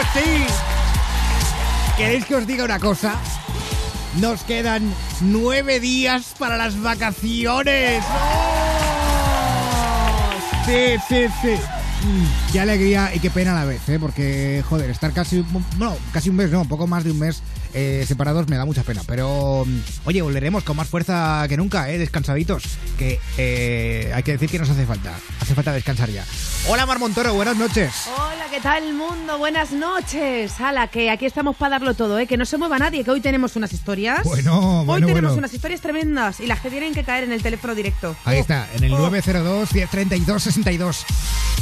[0.00, 0.46] ¡Oh, sí!
[1.98, 3.16] ¿Queréis que os diga una cosa?
[4.18, 8.02] Nos quedan nueve días para las vacaciones.
[8.08, 8.60] ¡Oh!
[10.64, 11.54] Sí, sí, sí.
[12.06, 13.98] Mm, Qué alegría y qué pena a la vez, ¿eh?
[14.00, 15.44] porque, joder, estar casi,
[15.76, 17.42] bueno, casi un mes, no, un poco más de un mes
[17.74, 19.02] eh, separados me da mucha pena.
[19.06, 21.98] Pero, mm, oye, volveremos con más fuerza que nunca, ¿eh?
[21.98, 22.64] descansaditos,
[22.98, 26.24] que eh, hay que decir que nos hace falta, hace falta descansar ya.
[26.68, 27.92] Hola, Mar Montoro, buenas noches.
[28.16, 29.38] Hola, ¿qué tal mundo?
[29.38, 30.52] Buenas noches.
[30.60, 32.26] Hala, que aquí estamos para darlo todo, ¿eh?
[32.26, 34.24] Que no se mueva nadie, que hoy tenemos unas historias.
[34.24, 35.38] Bueno, Hoy bueno, tenemos bueno.
[35.38, 38.16] unas historias tremendas y las que tienen que caer en el teléfono directo.
[38.24, 38.98] Ahí Oh, está, en el oh.
[38.98, 41.04] 902 1032 62.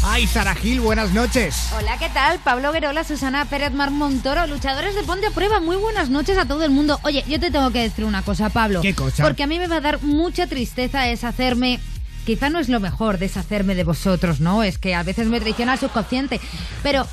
[0.04, 1.70] Ay, Sara Gil, buenas noches.
[1.76, 2.38] Hola, ¿qué tal?
[2.38, 5.58] Pablo Guerola, Susana Pérez Mar Montoro, luchadores de Ponte a Prueba.
[5.60, 6.98] Muy buenas noches a todo el mundo.
[7.02, 8.80] Oye, yo te tengo que decir una cosa, Pablo.
[8.80, 9.22] ¿Qué cosa?
[9.24, 11.80] Porque a mí me va a dar mucha tristeza deshacerme.
[12.24, 14.62] Quizá no es lo mejor deshacerme de vosotros, ¿no?
[14.62, 16.40] Es que a veces me traiciona el subconsciente.
[16.82, 17.06] Pero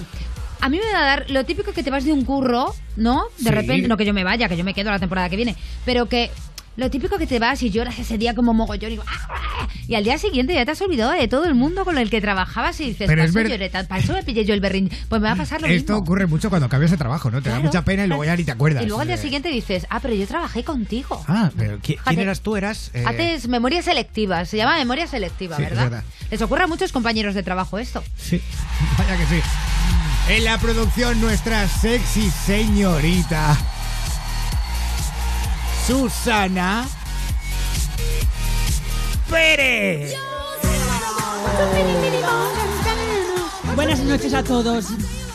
[0.61, 3.23] a mí me va a dar lo típico que te vas de un curro, ¿no?
[3.37, 3.49] De Sí.
[3.49, 5.55] repente, no que yo me vaya, que yo me quedo la temporada que viene,
[5.85, 6.31] pero que
[6.77, 9.67] lo típico que te vas y lloras ese día como mogollón y, ¡ah!
[9.87, 12.19] y al día siguiente ya te has olvidado de todo el mundo con el que
[12.21, 14.89] trabajabas y dices, Pero es ver- lloré para eso me pillé yo el berrín.
[15.09, 16.03] Pues me va a pasar lo Esto mismo.
[16.03, 17.41] ocurre mucho cuando cambias de trabajo, ¿no?
[17.41, 17.65] Te da Claro.
[17.67, 18.83] mucha pena y luego ya ni te acuerdas.
[18.83, 21.23] Y luego al día Eh, siguiente dices, ah, pero yo trabajé contigo.
[21.27, 22.21] Ah, pero ¿qui- ¿quién, Fíjate.
[22.21, 22.55] eras tú?
[22.57, 22.91] Eras...
[22.93, 25.83] eh, Haces memoria selectiva, se llama memoria selectiva, Sí, es ¿verdad?
[25.85, 26.03] verdad.
[26.31, 28.03] Les ocurre a muchos compañeros de trabajo esto.
[28.17, 28.41] Sí,
[28.97, 29.41] vaya que sí.
[30.29, 33.55] En la producción, nuestra sexy señorita
[35.87, 36.85] Susana
[39.29, 40.13] Pérez.
[43.75, 44.87] Buenas noches a todos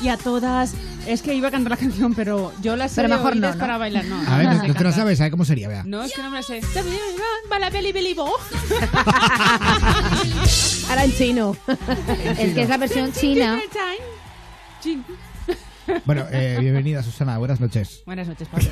[0.03, 0.75] y a todas.
[1.07, 3.59] Es que iba a cantar la canción, pero yo la sé Pero mejor no, ¿no?
[3.59, 4.05] para bailar.
[4.05, 4.93] No, A ver, no no, sé no te lo cantar.
[4.93, 5.69] sabes, ¿sabes cómo sería?
[5.69, 5.83] Vea.
[5.85, 6.61] No, es que no me la sé.
[7.49, 8.35] Bala, beli, beli, bo.
[10.89, 11.57] Ahora en chino.
[12.39, 13.61] Es que es la versión china.
[14.83, 15.05] Chin.
[16.05, 18.03] Bueno, eh, bienvenida Susana, buenas noches.
[18.07, 18.69] Buenas noches, Pablo.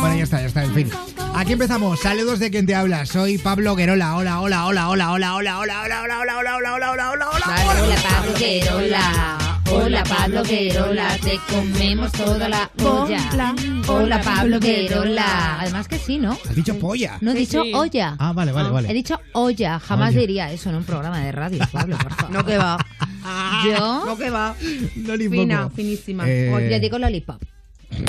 [0.00, 0.90] Bueno, ya está, ya está, en fin.
[1.34, 2.00] Aquí empezamos.
[2.00, 3.06] Saludos de quien te habla.
[3.06, 4.16] Soy Pablo Guerola.
[4.16, 7.30] Hola, hola, hola, hola, hola, hola, hola, hola, hola, hola, hola, hola, hola, hola, hola,
[7.30, 7.30] hola.
[7.30, 13.54] Hola Pablo Querola, hola Pablo Querola, te comemos toda la olla.
[13.88, 15.60] Hola Pablo Querola.
[15.60, 16.32] Además que sí, ¿no?
[16.48, 17.16] Has dicho polla.
[17.20, 17.72] No he dicho sí.
[17.74, 18.16] olla.
[18.18, 18.94] Ah, vale, vale, He vale.
[18.94, 19.78] dicho olla.
[19.80, 20.20] Jamás Olla.
[20.20, 22.30] diría eso en un programa de radio, Pablo, por favor.
[22.34, 22.78] No que va.
[23.64, 24.54] Yo, No que va.
[24.96, 25.76] No ni Fina, poco.
[25.76, 26.24] finísima.
[26.28, 27.42] Eh, pues digo lollipop.
[27.90, 28.04] En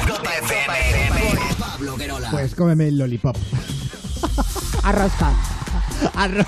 [0.00, 1.40] Europa FM.
[1.58, 2.30] Pablo Guerola.
[2.30, 3.36] Pues cómeme el lollipop.
[4.82, 5.32] Arrasca.
[6.14, 6.46] Arro-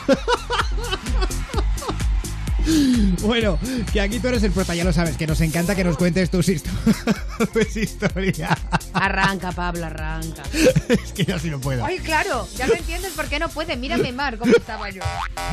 [3.23, 3.59] Bueno,
[3.93, 6.31] que aquí tú eres el prota, ya lo sabes, que nos encanta que nos cuentes
[6.31, 6.71] tus, histo-
[7.53, 8.51] tus historias.
[8.93, 10.43] Arranca, Pablo, arranca.
[10.89, 11.85] es que yo así no puedo.
[11.85, 13.77] Ay, claro, ya lo entiendes por qué no puede.
[13.77, 15.03] Mírame, Mar, cómo estaba yo.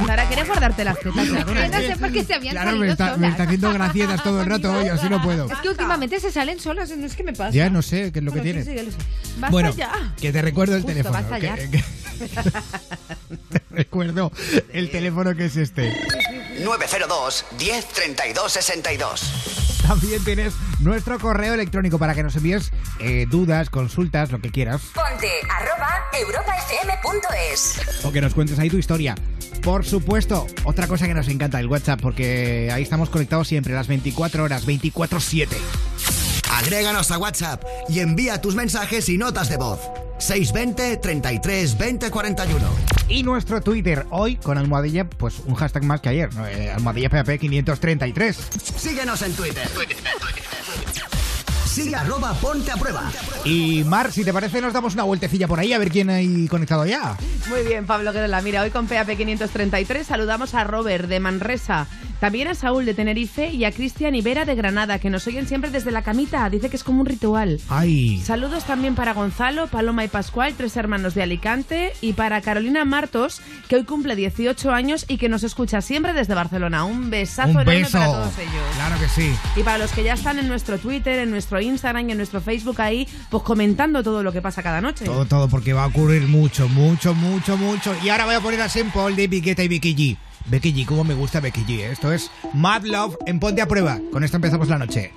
[0.05, 2.91] Sara, ¿quieres guardarte las tetas Que no sé por qué se habían Claro, salido me
[2.91, 3.31] está, me solas.
[3.31, 5.49] está haciendo gracietas todo el rato hoy, así no puedo.
[5.51, 7.51] Es que últimamente se salen solas, no es que me pasa.
[7.51, 8.91] Ya no sé qué es lo que Bueno, sí, tiene.
[8.91, 8.97] sí,
[9.41, 9.73] lo bueno,
[10.21, 11.39] que te recuerdo el Justo, teléfono.
[11.39, 11.83] que- que-
[13.49, 14.31] te recuerdo
[14.71, 15.93] el teléfono que es este.
[16.59, 19.55] 902 10 32 62.
[19.87, 24.81] También tienes nuestro correo electrónico para que nos envíes eh, dudas, consultas, lo que quieras.
[24.93, 28.03] Ponte arroba europafm.es.
[28.03, 29.15] O que nos cuentes ahí tu historia.
[29.61, 33.87] Por supuesto, otra cosa que nos encanta, el WhatsApp, porque ahí estamos conectados siempre, las
[33.87, 35.49] 24 horas, 24-7.
[36.51, 39.79] Agréganos a WhatsApp y envía tus mensajes y notas de voz.
[40.17, 42.69] 620 33 20 41.
[43.07, 46.29] Y nuestro Twitter, hoy con almohadilla, pues un hashtag más que ayer.
[46.47, 48.37] Eh, almohadilla PAP 533.
[48.77, 49.67] Síguenos en Twitter.
[51.75, 53.03] Sigue arroba ponte a prueba.
[53.43, 56.47] Y Mar, si te parece, nos damos una vueltecilla por ahí a ver quién hay
[56.47, 57.17] conectado ya.
[57.49, 58.41] Muy bien, Pablo Guerola.
[58.41, 61.87] Mira, hoy con PAP 533 saludamos a Robert de Manresa.
[62.21, 65.69] También a Saúl de Tenerife y a Cristian Ibera de Granada, que nos oyen siempre
[65.69, 66.49] desde la camita.
[66.49, 67.59] Dice que es como un ritual.
[67.67, 68.21] Ay.
[68.23, 73.41] Saludos también para Gonzalo, Paloma y Pascual, tres hermanos de Alicante, y para Carolina Martos,
[73.67, 76.85] que hoy cumple 18 años y que nos escucha siempre desde Barcelona.
[76.85, 77.97] Un besazo Un enorme beso.
[77.99, 78.75] para todos ellos.
[78.75, 79.35] Claro que sí.
[79.57, 82.41] Y para los que ya están en nuestro Twitter, en nuestro Instagram y en nuestro
[82.41, 85.05] Facebook ahí, pues comentando todo lo que pasa cada noche.
[85.05, 87.95] Todo, todo, porque va a ocurrir mucho, mucho, mucho, mucho.
[88.03, 90.17] Y ahora voy a poner a Simple de Piqueta y Becky G.
[90.47, 91.79] Becky G, cómo me gusta Becky G.
[91.79, 91.91] ¿eh?
[91.91, 93.99] Esto es Mad Love en Ponte a Prueba.
[94.11, 95.13] Con esto empezamos la noche.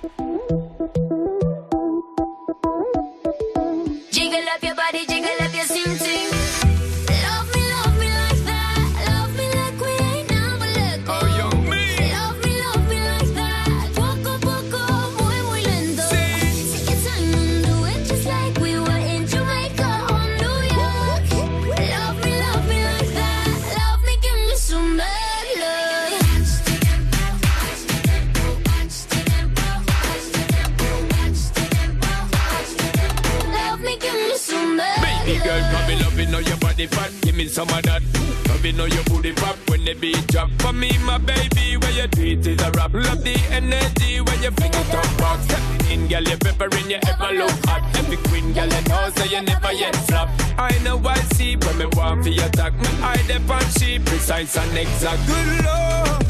[36.79, 37.11] Body fat.
[37.21, 38.01] Give me some of that.
[38.47, 40.49] Loving how your booty pop when the beat drop.
[40.59, 42.93] For me, my baby, where you do it is a rap.
[42.93, 45.39] Love the energy when you fling it up back.
[45.41, 47.83] Stepping in, girl, you peppering, you ever look hot.
[47.97, 50.29] Every queen, girl, you know, so you never yet flop.
[50.57, 52.73] I know I see when me want for your attack.
[52.73, 55.19] Me eye dep on she precise and exact.
[55.27, 56.23] Good lord,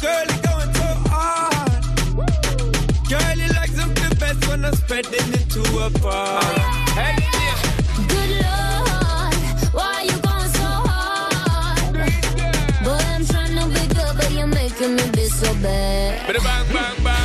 [0.00, 1.84] girl, you going so hard.
[3.08, 6.42] Girl, you like something best when I'm spreading it to a bar.
[6.92, 7.56] Hey, yeah.
[8.08, 8.89] Good Lord,
[9.72, 11.94] why you going so hard?
[12.84, 16.26] Boy, I'm trying to be good, but you're making me be so bad.
[16.32, 17.19] Bang, bang, bang.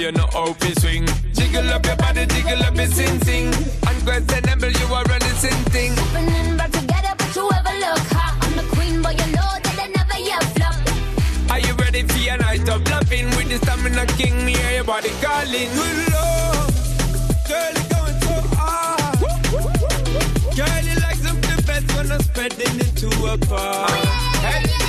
[0.00, 1.06] You know how to swing.
[1.34, 3.48] Jiggle up your body, jiggle up your sing sing.
[3.86, 5.92] Unquestionable, you are running sing thing.
[5.92, 8.34] Happening back together, but you ever look hot.
[8.40, 10.74] I'm the queen, but you know that I never yet flop.
[11.50, 13.26] Are you ready for your night of loving?
[13.36, 15.68] With the stamina king, me hear your body calling.
[15.68, 16.72] Good lord,
[17.46, 19.20] girl, you going so hard.
[20.56, 23.86] Girl, you like something best when I'm spreading it to a bar.
[23.86, 24.79] Oh, hey,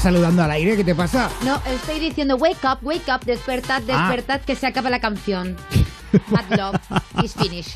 [0.00, 0.76] estás saludando al aire?
[0.76, 1.28] ¿Qué te pasa?
[1.44, 4.08] No, estoy diciendo wake up, wake up, despertad, Ah.
[4.08, 5.56] despertad, que se acaba la canción.
[6.28, 6.80] Mad Love
[7.22, 7.72] is finished.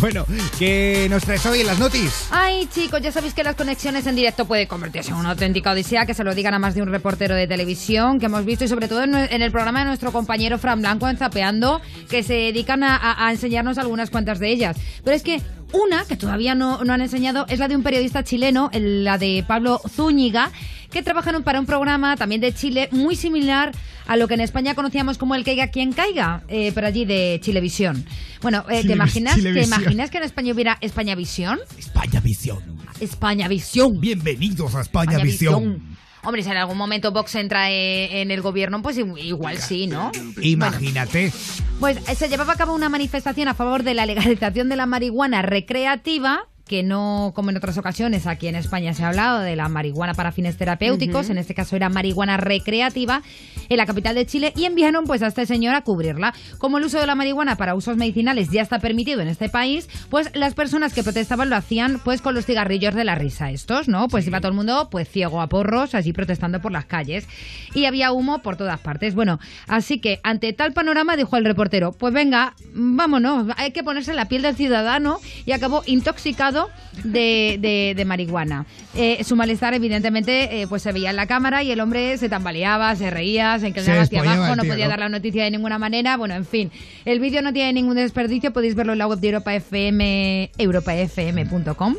[0.00, 0.24] Bueno,
[0.58, 2.28] ¿qué nos traes hoy en las noticias?
[2.30, 6.06] Ay, chicos, ya sabéis que las conexiones en directo puede convertirse en una auténtica odisea,
[6.06, 8.68] que se lo digan a más de un reportero de televisión que hemos visto y
[8.68, 12.82] sobre todo en, el programa de nuestro compañero Fran Blanco en Zapeando, que se dedican
[12.84, 14.76] a, a- a enseñarnos algunas cuantas de ellas.
[15.02, 18.22] Pero es que una que todavía no, no han enseñado es la de un periodista
[18.22, 20.50] chileno, la de Pablo Zúñiga,
[20.94, 23.72] que trabaja en un- para un programa también de Chile muy similar
[24.06, 27.40] a lo que en España conocíamos como el Caiga quien caiga, eh, pero allí de
[27.42, 28.06] Chilevisión.
[28.42, 29.80] Bueno, eh, ¿te, imaginas, ¿te Chilevisión.
[29.82, 31.58] imaginas que en España hubiera España Visión?
[31.78, 32.60] España Visión.
[33.00, 34.00] España Visión.
[34.00, 35.96] Bienvenidos a España, España Visión.
[36.22, 40.10] Hombre, si en algún momento Vox entra eh, en el gobierno, pues igual sí, ¿no?
[40.40, 41.32] Imagínate.
[41.80, 44.86] Pues eh, se llevaba a cabo una manifestación a favor de la legalización de la
[44.86, 49.54] marihuana recreativa, que no, como en otras ocasiones, aquí en España se ha hablado de
[49.54, 53.22] la marihuana para fines terapéuticos, en este caso era marihuana recreativa,
[53.68, 56.32] en la capital de Chile, y enviaron pues a este señor a cubrirla.
[56.58, 59.88] Como el uso de la marihuana para usos medicinales ya está permitido en este país,
[60.08, 63.88] pues las personas que protestaban lo hacían pues con los cigarrillos de la risa estos,
[63.88, 64.08] ¿no?
[64.08, 67.28] Pues iba todo el mundo pues ciego a porros, allí protestando por las calles.
[67.74, 69.14] Y había humo por todas partes.
[69.14, 74.12] Bueno, así que ante tal panorama dijo el reportero, pues venga, vámonos, hay que ponerse
[74.12, 76.53] en la piel del ciudadano y acabó intoxicado
[77.02, 78.66] de, de- de marihuana.
[78.94, 82.28] Eh, su malestar evidentemente eh, pues se veía en la cámara y el hombre se
[82.28, 84.90] tambaleaba, se reía, se inclinaba hacia abajo, no tío, podía ¿no?
[84.90, 86.16] dar la noticia de ninguna manera.
[86.16, 86.70] Bueno, en fin,
[87.04, 91.94] el vídeo no tiene ningún desperdicio, podéis verlo en la web de Europa FM, europafm.com.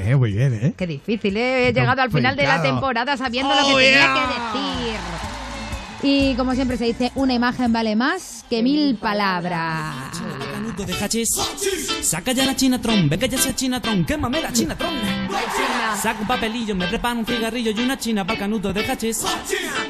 [0.00, 0.74] Eh, muy bien, ¿eh?
[0.76, 1.68] Qué difícil, ¿eh?
[1.68, 4.14] He llegado al final de la temporada sabiendo lo Oh, que tenía yeah.
[4.14, 5.37] que decir.
[6.02, 9.94] Y como siempre se dice, una imagen vale más que mil palabras.
[10.52, 11.28] Canuto de hachís.
[12.02, 14.94] Saca ya la chinatron, ve que ya sea chinatron, quémame la chinatron.
[16.00, 19.24] Saca un papelillo, me preparo un cigarrillo y una china para canuto de hachís.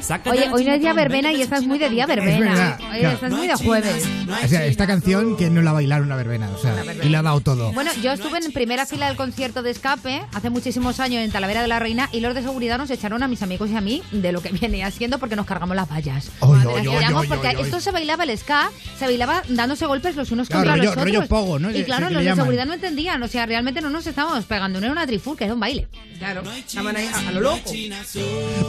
[0.01, 2.39] Saca Oye, la hoy no es día verbena que y estás muy de día verbena.
[2.39, 3.15] verdad, Oye, claro.
[3.15, 4.07] estás muy de jueves.
[4.43, 6.49] O sea, esta canción, ¿quién no la bailar una verbena?
[6.49, 7.71] O sea, y le ha dado todo.
[7.73, 11.61] Bueno, yo estuve en primera fila del concierto de escape hace muchísimos años en Talavera
[11.61, 14.01] de la Reina y los de seguridad nos echaron a mis amigos y a mí
[14.11, 15.98] de lo que viene haciendo porque nos cargamos las vallas.
[16.05, 20.15] Las oy, oy, tiramos oy, porque esto se bailaba el ska, se bailaba dándose golpes
[20.15, 21.05] los unos Claro, contra rollo- los otros.
[21.05, 21.71] rollo pogo, ¿no?
[21.71, 24.79] Y claro, se- los de seguridad no entendían, o sea, realmente no nos estábamos pegando,
[24.79, 25.87] no era una trifulca, era un baile.
[26.17, 27.71] Claro, estaban ahí a, lo loco.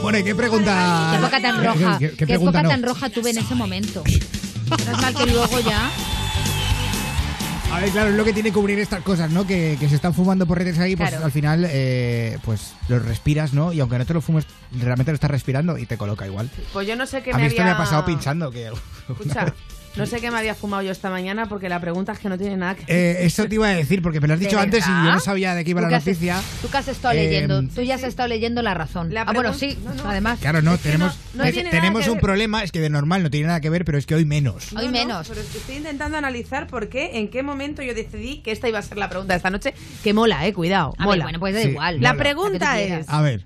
[0.01, 1.09] Bueno, ¿y qué pregunta?
[1.11, 2.69] Qué época tan roja, ¿Qué, qué- qué qué época no?
[2.69, 4.03] tan roja tuve en ese momento.
[4.05, 5.89] Menos mal que luego ya...
[7.71, 9.47] A ver, claro, es lo que tiene que cubrir estas cosas, ¿no?
[9.47, 11.25] Que, que se están fumando porretes ahí, pues Claro.
[11.25, 13.71] al final, eh, pues los respiras, ¿no?
[13.71, 14.45] Y aunque no te lo fumes,
[14.77, 16.49] realmente lo estás respirando y te coloca igual.
[16.73, 17.75] Pues yo no sé qué A me mí esto me había...
[17.75, 18.51] ha pasado pinchando.
[18.51, 18.67] que
[19.09, 19.53] Escucha,
[19.95, 22.37] no sé qué me había fumado yo esta mañana porque la pregunta es que no
[22.37, 24.59] tiene nada que Eh, eso te iba a decir, porque me lo has ¿De dicho
[24.59, 26.41] antes y yo no sabía de qué iba ¿Tú la has- noticia.
[26.61, 29.13] Tú que has estado Eh, leyendo, tú ya has estado leyendo la razón.
[29.13, 30.09] La ah, bueno, sí, no, no.
[30.09, 30.39] además.
[30.39, 32.21] Claro, no, tenemos, no- no es- tiene nada tenemos un ver.
[32.21, 34.71] problema, es que de normal no tiene nada que ver, pero es que hoy menos.
[34.73, 35.27] No, Hoy no, menos.
[35.27, 38.69] pero es que estoy intentando analizar por qué, en qué momento yo decidí que esta
[38.69, 39.73] iba a ser la pregunta de esta noche.
[40.03, 40.93] Que mola, eh, cuidado.
[40.97, 41.23] A ver, mola.
[41.25, 41.69] bueno, pues da Sí.
[41.69, 42.01] igual.
[42.01, 42.23] la mola.
[42.23, 43.09] pregunta es.
[43.09, 43.45] A ver,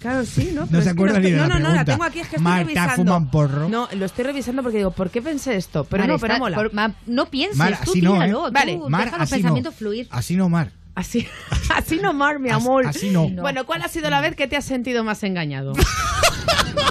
[0.00, 0.62] Claro, sí, ¿no?
[0.62, 1.84] No Pero se es que acuerda lo ni de estoy- la No, no, no, la
[1.84, 2.96] tengo aquí, es que estoy Marta, revisando.
[2.96, 3.68] fuma un porro.
[3.68, 5.84] No, lo estoy revisando porque digo, ¿por qué pensé esto?
[5.84, 6.56] Pero Vale, no, pero está- mola.
[6.56, 8.14] por- ma- no pienses, Mar, tú así no, ¿eh?
[8.26, 8.78] tíralo, tú Vale.
[8.88, 9.78] Mar, así pensamientos no.
[9.78, 10.08] fluir.
[10.10, 10.72] Así no, Mar.
[10.94, 11.28] Así,
[11.76, 12.86] así no, Mar, mi amor.
[12.86, 13.28] así no.
[13.30, 13.42] No.
[13.42, 15.74] Bueno, ¿cuál ha sido la vez que te has sentido más engañado?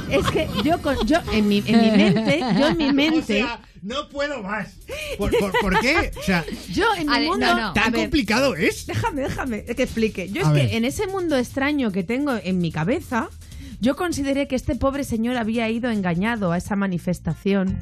[0.10, 3.46] es que yo, con- yo en, mi, en mi mente, yo en mi mente,
[3.82, 4.70] no puedo más.
[5.18, 6.12] ¿Por, por, por qué?
[6.20, 7.46] O sea, yo en mi ver, mundo...
[7.56, 8.86] no, ¿tan ver, complicado es?
[8.88, 10.30] Déjame, déjame que explique.
[10.30, 10.70] Yo A es ver.
[10.70, 13.30] que en ese mundo extraño que tengo en mi cabeza,
[13.80, 17.78] yo consideré que este pobre señor había ido engañado a esa manifestación,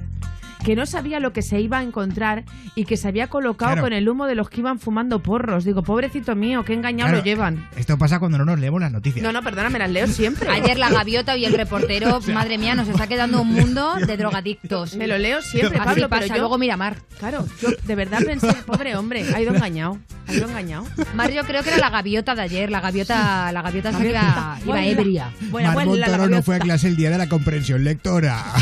[0.64, 2.44] que no sabía lo que se iba a encontrar
[2.76, 3.82] y que se había colocado Claro.
[3.84, 5.64] con el humo de los que iban fumando porros.
[5.66, 7.68] Digo, pobrecito mío, qué engañado Claro, lo llevan.
[7.76, 9.24] Esto pasa cuando no nos leemos las noticias.
[9.24, 10.50] No, no, perdona, me las leo siempre.
[10.50, 14.96] Ayer la gaviota y el reportero, madre mía, nos está quedando un mundo de drogadictos.
[14.96, 16.40] Me lo leo siempre, Así Pablo, pasa, pero yo...
[16.42, 16.98] luego mira Mar.
[17.20, 19.98] Claro, yo de verdad pensé, pobre hombre, ha ido engañado.
[20.28, 20.86] Ha ido engañado.
[21.16, 24.60] Mar yo creo que era la gaviota de ayer, la gaviota, la gaviota que iba,
[24.66, 25.32] iba ebria.
[25.54, 28.44] La Montoro no fue a clase el día de la comprensión lectora.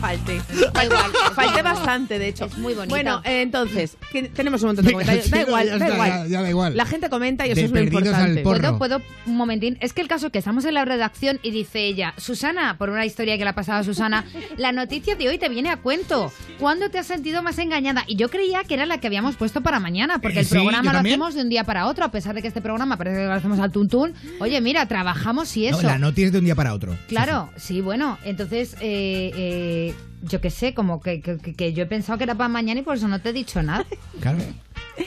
[0.00, 0.40] Falte.
[0.72, 1.10] Da igual.
[1.34, 2.44] Falté bastante, de hecho.
[2.46, 2.90] Es muy bonita.
[2.94, 5.30] Bueno, eh, entonces, que tenemos un montón de comentarios.
[5.30, 6.08] Da no, igual, da igual.
[6.10, 6.76] ya- ya da igual.
[6.76, 8.42] La gente comenta y eso De es lo perdidos al importante.
[8.42, 8.78] porro.
[8.78, 9.78] ¿Puedo, puedo, un momentín?
[9.80, 12.90] Es que el caso es que estamos en la redacción y dice ella, Susana, por
[12.90, 14.24] una historia que le ha pasado a Susana,
[14.56, 16.32] la noticia de hoy te viene a cuento.
[16.58, 18.04] ¿Cuándo te has sentido más engañada?
[18.06, 20.54] Y yo creía que era la que habíamos puesto para mañana, porque Eh, el sí,
[20.54, 21.14] yo programa lo también.
[21.14, 23.32] hacemos de un día para otro, a pesar de que este programa parece que lo
[23.32, 24.14] hacemos al tuntún.
[24.40, 25.86] Oye, mira, trabajamos y No, eso.
[25.86, 26.96] la noti es de un día para otro.
[27.08, 29.85] Claro, sí, bueno, entonces, eh, eh,
[30.22, 32.82] yo qué sé, como que, que- que yo he pensado que era para mañana y
[32.82, 33.84] por eso no te he dicho nada.
[34.20, 34.38] Claro.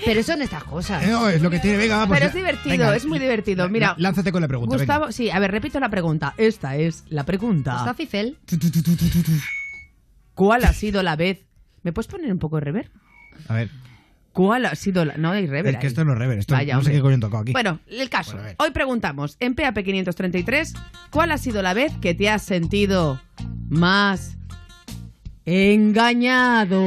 [0.05, 1.03] Pero son estas cosas.
[1.03, 1.77] Eh, No, es lo que tiene.
[1.77, 3.67] Venga, pues, Pero es divertido, venga, es muy divertido.
[3.69, 4.77] Mira, lánzate con la pregunta.
[4.77, 4.83] venga.
[4.97, 6.35] Gustavo, sí, a ver, repito la pregunta.
[6.37, 7.75] Esta es la pregunta.
[7.77, 8.37] Está Fifel.
[10.35, 11.39] ¿Cuál ha sido la vez?
[11.83, 12.91] ¿Me puedes poner un poco de rever?
[13.47, 13.69] A ver,
[14.31, 15.17] ¿Cuál ha sido la.?
[15.17, 15.73] No hay rever.
[15.73, 15.91] es que ahí.
[15.91, 16.37] esto no es rever.
[16.37, 16.93] Esto Vaya, no sé hombre.
[16.97, 17.51] qué coño tocado aquí.
[17.51, 18.33] Bueno, el caso.
[18.37, 18.53] Bueno.
[18.59, 20.73] Hoy preguntamos en PAP 533,
[21.09, 23.19] ¿cuál ha sido la vez que te has sentido
[23.69, 24.37] más
[25.49, 26.79] engañado?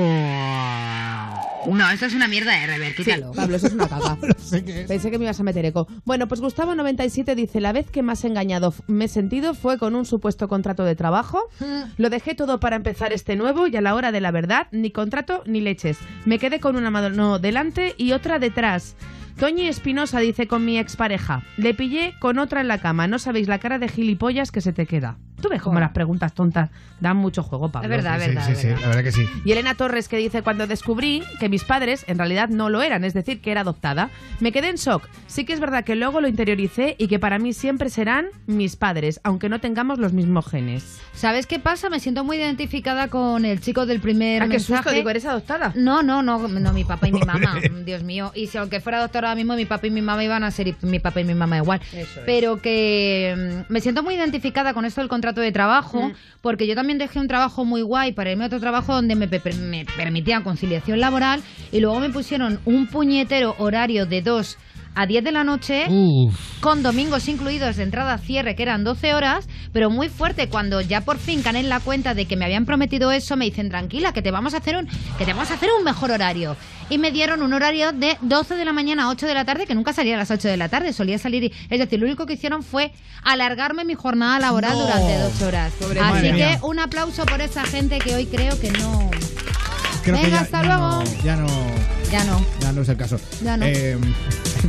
[1.67, 4.19] No, esto es una mierda de rever, Sí, Pablo, eso es una caga.
[4.23, 4.89] no sé qué es.
[4.89, 5.87] Pensé que me ibas a meter eco.
[6.05, 10.05] Bueno, pues Gustavo97 dice, la vez que más engañado me he sentido fue con un
[10.05, 11.49] supuesto contrato de trabajo.
[11.97, 14.91] Lo dejé todo para empezar este nuevo y a la hora de la verdad, ni
[14.91, 15.99] contrato ni leches.
[16.25, 18.97] Me quedé con una mano delante y otra detrás.
[19.39, 23.49] Toñi Espinosa dice con mi expareja, le pillé con otra en la cama, no sabéis
[23.49, 25.19] la cara de gilipollas que se te queda.
[25.43, 26.71] Tú ves como las preguntas tontas
[27.01, 27.85] dan mucho juego, Pablo.
[27.87, 28.47] Es verdad, es Sí, verdad.
[28.49, 28.81] sí, sí, verdad.
[28.81, 29.27] la verdad que sí.
[29.45, 33.05] Y Elena Torres que dice, cuando descubrí que mis padres en realidad no lo eran,
[33.05, 34.09] es decir, que era adoptada,
[34.41, 35.03] me quedé en shock.
[35.27, 38.77] Sí que es verdad que luego lo interioricé y que para mí siempre serán mis
[38.77, 41.01] padres, aunque no tengamos los mismos genes.
[41.13, 41.91] ¿Sabes qué pasa?
[41.91, 44.83] Me siento muy identificada con el chico del primer Ah, qué mensaje.
[44.83, 45.73] susto, digo, ¿eres adoptada?
[45.75, 48.31] No, no, no, no, mi papá y mi mamá, Dios mío.
[48.35, 50.75] Y si aunque fuera doctora ahora mismo, mi papá y mi mamá iban a ser
[50.83, 51.81] mi papá y mi mamá igual.
[51.93, 52.27] Eso es.
[52.27, 56.13] Pero que mm, me siento muy identificada con esto del contrato de trabajo, Mm.
[56.43, 59.27] porque yo también dejé un trabajo muy guay para irme a otro trabajo donde me,
[59.27, 64.59] me permitían conciliación laboral y luego me pusieron un puñetero horario de 2
[64.95, 66.35] a 10 de la noche Uf.
[66.61, 70.49] con domingos incluidos de entrada a cierre, que eran 12 horas, pero muy fuerte.
[70.49, 73.45] Cuando ya por fin caen en la cuenta de que me habían prometido eso, me
[73.47, 74.87] dicen, tranquila, que te vamos a hacer un,
[75.19, 76.57] que te vamos a hacer un mejor horario.
[76.91, 79.67] Y me dieron un horario de 12 de la mañana a 8 de la tarde,
[79.67, 81.45] que nunca salía a las 8 de la tarde, solía salir.
[81.45, 82.93] y- es decir, lo único que hicieron fue
[83.25, 84.81] alargarme mi jornada laboral No.
[84.83, 85.73] durante 12 horas.
[85.81, 86.59] Pobre Así que mía.
[86.63, 89.11] un aplauso por esa gente que hoy creo que no.
[90.03, 90.89] Creo que Venga, ya, hasta ya luego.
[91.05, 91.47] no, ya no,
[92.11, 92.45] Ya no.
[92.61, 93.19] ya no es el caso.
[93.43, 93.65] Ya no.
[93.65, 94.15] Eh, fin,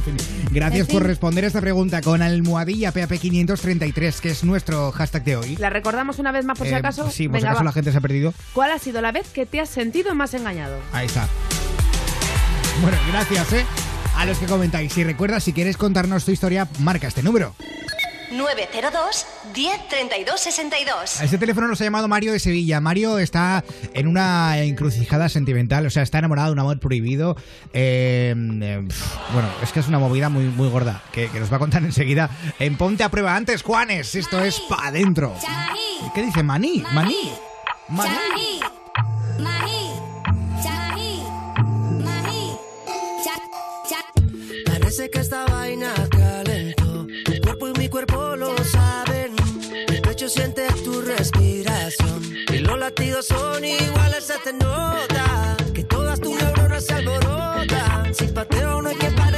[0.52, 5.56] gracias por responder esta pregunta con almohadilla PAP533, que es nuestro hashtag de hoy.
[5.58, 7.10] La recordamos una vez más por si Eh, acaso.
[7.12, 7.66] Sí, por si acaso va.
[7.66, 8.34] la gente se ha perdido.
[8.54, 10.78] ¿Cuál ha sido la vez que te has sentido más engañado?
[10.92, 11.28] Ahí está.
[12.82, 13.66] Bueno, gracias, ¿eh?
[14.18, 14.94] A los que comentáis.
[14.94, 17.56] Si recuerdas, si quieres contarnos tu historia, marca este número.
[18.38, 21.22] 902 10 32 62.
[21.22, 22.82] A este teléfono nos ha llamado Mario de Sevilla.
[22.82, 23.64] Mario está
[23.94, 27.36] en una encrucijada sentimental, o sea, está enamorado de un amor prohibido.
[27.74, 28.88] Eh, eh,
[29.34, 31.84] bueno, es que es una movida muy, muy gorda, que, que nos va a contar
[31.84, 33.36] enseguida en Ponte a Prueba.
[33.36, 35.34] Antes, Juanes, esto es pa' adentro.
[36.14, 36.44] ¿Qué dice?
[36.44, 37.32] Maní, maní.
[37.90, 38.60] Maní.
[44.66, 45.93] Parece que esta vaina
[52.74, 55.58] los latidos son iguales, se te nota.
[55.74, 58.14] Que todas tus neuronas se alborotan.
[58.16, 59.36] Sin pateo no hay que parar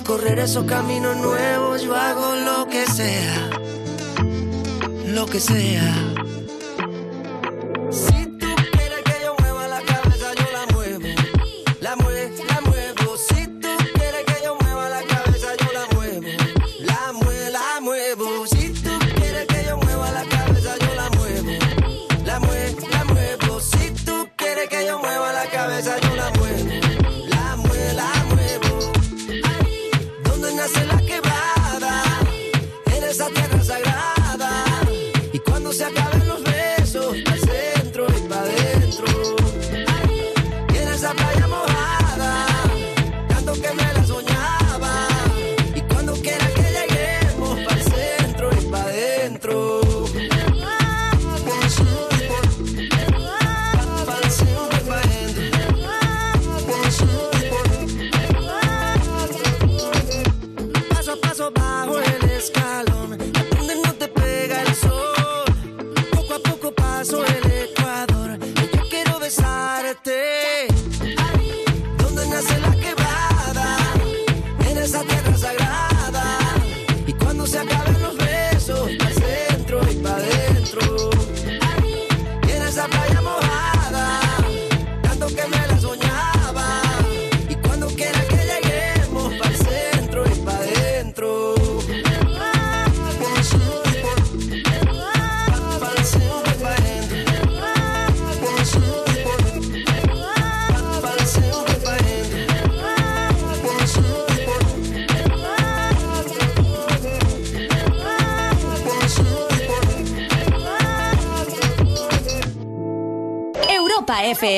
[0.00, 3.50] recorrer esos caminos nuevos, yo hago lo que sea.
[5.08, 5.94] Lo que sea.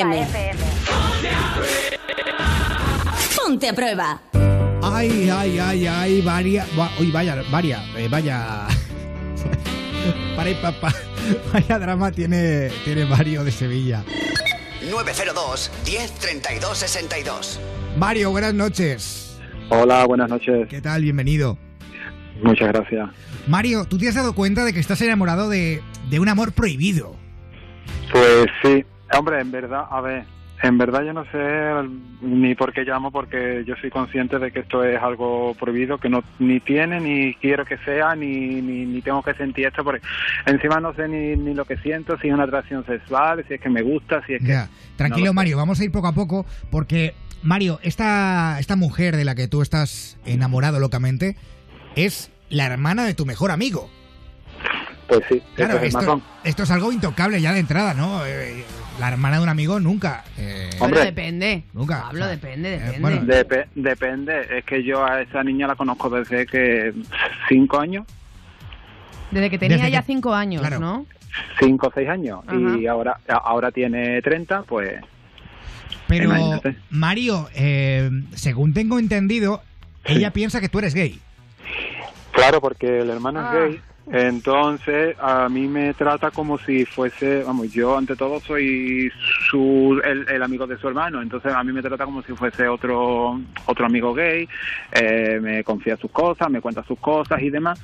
[0.00, 0.56] FM.
[3.36, 4.20] Ponte a prueba.
[4.82, 6.66] Ay, ay, ay, ay, varia.
[6.78, 8.66] va- uy, vaya, varia, eh, vaya.
[10.36, 10.92] Para y papá.
[11.52, 14.02] Vaya drama tiene, tiene Mario de Sevilla.
[14.90, 17.60] 902 1032 62.
[17.96, 19.38] Mario, buenas noches.
[19.68, 20.66] Hola, buenas noches.
[20.68, 21.02] ¿Qué tal?
[21.02, 21.56] Bienvenido.
[22.42, 23.08] Muchas gracias.
[23.46, 27.14] Mario, ¿tú te has dado cuenta de que estás enamorado de, de un amor prohibido?
[28.10, 28.84] Pues sí,
[29.22, 30.24] hombre, en verdad, a ver,
[30.62, 31.88] en verdad yo no sé
[32.22, 36.08] ni por qué llamo, porque yo soy consciente de que esto es algo prohibido, que
[36.08, 40.04] no ni tiene, ni quiero que sea, ni, ni, ni tengo que sentir esto, porque
[40.46, 43.60] encima no sé ni, ni lo que siento, si es una atracción sexual, si es
[43.60, 44.60] que me gusta, si es que...
[44.96, 45.34] Tranquilo no.
[45.34, 49.46] Mario, vamos a ir poco a poco porque Mario, esta, esta mujer de la que
[49.46, 51.36] tú estás enamorado locamente
[51.96, 53.88] es la hermana de tu mejor amigo.
[55.08, 58.24] Pues sí, Claro, es esto, esto es algo intocable ya de entrada, ¿no?
[58.24, 58.64] Eh,
[59.00, 60.24] la hermana de un amigo nunca.
[60.38, 61.64] eh, Bueno, depende.
[61.72, 63.00] Nunca, Pablo, o sea, depende, eh, depende.
[63.00, 63.22] bueno.
[63.22, 66.92] Depe- depende, es que yo a esa niña la conozco desde que
[67.48, 68.06] cinco años,
[69.30, 70.78] Desde que tenía Desde ya que- cinco años, claro.
[70.78, 71.06] ¿no?
[71.58, 72.40] cinco o seis años,
[72.78, 75.00] y ahora, ahora tiene 30, pues...
[76.06, 76.76] Pero, Imagínate.
[76.90, 79.62] Mario, eh, según tengo entendido,
[80.04, 81.18] ella piensa que tú eres gay.
[82.32, 83.54] Claro, porque el hermano Ah.
[83.56, 89.10] es gay, entonces a mí me trata como si fuese, vamos, yo ante todo soy
[89.50, 92.66] su, el, el amigo de su hermano, entonces a mí me trata como si fuese
[92.68, 94.48] otro otro amigo gay,
[94.92, 97.80] eh, me confía sus cosas, me cuenta sus cosas y demás.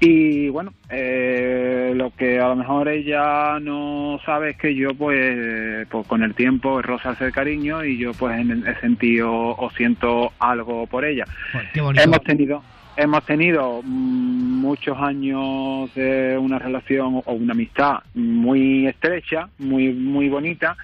[0.00, 5.86] Y bueno, eh, lo que a lo mejor ella no sabe es que yo pues,
[5.88, 10.32] pues con el tiempo roza ese cariño y yo pues en- he sentido o siento
[10.40, 11.24] algo por ella.
[11.72, 12.02] Qué bonito.
[12.04, 12.62] Hemos tenido
[12.96, 20.28] hemos tenido mm, muchos años de una relación o una amistad muy estrecha, muy muy
[20.28, 20.76] bonita,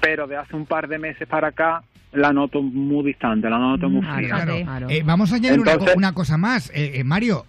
[0.00, 3.88] pero de hace un par de meses para acá la noto muy distante, la noto
[3.88, 4.46] muy fría.
[4.88, 6.70] Eh, vamos a añadir una, co- Entonces- una cosa más.
[6.70, 7.44] Eh, eh, Mario,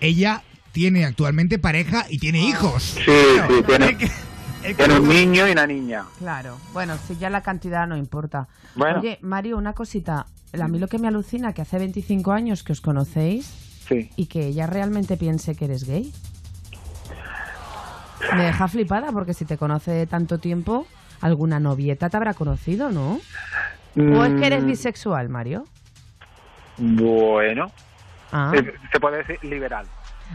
[0.00, 0.42] ella
[0.72, 2.82] tiene actualmente pareja y tiene hijos.
[3.04, 3.10] Sí,
[3.48, 3.96] sí, tiene,
[4.74, 6.04] tiene un niño y una niña.
[6.18, 6.56] Claro.
[6.72, 8.48] Bueno, si ya la cantidad no importa.
[8.74, 9.00] Bueno.
[9.00, 10.26] Oye, Mario, una cosita.
[10.58, 13.46] A mí lo que me alucina que hace 25 años que os conocéis
[13.88, 14.10] Sí.
[14.16, 16.12] y que ella realmente piense que eres gay.
[18.34, 20.86] Me deja flipada porque si te conoce tanto tiempo,
[21.20, 23.20] alguna novieta te habrá conocido, ¿no?
[23.96, 25.64] ¿O es que eres Mm, bisexual, Mario?
[26.78, 27.70] Bueno,
[28.32, 29.86] Ah, se, se puede decir liberal.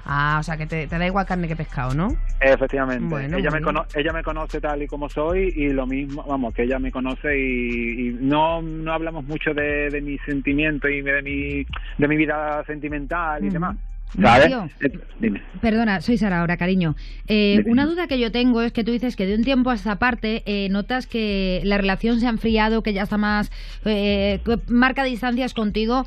[0.06, 2.16] Ah o sea que te, te da igual carne que pescado, ¿no?
[2.40, 3.06] Efectivamente.
[3.06, 6.54] Bueno, ella, me cono- ella me conoce tal y como soy y lo mismo, vamos,
[6.54, 11.02] que ella me conoce y, y no, no hablamos mucho de, de mis sentimientos y
[11.02, 11.66] de mi,
[11.98, 13.76] de mi vida sentimental y demás.
[14.20, 14.52] ¿Sabes?
[14.82, 15.42] Eh, Dime.
[15.62, 16.96] Perdona, soy Sara ahora, cariño.
[17.28, 19.76] Eh, una duda que yo tengo es que tú dices que de un tiempo a
[19.76, 23.52] esta parte eh, notas que la relación se ha enfriado, que ya está más.
[23.86, 26.06] eh, que marca distancias contigo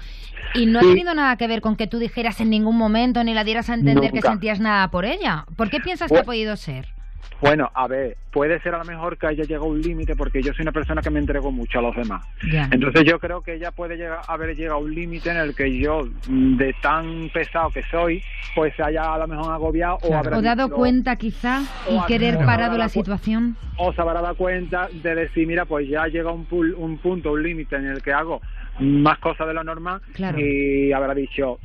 [0.54, 3.32] y no ha tenido nada que ver con que tú dijeras en ningún momento ni
[3.34, 5.46] la dieras a entender que sentías nada por ella.
[5.56, 6.93] ¿Por qué piensas que ha podido ser?
[7.40, 10.42] Bueno, a ver, puede ser a lo mejor que haya llegado a un límite porque
[10.42, 12.24] yo soy una persona que me entrego mucho a los demás.
[12.70, 15.76] Entonces yo creo que ella puede llegar, haber llegado a un límite en el que
[15.78, 18.22] yo, mm, de tan pesado que soy,
[18.54, 22.00] pues se haya a lo mejor agobiado o habrá ¿O dado visto- cuenta quizá y
[22.06, 23.56] querer parado la cu- situación?
[23.76, 27.32] o se habrá dado cuenta de decir, mira, pues ya llega un, pul- un punto,
[27.32, 28.40] un límite en el que hago
[28.80, 30.38] más cosas de lo normal Claro.
[30.40, 31.58] y habrá dicho,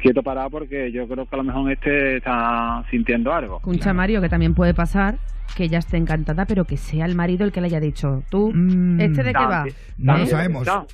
[0.00, 3.58] quieto parado porque yo creo que a lo mejor este está sintiendo algo.
[3.58, 5.18] Escucha, Mario, que también puede pasar
[5.56, 8.50] que ella esté encantada, pero que sea el marido el que le haya dicho, tú,
[8.98, 9.66] ¿este de qué va?
[9.98, 10.62] No lo sabemos.
[10.62, 10.86] está.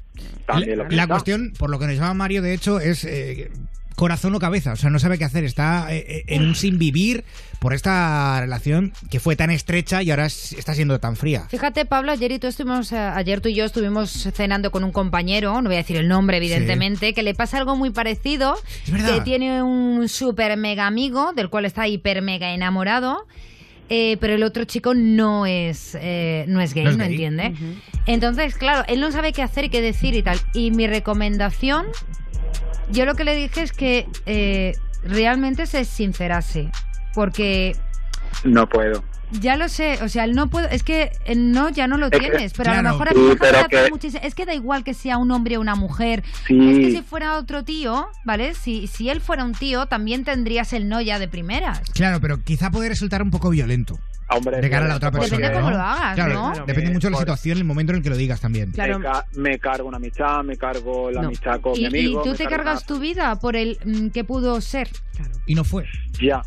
[0.46, 3.50] También lo La, la cuestión, por lo que nos llama Mario, de hecho, es eh,
[3.96, 4.72] corazón o cabeza.
[4.72, 5.42] O sea, no sabe qué hacer.
[5.44, 7.24] Está eh, eh, en un sin vivir
[7.58, 11.46] por esta relación que fue tan estrecha y ahora es- está siendo tan fría.
[11.48, 14.92] Fíjate, Pablo, ayer y tú estuvimos, eh, ayer tú y yo estuvimos cenando con un
[14.92, 18.54] compañero, no voy a decir el nombre, evidentemente, que le pasa algo muy parecido,
[18.88, 19.14] verdad.
[19.14, 23.26] que tiene un super mega amigo, del cual está hiper mega enamorado.
[23.88, 27.24] eh, pero el otro chico no es eh, no es gay, No no, es gay.
[27.24, 27.54] entiende.
[28.06, 30.38] Entonces, claro, él no sabe qué hacer y qué decir y tal.
[30.54, 31.86] Y mi recomendación,
[32.90, 36.70] yo lo que le dije es que eh, realmente se sincerase.
[37.14, 37.76] Porque
[38.44, 39.02] No puedo.
[39.32, 42.06] Ya lo sé, o sea, el no puedo, es que el no ya no lo
[42.06, 42.88] Es que- tienes, pero a claro.
[42.88, 43.36] lo mejor a Sí,
[43.70, 46.70] pero muchísimo- es que da igual que sea un hombre o una mujer, Sí.
[46.70, 48.54] es que si fuera otro tío, ¿vale?
[48.54, 51.80] Si, si él fuera un tío, también tendrías el no ya de primeras.
[51.92, 53.98] Claro, pero quizá puede resultar un poco violento.
[54.28, 55.52] Hombre, de cara a la otra Depende persona.
[55.54, 55.76] cómo ¿no?
[55.76, 56.66] lo hagas, Claro, ¿no?
[56.66, 58.72] Depende mucho de la situación, el momento en el que lo digas también.
[58.76, 61.28] Me, ca- me cargo una amistad, me cargo la No.
[61.28, 62.22] amistad con Y, mi y amigo.
[62.22, 64.88] tú me te cargas tu vida por el mm, que pudo ser.
[65.46, 65.84] Y no fue.
[66.20, 66.42] Ya,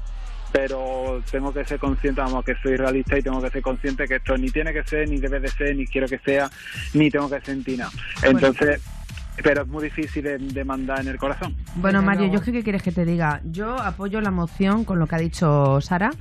[0.51, 4.15] pero tengo que ser consciente, vamos, que soy realista y tengo que ser consciente que
[4.15, 6.49] esto ni tiene que ser, ni debe de ser, ni quiero que sea,
[6.93, 7.91] ni tengo que sentir nada.
[8.23, 8.81] Entonces,
[9.43, 11.55] pero es muy difícil de, de mandar en el corazón.
[11.75, 13.41] Bueno, Mario, yo qué quieres que te diga.
[13.45, 16.11] Yo apoyo la moción con lo que ha dicho Sara.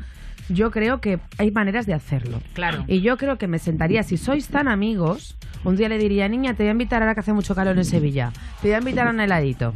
[0.49, 2.41] Yo creo que hay maneras de hacerlo.
[2.55, 2.85] Claro.
[2.87, 6.55] Y yo creo que me sentaría, si sois tan amigos, un día le diría, niña,
[6.55, 8.33] te voy a invitar ahora que hace mucho calor en Sevilla.
[8.63, 9.75] Te voy a invitar a un heladito.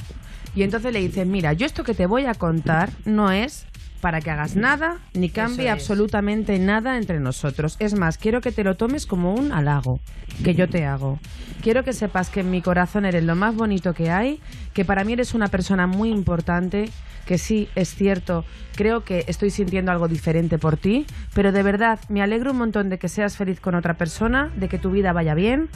[0.55, 3.67] Y entonces le dices, mira, yo esto que te voy a contar no es
[4.03, 5.73] para que hagas nada ni cambie es.
[5.73, 7.77] absolutamente nada entre nosotros.
[7.79, 10.01] Es más, quiero que te lo tomes como un halago
[10.45, 11.21] que yo te hago.
[11.63, 14.41] Quiero que sepas que en mi corazón eres lo más bonito que hay,
[14.75, 16.91] que para mí eres una persona muy importante,
[17.27, 22.01] que sí, es cierto, creo que estoy sintiendo algo diferente por ti, pero de verdad
[22.09, 25.13] me alegro un montón de que seas feliz con otra persona, de que tu vida
[25.13, 25.69] vaya bien.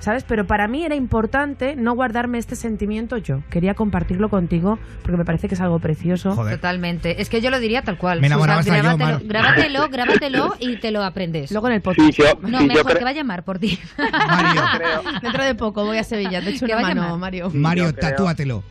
[0.00, 0.22] ¿Sabes?
[0.24, 3.42] Pero para mí era importante no guardarme este sentimiento yo.
[3.50, 6.34] Quería compartirlo contigo porque me parece que es algo precioso.
[6.36, 7.20] Totalmente.
[7.20, 8.20] Es que yo lo diría tal cual.
[8.20, 11.50] Me yo, grábatelo, grábatelo, grábatelo y te lo aprendes.
[11.50, 12.10] Luego en el podcast.
[12.12, 13.78] Sí, yo- No, sí, mejor creo- que vaya a llamar por ti.
[15.22, 16.40] Dentro de poco voy a Sevilla.
[16.42, 17.18] Te echo una mano.
[17.18, 17.50] Mario.
[17.52, 18.62] Mario, creo- tatúatelo.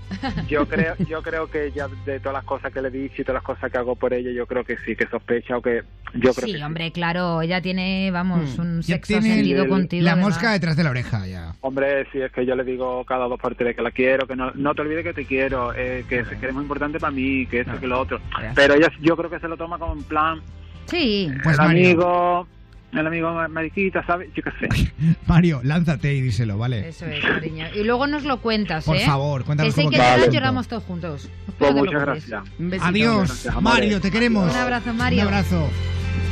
[0.48, 3.26] Yo creo, yo creo que ya de todas las cosas que le he dicho y
[3.26, 5.84] todas las cosas que hago por ella, yo creo que sí, que sospecha o que
[6.16, 6.64] yo creo sí, que sí.
[6.64, 10.04] hombre, claro, ella tiene, vamos, un Ya sexto tiene sentido el- contigo.
[10.06, 11.56] la mosca detrás de la oreja ya.
[11.62, 14.36] Hombre, si es que yo le digo cada dos por tres que la quiero, que
[14.36, 17.46] no, no te olvides que te quiero, eh, que, que eres muy importante para mí,
[17.48, 18.20] que esto, que lo otro.
[18.54, 20.42] Pero ella, yo creo que se lo toma como en plan,
[20.88, 21.30] Sí.
[21.44, 22.48] Pues el Mario, amigo,
[22.94, 24.30] el amigo mariquita, ¿sabes?
[24.34, 24.94] Yo qué sé.
[25.28, 26.88] Mario, lánzate y díselo, ¿vale?
[26.90, 27.66] Eso es, cariño.
[27.76, 29.06] Y luego nos lo cuentas, Por ¿eh?
[29.06, 30.32] favor, cuéntanos Que sé cómo que Vale.
[30.32, 31.30] lloramos todos juntos.
[31.58, 32.44] Pues muchas gracias.
[32.58, 32.88] Un besito.
[32.88, 33.62] Adiós, Gracias.
[33.62, 34.52] Mario, te queremos.
[34.52, 35.22] Un abrazo, Mario.
[35.22, 35.70] Un abrazo.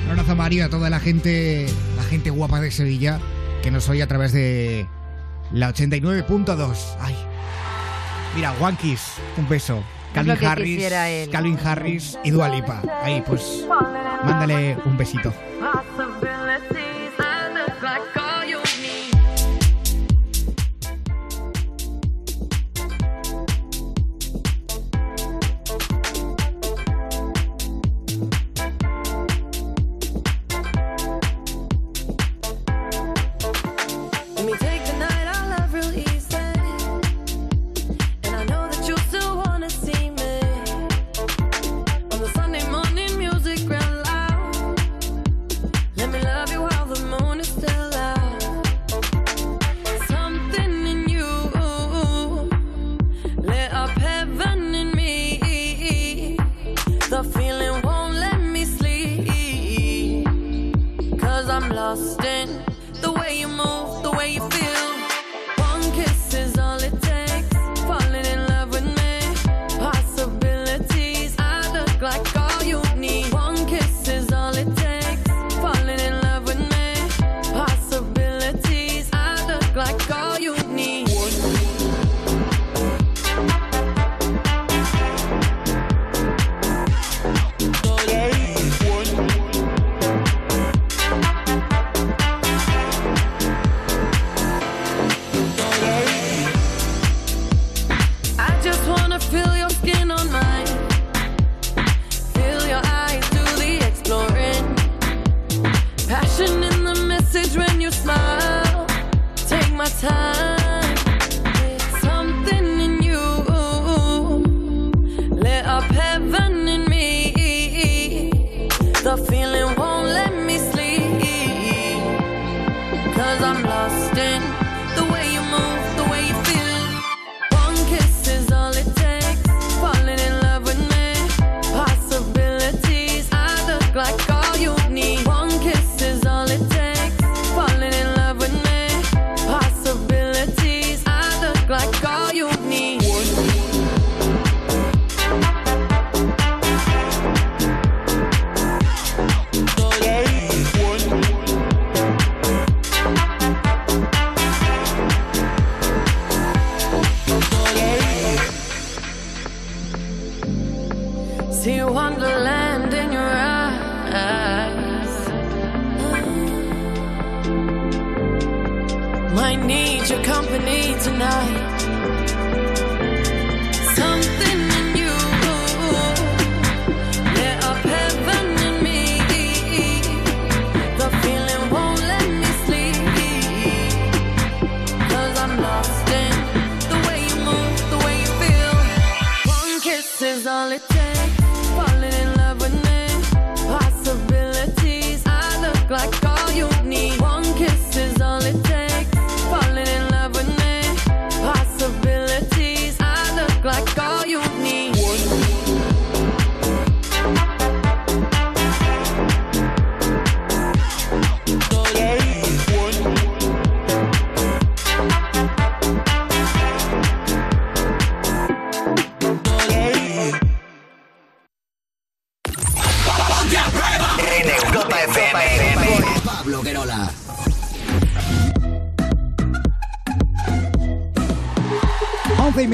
[0.06, 1.65] Un abrazo, Mario, a toda la gente,
[1.98, 3.19] la gente guapa de Sevilla
[3.65, 4.86] que nos oye a través de
[5.51, 6.97] la 89.2.
[6.99, 7.15] Ay.
[8.36, 9.84] Mira, Wankis, un beso.
[10.13, 10.93] Calvin Harris.
[11.32, 12.84] Calvin Harris y Dua Lipa.
[13.01, 13.65] Ahí, pues,
[14.23, 15.34] mándale un besito.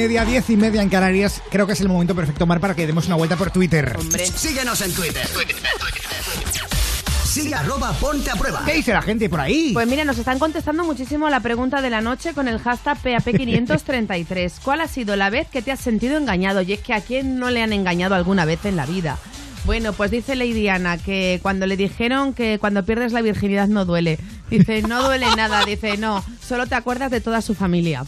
[0.01, 1.43] Media, diez y media en Canarias.
[1.51, 3.95] Creo que es el momento perfecto, Mar, para que demos una vuelta por Twitter.
[4.35, 5.27] Síguenos en Twitter.
[7.23, 8.63] Sigue arroba ponte a prueba.
[8.65, 9.69] ¿Qué dice la gente por ahí?
[9.73, 12.97] Pues mira, nos están contestando muchísimo a la pregunta de la noche con el hashtag
[13.03, 14.53] PAP533.
[14.63, 16.63] ¿Cuál ha sido la vez que te has sentido engañado?
[16.63, 19.19] Y es que a quién no le han engañado alguna vez en la vida.
[19.65, 23.85] Bueno, pues dice Lady Ana que cuando le dijeron que cuando pierdes la virginidad no
[23.85, 24.17] duele.
[24.49, 25.63] Dice, no duele nada.
[25.63, 28.03] Dice, no, solo te acuerdas de toda su familia.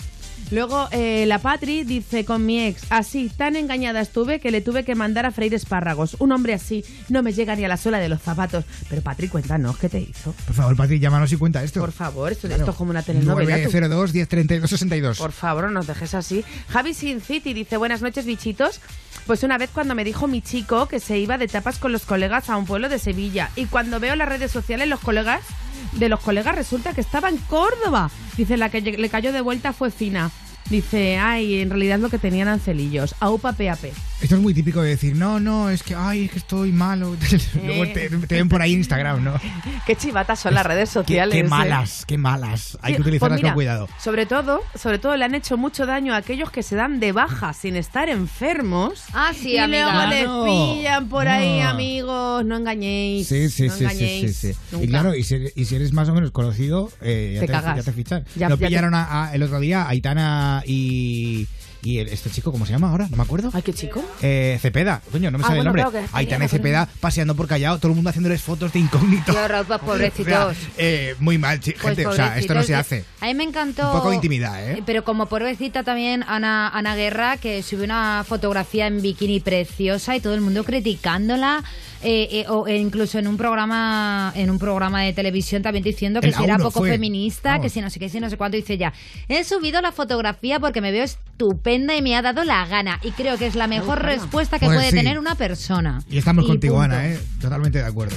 [0.53, 4.83] Luego, eh, la Patri dice con mi ex, así, tan engañada estuve que le tuve
[4.85, 6.15] que mandar a freír espárragos.
[6.19, 8.63] Un hombre así no me llega ni a la suela de los zapatos.
[8.87, 10.33] Pero Patri, cuéntanos, ¿qué te hizo?
[10.45, 11.79] Por favor, Patri, llámanos y cuenta esto.
[11.79, 12.61] Por favor, esto, Claro.
[12.61, 13.55] esto es como una telenovela.
[13.57, 13.63] tú.
[13.63, 15.17] 902 1032 62.
[15.17, 16.43] Por favor, no nos dejes así.
[16.69, 18.79] Javi Sin City dice, buenas noches, bichitos.
[19.25, 22.03] Pues una vez cuando me dijo mi chico que se iba de tapas con los
[22.03, 25.41] colegas a un pueblo de Sevilla y cuando veo las redes sociales los colegas
[25.91, 28.09] de los colegas resulta que estaba en Córdoba.
[28.37, 30.31] Dice, la que le cayó de vuelta fue fina.
[30.69, 33.15] Dice, ay, en realidad lo que tenían eran celillos.
[33.19, 33.85] Aupa PAP.
[34.21, 37.15] Esto es muy típico de decir, no, no, es que, ay, es que estoy malo.
[37.65, 39.33] Luego te, te ven por ahí en Instagram, ¿no?
[39.85, 41.33] Qué chivatas son las redes sociales.
[41.33, 41.49] qué eh.
[41.49, 42.77] malas, qué malas.
[42.81, 43.89] Hay Sí, que utilizarlas pues mira, con cuidado.
[44.01, 47.11] Sobre todo, sobre todo le han hecho mucho daño a aquellos que se dan de
[47.11, 49.03] baja sin estar enfermos.
[49.13, 50.07] Ah, sí, y amiga.
[50.07, 51.69] luego les pillan por ahí, No.
[51.69, 52.45] amigos.
[52.45, 53.27] No engañéis.
[53.27, 54.35] Sí, sí, no sí, sí, sí, engañéis.
[54.37, 54.51] sí.
[54.71, 54.85] Nunca.
[54.85, 57.53] Y claro, y si, y si eres más o menos conocido, eh, ya, Te te,
[57.77, 58.25] ya te fichan.
[58.35, 61.47] Ya- Lo ya te- pillaron a- a- el otro día, Aitana y,
[61.83, 63.07] y el- este chico, ¿cómo se llama ahora?
[63.09, 63.49] No me acuerdo.
[63.53, 64.03] Ay, qué chico.
[64.21, 65.99] Eh, Cepeda, coño, no me Ah, sale bueno, el nombre.
[66.01, 69.33] claro Aitana Cepeda paseando por Callao, todo el mundo haciéndoles fotos de incógnito.
[69.33, 70.25] Pues, O pobrecitos.
[70.25, 72.07] sea, eh, muy mal, Pues gente.
[72.07, 73.05] O sea, esto no se hace.
[73.21, 73.85] A mí me encantó.
[73.91, 74.81] Un poco de intimidad, ¿eh?
[74.85, 80.19] Pero como pobrecita también Ana, Ana Guerra, que subió una fotografía en bikini preciosa y
[80.19, 81.63] todo el mundo criticándola.
[82.05, 86.19] eh, eh, o e incluso en un programa en un programa de televisión también diciendo
[86.19, 86.89] que En si era poco fue.
[86.89, 87.63] feminista, Vamos.
[87.63, 88.91] que si no sé qué, si no sé cuánto, dice ya.
[89.29, 92.99] He subido la fotografía porque me veo estupenda y me ha dado la gana.
[93.03, 94.95] Y creo que es la mejor respuesta que Pues puede sí.
[94.95, 96.01] tener una persona.
[96.09, 96.95] Y estamos contigo, punto.
[96.95, 97.19] Ana, ¿eh?
[97.41, 98.15] Totalmente de acuerdo.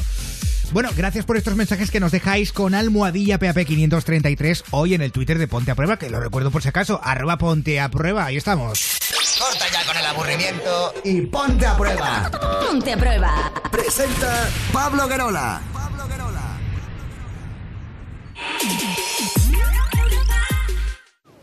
[0.72, 5.38] Bueno, gracias por estos mensajes que nos dejáis con almohadilla PAP533 hoy en el Twitter
[5.38, 8.36] de Ponte a Prueba, que lo recuerdo por si acaso, arroba Ponte a Prueba, ahí
[8.36, 8.98] estamos.
[9.38, 12.30] Corta ya con el aburrimiento y ponte a prueba.
[12.66, 13.52] Ponte a prueba.
[13.70, 15.60] Presenta Pablo Guerola.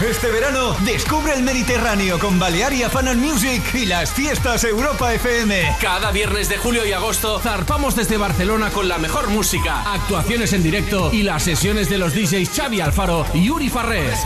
[0.00, 5.76] Este verano descubre el Mediterráneo con Balearia Fan and Music y las fiestas Europa FM.
[5.80, 10.62] Cada viernes de julio y agosto zarpamos desde Barcelona con la mejor música, actuaciones en
[10.62, 14.18] directo y las sesiones de los DJs Xavi Alfaro y Yuri Farrés.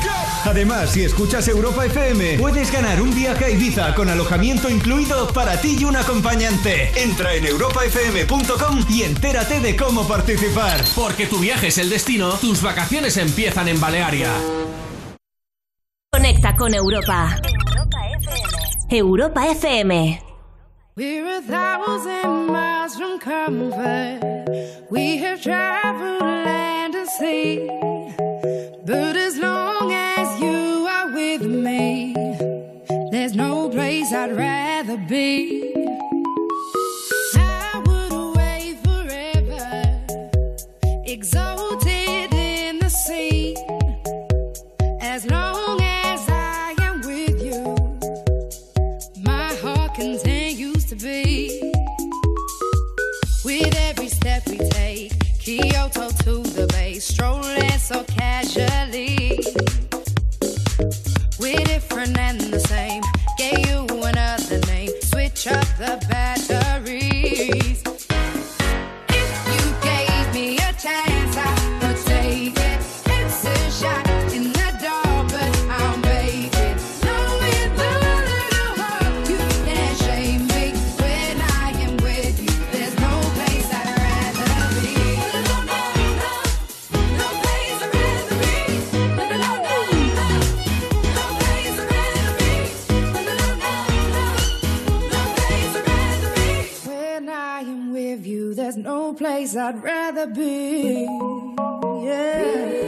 [0.44, 5.60] Además, si escuchas Europa FM, puedes ganar un viaje a Ibiza con alojamiento incluido para
[5.60, 6.92] ti y un acompañante.
[7.02, 10.84] Entra en europafm.com y entérate de cómo participar.
[10.94, 14.30] Porque tu viaje es el destino, tus vacaciones empiezan en Balearia.
[16.62, 17.40] Con Europa.
[18.88, 20.20] Europa FM.
[20.94, 24.20] We're a thousand miles from comfort.
[24.88, 27.66] We have traveled land and sea.
[28.86, 32.14] But as long as you are with me,
[33.10, 35.74] there's no place I'd rather be.
[57.22, 59.38] Strolling so casually.
[61.38, 62.51] We're different and
[99.56, 101.06] I'd rather be.
[102.04, 102.81] Yeah.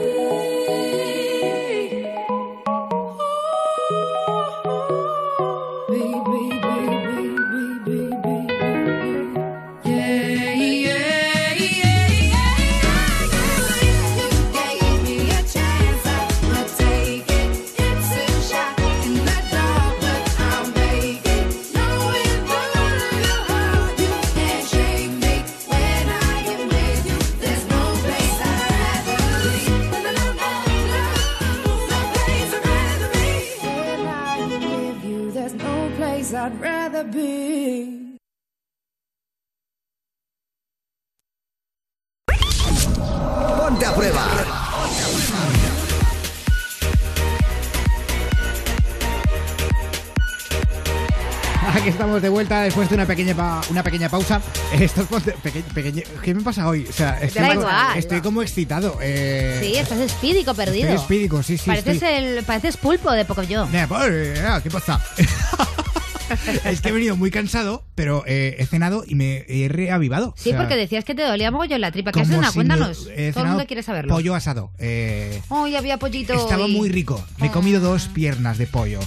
[52.55, 54.41] Vuelta después de una pequeña pa- una pequeña pausa.
[54.73, 56.87] Esto es ponte- peque- pequeño- ¿Qué me pasa hoy?
[56.89, 57.99] O sea, estoy, Da como- igual.
[57.99, 58.99] estoy como excitado.
[59.03, 60.89] Eh, Sí, estás espídico perdido.
[60.89, 61.67] Estoy espídico, sí, sí.
[61.67, 63.67] Pareces, estoy- el, pareces pulpo de poco yo.
[63.67, 65.01] Mira, pues, eh, ¿Qué pasa?
[66.65, 70.35] es que he venido muy cansado, pero eh, he cenado y me he reavivado.
[70.37, 72.13] Sí, O sea, porque decías que te dolía mogollón la tripa.
[72.13, 72.53] ¿Qué has cenado?
[72.53, 73.05] si me- Cuéntanos.
[73.35, 74.15] Todo el mundo quiere saberlo.
[74.15, 74.71] Pollo asado.
[74.79, 76.33] Eh, Ay, había pollito.
[76.35, 77.25] estaba y- muy rico.
[77.39, 79.01] Me he comido dos piernas de pollo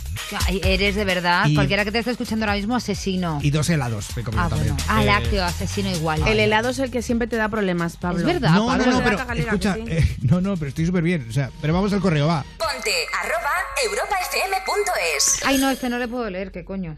[0.48, 1.46] Ay, eres de verdad.
[1.48, 3.40] Y- Cualquiera que te esté escuchando ahora mismo, asesino.
[3.42, 4.08] y dos helados.
[4.16, 4.76] Me he comido Ah, también.
[4.76, 4.90] bueno.
[4.90, 6.22] Ah, Eh, lácteo, asesino igual.
[6.28, 8.20] El helado es el que siempre te da problemas, Pablo.
[8.20, 8.86] Es verdad, No, no, Pablo.
[8.86, 9.84] no, da pero escucha, sí.
[9.88, 11.26] eh, no, no, pero estoy súper bien.
[11.30, 12.44] O sea, pero vamos al correo, va.
[12.58, 12.92] Ponte
[13.22, 13.52] arroba
[13.84, 15.42] europafm.es.
[15.46, 16.98] Ay, no, este no le puedo leer, ¿qué coño?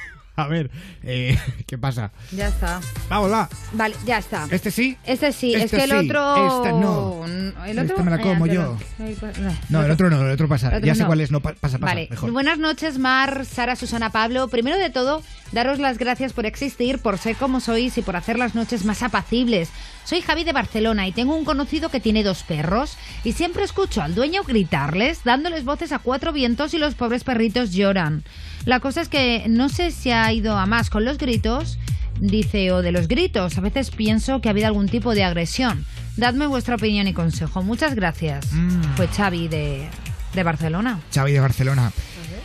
[0.41, 0.71] A ver,
[1.03, 1.37] eh,
[1.67, 2.11] ¿qué pasa?
[2.31, 2.79] Ya está.
[3.09, 3.49] Vamos, va.
[3.73, 4.47] Vale, ya está.
[4.51, 4.97] ¿Este sí?
[5.05, 6.57] Este sí, es Este que el sí, otro.
[6.57, 7.25] esta no.
[7.65, 7.95] El otro.
[7.95, 8.77] Esta me la como yo.
[9.19, 9.55] Pa- no.
[9.69, 10.69] No, el otro no, el otro pasa.
[10.69, 11.07] El otro ya sé no.
[11.07, 11.93] cuál es, no pa- pasa, pasa.
[11.93, 12.07] Vale.
[12.09, 12.31] Mejor.
[12.31, 14.47] Buenas noches, Mar, Sara, Susana, Pablo.
[14.47, 15.21] Primero de todo,
[15.51, 19.03] daros las gracias por existir, por ser como sois y por hacer las noches más
[19.03, 19.69] apacibles.
[20.03, 24.01] Soy Javi de Barcelona y tengo un conocido que tiene dos perros y siempre escucho
[24.01, 28.23] al dueño gritarles, dándoles voces a cuatro vientos y los pobres perritos lloran.
[28.65, 31.77] La cosa es que no sé si ha ido a más con los gritos,
[32.19, 33.57] dice, o de los gritos.
[33.57, 35.85] A veces pienso que ha habido algún tipo de agresión.
[36.17, 37.61] Dadme vuestra opinión y consejo.
[37.63, 38.51] Muchas gracias.
[38.53, 38.81] Mm.
[38.95, 39.87] Fue Xavi de,
[40.33, 40.99] de Barcelona.
[41.13, 41.91] Xavi de Barcelona.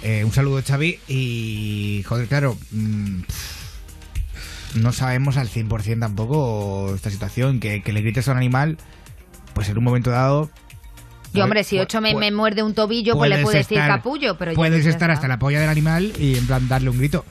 [0.03, 0.99] Eh, un saludo, Xavi.
[1.09, 3.21] Y, joder, claro, mm,
[4.77, 7.61] no sabemos al 100% tampoco esta situación.
[7.61, 8.79] Que, que le grites a un animal,
[9.55, 10.51] pues en un momento dado...
[11.33, 13.97] Y hombre, si ocho me, me muerde un tobillo, pues le puedes puedo decir estar-
[13.99, 17.27] capullo, pero Puedes estar hasta la polla del animal y en plan darle un grito.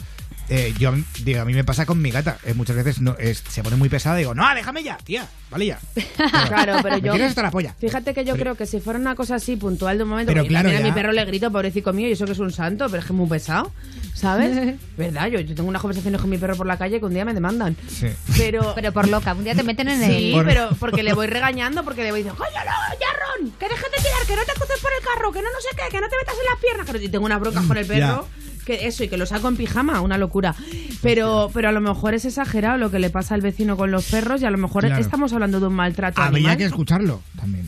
[0.50, 0.94] Eh, yo,
[1.24, 2.38] digo, a mí me pasa con mi gata.
[2.44, 5.28] Eh, muchas veces no, es- se pone muy pesada y digo, no, déjame ya, tía,
[5.50, 5.80] vale ya.
[6.48, 7.14] Claro, pero yo.
[7.26, 7.74] hasta la polla.
[7.80, 10.32] Fíjate que yo Pero- creo que si fuera una cosa así puntual de un momento,
[10.32, 10.80] Pero claro, a ya.
[10.82, 13.14] mi perro le grito, pobrecito mío, y eso que es un santo, pero es que
[13.14, 13.72] es muy pesado,
[14.14, 14.76] ¿sabes?
[14.98, 15.28] ¿Verdad?
[15.28, 17.34] Yo, yo tengo unas conversaciones con mi perro por la calle que un día me
[17.34, 17.76] demandan.
[17.88, 18.08] Sí.
[18.38, 18.74] Pero.
[18.76, 20.46] Pero por loca, un día te meten en Sí, el...
[20.46, 23.52] pero porque le voy regañando, porque le voy diciendo, ¡Coño, no, Jarrón!
[23.60, 25.70] ¡Que dejes de tirar, que no te cruces por el carro, que no no sé
[25.76, 26.90] qué, que no te metas en las piernas!
[26.92, 28.28] que- Y tengo una bronca con el perro.
[28.66, 30.56] Que eso, y que lo saco en pijama, una locura.
[31.02, 34.06] Pero, pero a lo mejor es exagerado lo que le pasa al vecino con los
[34.06, 35.02] perros y a lo mejor Claro.
[35.02, 36.58] estamos hablando de un maltrato Habría animal.
[36.58, 37.66] que escucarlo también.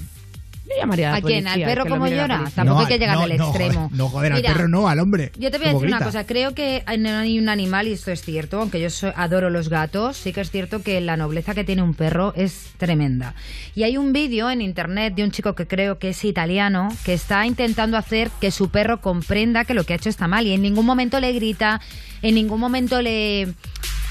[0.70, 1.48] Yo llamaría a la ¿A quién?
[1.48, 2.38] ¿Al policía, perro que lo como mire la llora?
[2.40, 2.56] policía.
[2.56, 3.74] Tampoco No, hay que llegar no, al no, extremo.
[3.84, 5.32] joder, No, joder, Mira, al perro no, al hombre.
[5.38, 6.06] Yo te voy a Como decir una grita.
[6.06, 9.50] cosa, creo que no hay un animal, y esto es cierto, aunque yo soy- adoro
[9.50, 13.34] los gatos, sí que es cierto que la nobleza que tiene un perro es tremenda.
[13.76, 17.14] Y hay un vídeo en internet de un chico que creo que es italiano, que
[17.14, 20.54] está intentando hacer que su perro comprenda que lo que ha hecho está mal y
[20.54, 21.80] en ningún momento le grita,
[22.22, 23.54] en ningún momento le...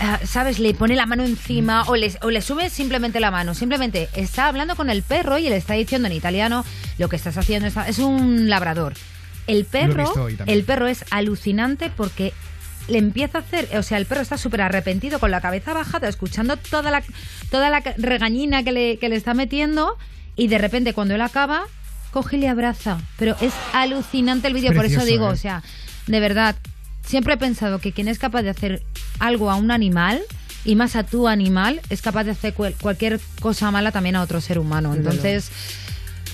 [0.00, 0.58] ah, ¿Sabes?
[0.58, 3.54] Le pone la mano encima o le, o le sube simplemente la mano.
[3.54, 6.64] Simplemente está hablando con el perro y le está diciendo en italiano
[6.98, 7.68] lo que estás haciendo.
[7.68, 8.94] está- Es un labrador.
[9.46, 10.04] El perro,
[10.46, 12.32] el perro es alucinante porque
[12.88, 16.08] le empieza a hacer, o sea, el perro está súper arrepentido con la cabeza bajada,
[16.08, 17.02] escuchando toda la,
[17.50, 19.96] toda la regañina que le, que le está metiendo
[20.36, 21.64] y de repente cuando él acaba,
[22.12, 22.98] coge y le abraza.
[23.18, 25.32] Pero es alucinante el vídeo, por eso digo, ¿eh?
[25.32, 25.62] o sea,
[26.06, 26.56] de verdad,
[27.06, 28.82] siempre he pensado que quien es capaz de hacer
[29.18, 30.20] algo a un animal
[30.64, 34.22] y más a tu animal, es capaz de hacer cual- cualquier cosa mala también a
[34.22, 34.94] otro ser humano.
[34.94, 35.50] Entonces...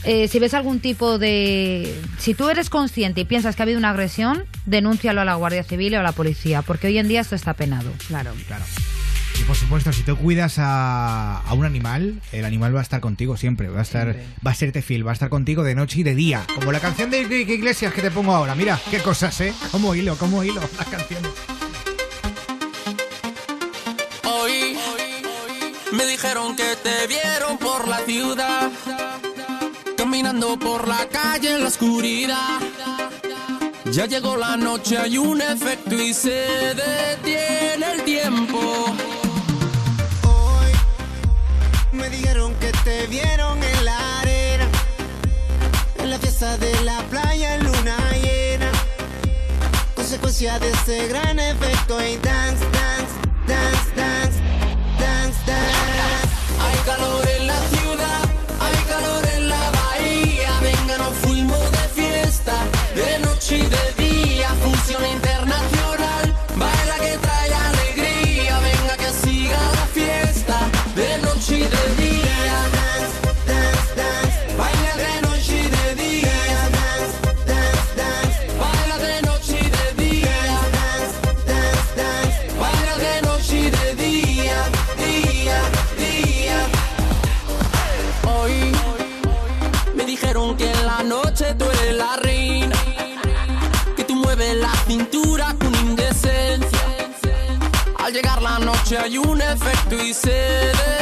[0.05, 1.95] Eh, si ves algún tipo de...
[2.19, 5.63] Si tú eres consciente y piensas que ha habido una agresión, denúncialo a la Guardia
[5.63, 7.89] Civil o a la policía, porque hoy en día esto está penado.
[8.09, 8.33] Claro.
[8.49, 8.65] Claro.
[9.41, 13.01] Y por supuesto, si tú cuidas a, a un animal, el animal va a estar
[13.01, 14.17] contigo siempre, va a estar,
[14.47, 16.45] va a serte fiel, va a estar contigo de noche y de día.
[16.55, 18.55] Como la canción de Enrique Iglesias que te pongo ahora.
[18.55, 19.53] Mira, qué cosas, ¿eh?
[19.71, 21.31] Como hilo, como hilo las canciones.
[24.25, 24.77] Hoy
[25.93, 28.71] me dijeron que te vieron por la ciudad,
[29.97, 32.61] caminando por la calle en la oscuridad.
[33.91, 38.95] Ya llegó la noche, hay un efecto y se detiene el tiempo.
[41.93, 44.67] Me dijeron que te vieron en la arena,
[45.99, 48.71] en la fiesta de la playa en luna llena.
[49.95, 53.15] Consecuencia de ese gran efecto y dance, dance,
[53.47, 54.41] dance, dance,
[54.99, 56.29] dance, dance.
[56.61, 57.22] Hay calor.
[99.29, 101.02] Un efecto y se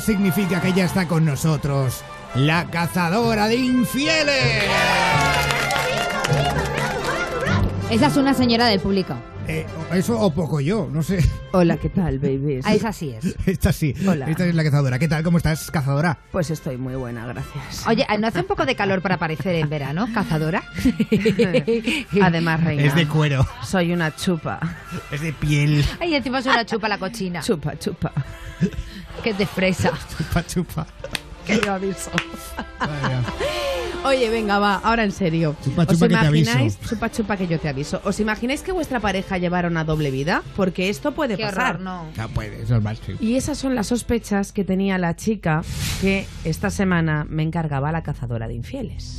[0.00, 2.02] sintonía significa que ya está con nosotros
[2.34, 4.64] la cazadora de infieles.
[7.90, 9.14] Esa es una señora del público.
[9.48, 11.18] Eh, eso o poco yo, no sé.
[11.52, 12.64] Hola, ¿qué tal, babies?
[12.64, 13.36] Ah, esa sí es.
[13.46, 13.92] Esta sí.
[14.06, 14.30] Hola.
[14.30, 14.98] Esta es la cazadora.
[14.98, 15.22] ¿Qué tal?
[15.24, 16.16] ¿Cómo estás, cazadora?
[16.30, 17.86] Pues estoy muy buena, gracias.
[17.86, 20.62] Oye, ¿no hace un poco de calor para aparecer en verano, cazadora?
[22.22, 22.84] Además, reina.
[22.84, 23.46] Es de cuero.
[23.64, 24.60] Soy una chupa.
[25.10, 25.84] Es de piel.
[26.00, 27.40] Ay, encima es una chupa la cochina.
[27.40, 28.12] Chupa, chupa.
[29.22, 29.92] Que es de fresa.
[30.18, 30.86] Chupa, chupa.
[31.46, 32.10] Que yo aviso.
[34.04, 35.54] Oye, venga, va, ahora en serio.
[35.62, 36.76] Chupa, ¿Os chupa que te imagináis?
[36.76, 36.78] aviso.
[36.94, 38.00] Chupa, chupa que yo te aviso.
[38.04, 40.42] ¿Os imagináis que vuestra pareja llevara una doble vida?
[40.56, 41.76] Porque esto puede Qué pasar.
[41.76, 42.06] horror, no.
[42.16, 42.98] Ya puede, eso es más.
[43.04, 43.14] sí.
[43.20, 45.62] Y esas son las sospechas que tenía la chica
[46.00, 49.16] que esta semana me encargaba la cazadora de infieles.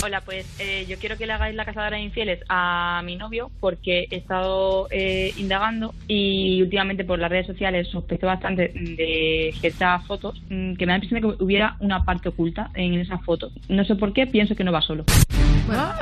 [0.00, 3.50] Hola, pues eh, yo quiero que le hagáis la cazadora de infieles a mi novio
[3.58, 10.06] porque he estado eh, indagando y últimamente por las redes sociales sospecho bastante de ciertas
[10.06, 13.24] fotos mm, que me da la impresión de que hubiera una parte oculta en esas
[13.24, 13.52] fotos.
[13.68, 15.04] No sé por qué, pienso que no va solo.
[15.66, 15.92] Bueno,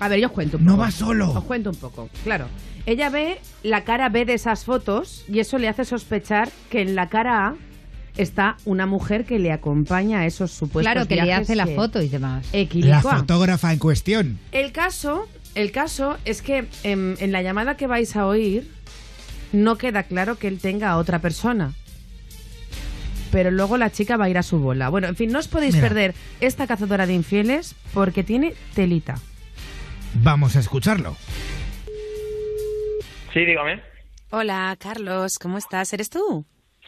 [0.00, 0.76] a ver, yo os cuento un poco.
[0.76, 1.30] No va solo.
[1.30, 2.46] Os cuento un poco, claro.
[2.84, 6.94] Ella ve la cara B de esas fotos y eso le hace sospechar que en
[6.94, 7.54] la cara A
[8.16, 11.74] está una mujer que le acompaña a esos supuestos Claro, que le hace la que-
[11.74, 12.46] foto y demás.
[12.74, 14.38] La fotógrafa en cuestión.
[14.52, 18.68] El caso, el caso es que em, en, la llamada que vais a oír
[19.52, 21.72] no queda claro que él tenga a otra persona.
[23.32, 24.88] Pero luego la chica va a ir a su bola.
[24.88, 25.86] Bueno, en fin, no os podéis Mira.
[25.88, 29.16] perder esta cazadora de infieles porque tiene telita.
[30.14, 31.16] Vamos a escucharlo.
[33.32, 33.80] Sí, dígame.
[34.30, 35.92] Hola, Carlos, ¿cómo estás?
[35.92, 36.44] ¿Eres tú?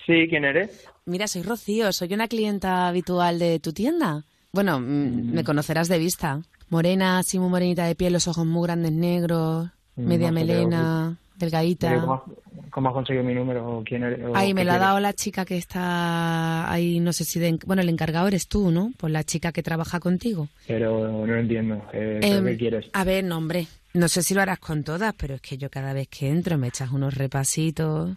[0.06, 0.88] Sí, ¿quién eres?
[1.04, 4.24] Mira, soy Rocío, soy una clienta habitual de tu tienda.
[4.52, 6.40] Bueno, mm, me conocerás de vista.
[6.68, 11.18] Morena, así muy morenita de piel, los ojos muy grandes negros, Mm, media no melena,
[11.36, 12.00] delgadita.
[12.00, 12.24] ¿Cómo,
[12.70, 14.20] cómo has conseguido mi número o quién eres?
[14.24, 17.58] o me qué lo ha dado la chica que está ahí, no sé si de...
[17.66, 18.92] Bueno, el encargado eres tú, ¿no?
[18.96, 20.48] Pues la chica que trabaja contigo.
[20.66, 21.74] Pero no entiendo.
[21.92, 22.86] Eh, ¿pero Em, ¿Qué quieres?
[22.94, 23.66] A ver, no, hombre.
[23.92, 26.56] No sé si lo harás con todas, pero es que yo cada vez que entro
[26.56, 28.16] me echas unos repasitos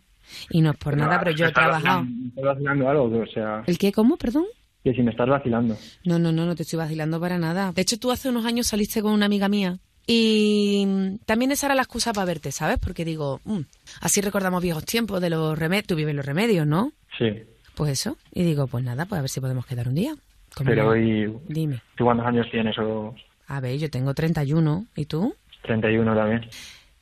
[0.50, 2.02] y no es por nada, pero yo he ¿Me estás trabajado.
[2.02, 3.04] vacilando- ¿Me estás vacilando algo?
[3.22, 3.92] O sea, ¿El qué?
[3.92, 4.18] ¿Cómo?
[4.18, 4.46] Perdón.
[4.84, 5.76] que si me estás vacilando.
[6.04, 7.72] No, no, no, no te estoy vacilando para nada.
[7.72, 11.76] De hecho, tú hace unos años saliste con una amiga mía y también esa era
[11.76, 12.78] la excusa para verte, ¿sabes?
[12.80, 13.62] Porque digo, mm,
[14.02, 15.88] así recordamos viejos tiempos de los remedios.
[15.88, 16.92] Tú vives los remedios, ¿no?
[17.18, 17.32] Sí.
[17.76, 18.18] Pues eso.
[18.32, 20.14] Y digo, pues nada, pues a ver si podemos quedar un día.
[20.56, 20.96] ¿Cómo Pero no?
[20.96, 21.82] ¿y Dime.
[21.98, 22.78] tú cuántos años tienes?
[22.78, 23.14] O
[23.48, 24.86] A ver, yo tengo 31.
[24.96, 25.36] ¿Y tú?
[25.64, 26.48] 31 también.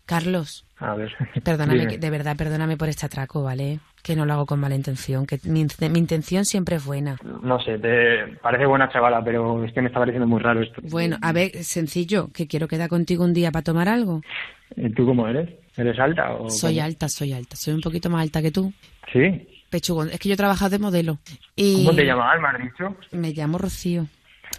[0.05, 1.11] Carlos, A ver.
[1.43, 1.97] perdóname, Dime.
[1.97, 3.79] de verdad, perdóname por este atraco, ¿vale?
[4.01, 7.17] Que no lo hago con mala intención, que mi, mi intención siempre es buena.
[7.41, 10.81] No sé, te parece buena chavala, pero es que me está pareciendo muy raro esto.
[10.83, 14.21] Bueno, a ver, sencillo, que quiero quedar contigo un día para tomar algo.
[14.75, 15.49] ¿Y ¿Tú cómo eres?
[15.77, 16.85] ¿Eres alta o Soy cómo?
[16.85, 18.73] alta, soy alta, soy un poquito más alta que tú.
[19.11, 19.47] ¿Sí?
[19.69, 21.17] Pechugón, es que yo he trabajado de modelo.
[21.55, 22.95] Y ¿Cómo te llamabas, me has dicho?
[23.11, 24.05] Me llamo Rocío.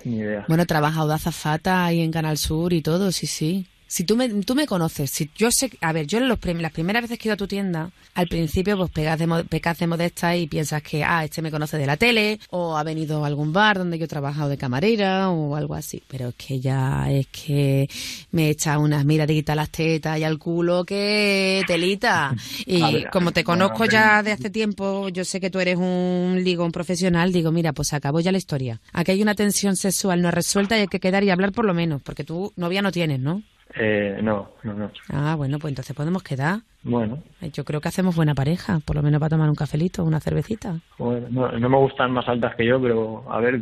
[0.05, 0.45] Ni idea.
[0.49, 3.67] Bueno, he trabajado de azafata ahí en Canal Sur y todo, sí, sí.
[3.95, 6.59] Si tú me, tú me conoces, si yo sé, a ver, yo en los prim-
[6.59, 9.79] las primeras veces que he ido a tu tienda, al principio pues pegas de, pecas
[9.79, 13.23] de modesta y piensas que, ah, este me conoce de la tele, o ha venido
[13.23, 16.03] a algún bar donde yo he trabajado de camarera, o algo así.
[16.09, 17.89] Pero es que ya, es que
[18.33, 22.35] me echa unas miraditas a las tetas y al culo que telita.
[22.67, 26.41] Y ver, como te conozco ya de hace tiempo, yo sé que tú eres un
[26.43, 28.81] ligo, un profesional, digo, mira, pues acabó ya la historia.
[28.93, 31.75] Aquí hay una tensión sexual no resuelta y hay que quedar y hablar por lo
[31.75, 33.43] menos, porque tú novia no tienes, ¿no?
[33.77, 34.91] Eh, no, no, no.
[35.13, 36.61] Ah, bueno, pues entonces podemos quedar.
[36.85, 40.05] Bueno, Eh, Yo creo que hacemos buena pareja, por lo menos para tomar un cafelito,
[40.05, 40.79] una cervecita.
[40.99, 43.59] bueno no, no me gustan más altas que yo, pero a ver,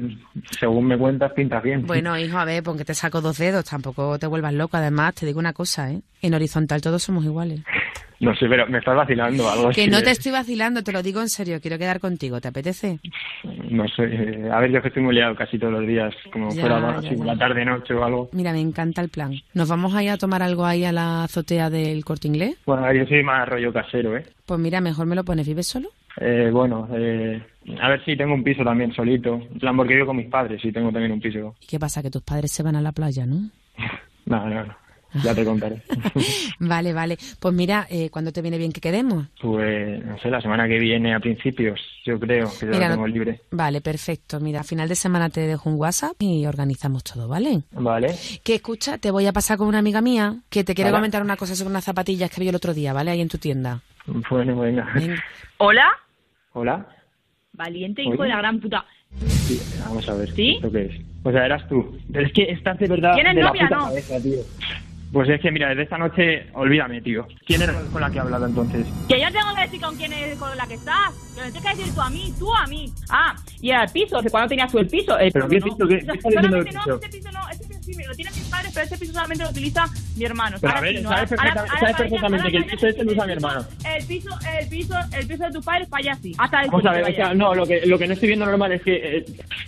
[0.58, 1.86] según me cuentas, pintas bien.
[1.86, 4.76] Bueno, hijo, a ver, porque te saco dos dedos, tampoco te vuelvas loco.
[4.76, 6.02] Además, te digo una cosa, ¿eh?
[6.20, 7.60] En horizontal todos somos iguales.
[8.22, 11.02] No sé, pero me estás vacilando algo Que así no te estoy vacilando, te lo
[11.02, 13.00] digo en serio, quiero quedar contigo, ¿te apetece?
[13.68, 16.48] No sé, eh, a ver, yo que estoy muy liado casi todos los días, como
[16.54, 17.24] Ya, fuera ya, así, ya.
[17.24, 18.30] la tarde, noche o algo.
[18.32, 19.34] Mira, me encanta el plan.
[19.54, 22.56] ¿Nos vamos a ir a tomar algo ahí a la azotea del corte inglés?
[22.64, 24.24] Bueno, a ver, yo soy más rollo casero, ¿eh?
[24.46, 25.88] Pues mira, mejor me lo pones, ¿vives solo?
[26.20, 27.42] Eh, bueno, eh,
[27.80, 29.34] a ver si tengo un piso también solito.
[29.52, 31.56] En plan, porque vivo con mis padres y tengo también un piso.
[31.60, 32.02] ¿Y qué pasa?
[32.02, 33.50] Que tus padres se van a la playa, ¿no?
[34.24, 34.81] No, no, no.
[35.22, 35.82] Ya te contaré.
[36.58, 37.18] Vale, vale.
[37.38, 39.26] Pues mira, eh, ¿cuándo te viene bien que quedemos?
[39.40, 42.94] pues, no sé, la semana que viene a principios, yo creo que ya Mira, lo
[42.94, 43.40] tengo libre.
[43.50, 44.40] Vale, perfecto.
[44.40, 47.62] Mira, a final de semana te dejo un WhatsApp y organizamos todo, ¿vale?
[47.72, 48.14] Vale.
[48.42, 51.00] Que escucha, te voy a pasar con una amiga mía que te quiere Vale.
[51.00, 53.10] comentar una cosa sobre unas zapatillas que vi el otro día, ¿vale?
[53.10, 53.80] Ahí en tu tienda.
[54.30, 54.88] Bueno, venga.
[55.58, 55.86] ¿Hola?
[56.54, 56.86] Hola.
[57.52, 58.14] Valiente Oye.
[58.14, 58.84] hijo de la gran puta.
[59.26, 60.30] Sí, vamos a ver.
[60.32, 60.54] ¿Sí?
[60.56, 61.00] ¿Esto qué es?
[61.22, 61.98] O sea, eras tú.
[62.12, 63.84] Pero es que estás de verdad ¿Tienes de la novia, puta no?
[63.88, 64.38] cabeza, tío.
[65.12, 67.26] Pues es que, mira, desde esta noche, olvídame, tío.
[67.46, 68.86] ¿Quién era con la que he hablado entonces?
[69.08, 71.12] Que yo tengo que decir con quién es con la que estás.
[71.34, 72.86] Que me tienes que decir tú a mí, tú a mí.
[73.10, 75.18] Ah, y era el piso, ¿de cuándo tenías tú el piso?
[75.18, 75.76] El ¿Pero qué piso?
[75.76, 76.94] ¿Qué- qué estás diciendo del Solamente no, piso?
[76.94, 77.31] este piso no, este piso
[78.72, 79.84] pero este piso solamente lo utiliza
[80.16, 80.56] mi hermano.
[80.60, 81.08] Pero a ver, sí, ¿no?
[81.10, 83.66] sabes Ahora- perfecta- ahora- sabes ahora perfectamente que el piso este lo usa mi hermano.
[83.84, 84.28] El piso,
[84.60, 86.32] el piso, el piso de tus padres para allá sí.
[86.38, 87.16] Hasta el Vamos a que ver, o vaya.
[87.24, 89.16] sea, no, lo que, lo que no estoy viendo normal es que...
[89.18, 89.24] eh,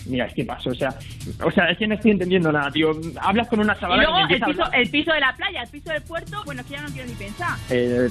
[0.07, 0.95] mira, es que paso, o sea...
[1.43, 2.93] O sea, es que no estoy entendiendo nada, tío.
[3.21, 5.69] Hablas con una Y chavala luego que el piso, el piso de la playa, el
[5.69, 7.57] piso del puerto, bueno, es que ya no quiero ni pensar.
[7.71, 8.09] Eh,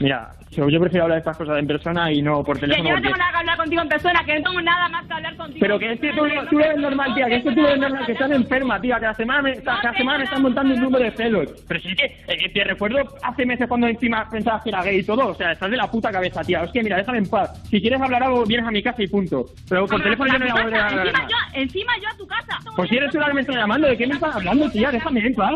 [0.00, 2.88] mira, yo yo prefiero hablar de estas cosas en persona y no por Que teléfono
[2.88, 3.08] yo no porque...
[3.08, 5.58] tengo nada que hablar contigo en persona, que no tengo nada más que hablar contigo.
[5.60, 8.06] Pero que es que tú, tú ves normal, tía, que es que tú ves normal,
[8.06, 11.10] que estás enferma, tía, cada semana me, cada semana me estás montando un número de
[11.12, 11.64] celos.
[11.68, 15.04] Pero sí que, eh, te recuerdo hace meses cuando encima pensabas que era gay y
[15.04, 16.62] todo, o sea, estás de la puta cabeza, tía.
[16.62, 17.62] Es que mira, déjame en paz.
[17.68, 19.46] Si quieres hablar algo, vienes a mi casa y punto.
[19.68, 21.28] Pero por teléfono yo no voy a hablar Encima nada.
[21.28, 22.58] yo, encima yo a tu casa.
[22.76, 24.90] Pues si eres tú la que me estás llamando, ¿de qué me estás hablando, tía?
[24.90, 25.54] Déjame en paz.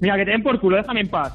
[0.00, 1.32] Mira, que te den por culo, déjame en paz.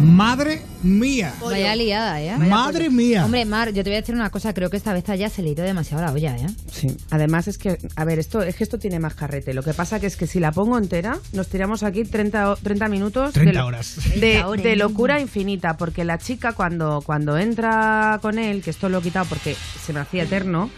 [0.00, 1.34] Madre mía.
[1.42, 2.36] Vaya liada, ¿eh?
[2.38, 3.24] Madre mía.
[3.24, 4.54] Hombre, Mar, yo te voy a decir una cosa.
[4.54, 6.46] Creo que esta vez ya se le ha ido demasiado la olla, ¿eh?
[6.70, 9.52] Sí, además es que, a ver, esto es que esto tiene más carrete.
[9.54, 12.56] Lo que pasa que es que si la pongo entera, nos tiramos aquí 30, o-
[12.56, 13.96] 30 minutos 30 de, lo- horas.
[13.96, 14.62] de, 30 horas.
[14.64, 19.02] de locura infinita, porque la chica cuando, cuando entra con él, que esto lo he
[19.02, 20.70] quitado porque se me hacía eterno,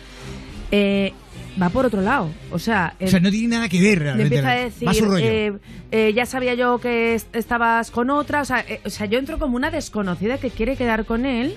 [0.70, 1.12] eh,
[1.60, 2.30] va por otro lado.
[2.50, 4.36] O sea, O sea, no tiene nada que ver le realmente.
[4.36, 5.26] empieza a decir, Va a su rollo.
[5.26, 5.52] eh,
[5.90, 9.18] eh, ya sabía yo que est- estabas con otra, o sea, eh, o sea, yo
[9.18, 11.56] entro como una desconocida que quiere quedar con él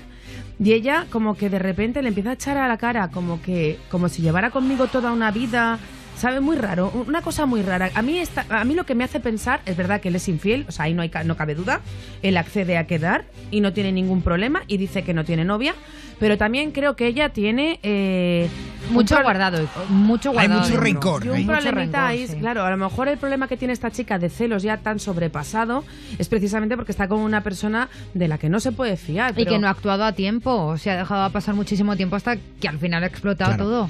[0.58, 3.78] y ella como que de repente le empieza a echar a la cara como que
[3.90, 5.78] como si llevara conmigo toda una vida,
[6.16, 7.90] sabe muy raro, una cosa muy rara.
[7.94, 10.28] A mí esta, a mí lo que me hace pensar es verdad que él es
[10.28, 11.80] infiel, o sea, ahí no hay ca- no cabe duda,
[12.22, 15.74] él accede a quedar y no tiene ningún problema y dice que no tiene novia,
[16.20, 18.48] pero también creo que ella tiene eh,
[18.90, 20.60] Mucho pro- guardado, mucho guardado.
[20.60, 20.80] mucho dentro.
[20.84, 22.36] rencor, Y un Hay mucho problemita ahí, sí.
[22.36, 25.84] claro, a lo mejor el problema que tiene esta chica de celos ya tan sobrepasado
[26.18, 29.32] es precisamente porque está con una persona de la que no se puede fiar.
[29.32, 32.14] Y pero- que no ha actuado a tiempo, o sea, ha dejado pasar muchísimo tiempo
[32.16, 33.64] hasta que al final ha explotado Claro.
[33.64, 33.88] todo.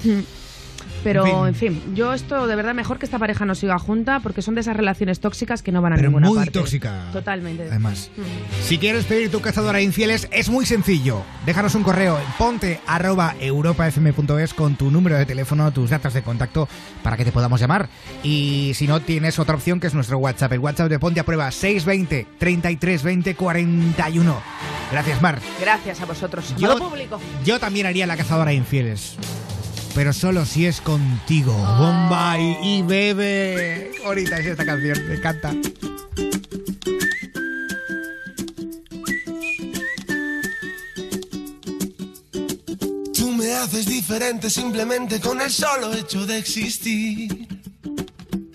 [1.04, 4.20] Pero, En en fin, yo esto de verdad mejor que esta pareja no siga junta
[4.20, 6.50] porque son de esas relaciones tóxicas que no van a Pero ninguna muy parte.
[6.52, 7.10] tóxica.
[7.12, 7.64] Totalmente.
[7.68, 8.10] Además.
[8.62, 11.22] Si quieres pedir tu cazadora de infieles, es muy sencillo.
[11.46, 16.22] Déjanos un correo en ponte arroba europafm.es con tu número de teléfono, tus datos de
[16.22, 16.68] contacto
[17.02, 17.88] para que te podamos llamar.
[18.22, 20.52] Y si no, tienes otra opción que es nuestro WhatsApp.
[20.52, 24.36] El WhatsApp de Ponte a Prueba 620 33 20 41.
[24.90, 25.38] Gracias, Mar.
[25.60, 26.54] Gracias a vosotros.
[26.56, 27.20] Yo- público.
[27.44, 29.16] Yo también haría la cazadora de infieles.
[29.94, 31.52] Pero solo si es contigo.
[31.52, 33.92] Bombay y bebe.
[34.04, 35.54] Ahorita es esta canción, me encanta.
[43.14, 47.46] Tú me haces diferente simplemente con el solo hecho de existir.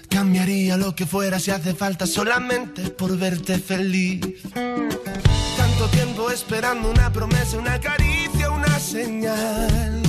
[0.10, 4.20] Cambiaría lo que fuera si hace falta solamente por verte feliz.
[4.54, 10.09] Tanto tiempo esperando una promesa, una caricia, una señal.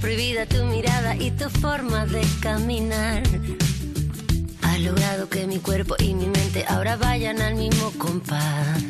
[0.00, 3.22] Prohibida tu mirada y tu forma de caminar.
[4.62, 8.82] Has logrado que mi cuerpo y mi mente ahora vayan al mismo compás.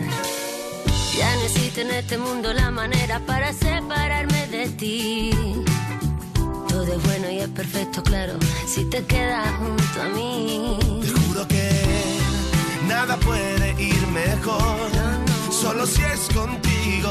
[1.17, 5.31] Ya no existe en este mundo la manera para separarme de ti.
[6.69, 8.35] Todo es bueno y es perfecto, claro,
[8.67, 10.79] si te quedas junto a mí.
[11.01, 11.71] Te juro que
[12.87, 14.91] nada puede ir mejor,
[15.51, 17.11] solo si es contigo,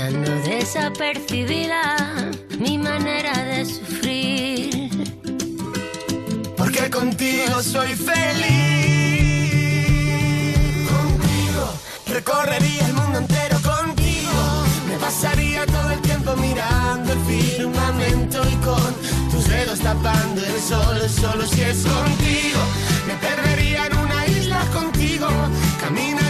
[0.00, 4.88] Pasando desapercibida mi manera de sufrir.
[6.56, 8.48] Porque contigo soy feliz.
[10.88, 11.64] Contigo
[12.06, 14.64] recorrería el mundo entero contigo.
[14.88, 18.94] Me pasaría todo el tiempo mirando el firmamento y con
[19.30, 20.98] tus dedos tapando el sol.
[21.10, 22.60] Solo si es contigo.
[23.06, 25.28] Me perdería en una isla contigo.
[25.78, 26.29] Caminaría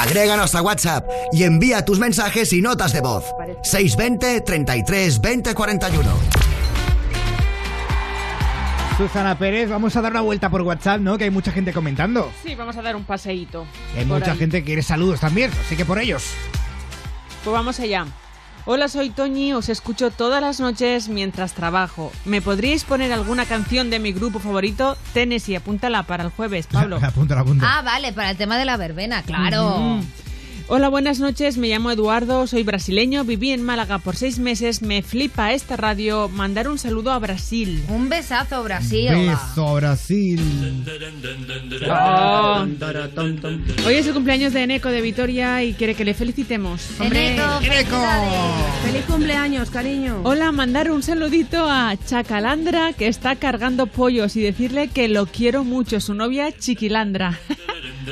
[0.00, 3.22] Agréganos a WhatsApp y envía tus mensajes y notas de voz.
[3.62, 6.10] 620 33 20 41.
[8.96, 11.18] Susana Pérez, vamos a dar una vuelta por WhatsApp, ¿no?
[11.18, 12.32] Que hay mucha gente comentando.
[12.42, 13.66] Sí, vamos a dar un paseíto.
[13.94, 14.38] Hay mucha ahí.
[14.38, 16.24] gente que quiere saludos también, así que por ellos.
[17.44, 18.06] Pues vamos allá.
[18.66, 22.12] Hola, soy Toñi, os escucho todas las noches mientras trabajo.
[22.26, 24.98] ¿Me podríais poner alguna canción de mi grupo favorito?
[25.14, 26.98] Tennessee, apúntala para el jueves, Pablo.
[27.02, 27.66] Apunta, apunta.
[27.66, 30.00] Ah, vale, para el tema de la verbena, claro.
[30.72, 31.58] Hola, buenas noches.
[31.58, 34.82] Me llamo Eduardo, soy brasileño, viví en Málaga por seis meses.
[34.82, 36.28] Me flipa esta radio.
[36.28, 37.82] Mandar un saludo a Brasil.
[37.88, 39.08] Un besazo, Brasil.
[39.10, 40.40] Beso, Brasil.
[41.90, 42.64] Oh.
[43.84, 47.00] Hoy es el cumpleaños de Eneco de Vitoria y quiere que le felicitemos.
[47.00, 47.34] Hombre.
[47.34, 48.00] Eneco,
[48.84, 50.20] Feliz cumpleaños, cariño.
[50.22, 55.64] Hola, mandar un saludito a Chacalandra que está cargando pollos y decirle que lo quiero
[55.64, 57.40] mucho, su novia Chiquilandra.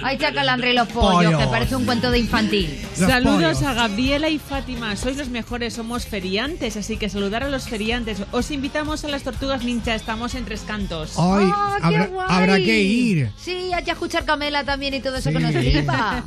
[0.02, 1.40] Ay, chacalandre y los pollos, Pollos.
[1.40, 2.78] que parece un cuento de infantil.
[2.94, 7.64] Saludos a Gabriela y Fátima, sois los mejores, somos feriantes, así que saludar a los
[7.68, 8.18] feriantes.
[8.32, 11.12] Os invitamos a las tortugas ninja, estamos en tres cantos.
[11.18, 12.26] Ay, ¡Oh, qué habrá, guay!
[12.28, 13.30] habrá que ir.
[13.38, 15.36] Sí, hay que escuchar Camela también y todo eso Sí.
[15.36, 16.22] que nos flipa.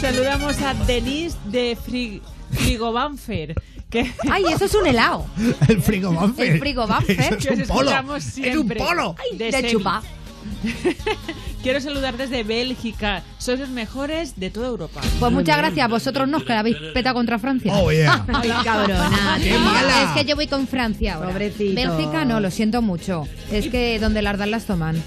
[0.00, 2.20] Saludamos a Denise de Fri-
[2.52, 3.54] Frigobanfer.
[3.90, 4.12] Que...
[4.30, 5.26] Ay, eso es un helado.
[5.68, 6.46] El frigo Banfer.
[6.52, 7.20] El frigo Banfer.
[7.20, 7.80] Eso es un Que os polo.
[7.90, 8.80] escuchamos Es un siempre.
[8.80, 9.14] polo.
[9.18, 10.02] Ay, De de chupa.
[11.62, 13.22] Quiero saludar desde Bélgica.
[13.38, 15.00] Sois los mejores de toda Europa.
[15.18, 17.72] Pues muchas gracias vosotros nos que la habéis peta contra Francia.
[17.74, 18.24] Oh, yeah.
[18.32, 19.38] Ay, cabrona.
[19.42, 20.02] Qué mala.
[20.04, 21.28] Es que yo voy con Francia ahora.
[21.30, 21.74] Pobrecito.
[21.74, 23.26] Bélgica no, lo siento mucho.
[23.50, 24.96] Es que donde las dan las toman.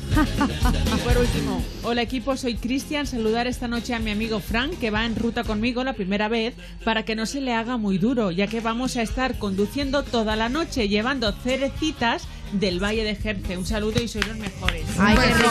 [0.69, 3.07] Y por último, hola equipo, soy Cristian.
[3.07, 6.55] Saludar esta noche a mi amigo Frank, que va en ruta conmigo la primera vez,
[6.83, 10.35] para que no se le haga muy duro, ya que vamos a estar conduciendo toda
[10.35, 13.57] la noche llevando cerecitas del Valle de Jerce.
[13.57, 14.83] Un saludo y sois los mejores.
[14.97, 15.49] Ay, qué rico.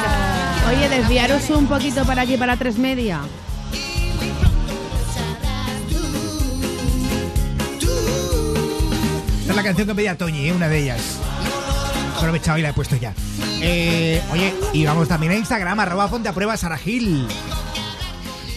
[0.69, 3.21] Oye, desviaros un poquito para allí, para tres media.
[9.41, 10.53] Esta es la canción que pedía Toñi, ¿eh?
[10.53, 11.19] una de ellas.
[12.17, 13.15] Aprovechado y la he puesto ya.
[13.61, 16.57] Eh, oye, y vamos también a Instagram, arroba ponte a prueba.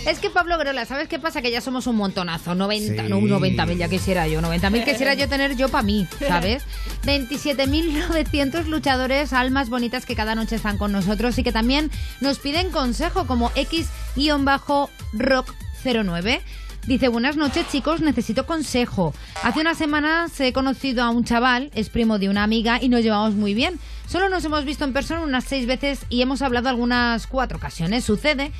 [0.06, 1.44] Es que Pablo Grola, ¿sabes qué pasa?
[1.44, 3.10] Que ya somos un montonazo, 90, Sí.
[3.10, 6.64] no 90.000 ya quisiera yo, 90.000 quisiera yo tener yo para mí, ¿sabes?
[7.06, 12.72] 27.900 luchadores, almas bonitas que cada noche están con nosotros y que también nos piden
[12.72, 16.42] consejo como X-Rock09.
[16.88, 19.14] Dice, buenas noches chicos, necesito consejo.
[19.44, 23.04] Hace unas semanas he conocido a un chaval, es primo de una amiga y nos
[23.04, 23.80] llevamos muy bien.
[24.08, 28.04] Solo nos hemos visto en persona unas seis veces y hemos hablado algunas cuatro ocasiones.
[28.04, 28.52] Sucede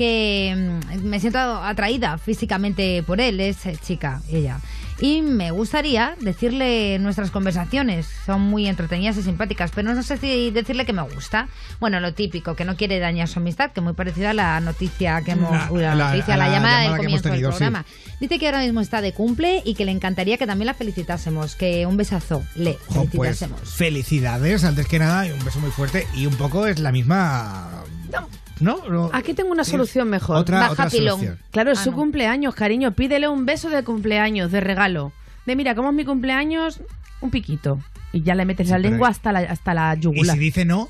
[0.00, 4.58] que mm, me siento atraída físicamente por él, es eh, chica, ella.
[4.98, 10.50] Y me gustaría decirle nuestras conversaciones, son muy entretenidas y simpáticas, pero no sé si
[10.50, 11.48] decirle que me gusta.
[11.80, 15.20] Bueno, lo típico, que no quiere dañar su amistad, que muy parecida a la noticia
[15.22, 17.58] que hemos, La- la, la- noticia, la, la llamada, llamada del comienzo tenido, del sí.
[17.64, 17.84] programa.
[18.20, 21.56] Dice que ahora mismo está de cumple y que le encantaría que también la felicitásemos,
[21.56, 23.60] que un besazo le pues felicitásemos.
[23.74, 26.06] felicidades, antes que nada, y un beso muy fuerte.
[26.14, 27.84] Y un poco es la misma.
[28.12, 28.28] ¿No?
[28.60, 29.10] No.
[29.12, 30.36] Aquí tengo una solución mejor.
[30.36, 31.38] Otra, otra solución.
[31.50, 31.96] Claro, es Ah, su no.
[31.96, 32.92] cumpleaños, cariño.
[32.92, 35.12] Pídele un beso de cumpleaños, de regalo.
[35.46, 36.80] De mira, como es mi cumpleaños,
[37.20, 37.80] un piquito.
[38.12, 40.36] Y ya le metes Sí, la lengua hasta la, hasta la Y yugular.
[40.36, 40.88] si dice no,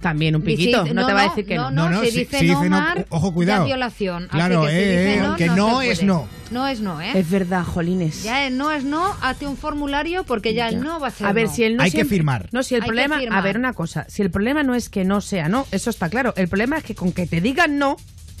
[0.00, 0.84] También un si piquito.
[0.94, 1.70] no, te va a decir que no.
[1.72, 3.62] No, no, No, si si- dice si no, dice no, Mar, ojo, cuidado.
[3.62, 4.24] ya es violación.
[4.24, 6.28] Así Claro, que si eh, dice eh, no, que no, es no.
[6.52, 7.10] No es no, ¿eh?
[7.14, 8.22] Es verdad, jolines.
[8.22, 11.26] Ya el no es no, hazte un formulario porque ya, el no va a ser
[11.26, 11.52] A ver, no.
[11.52, 12.48] si el no Hay que firmar.
[12.52, 13.18] No, si el Hay que problema.
[13.36, 14.06] A ver, una cosa.
[14.08, 16.32] Si el problema no es que no sea no, eso está claro.
[16.36, 17.96] El problema es que con que te digan no,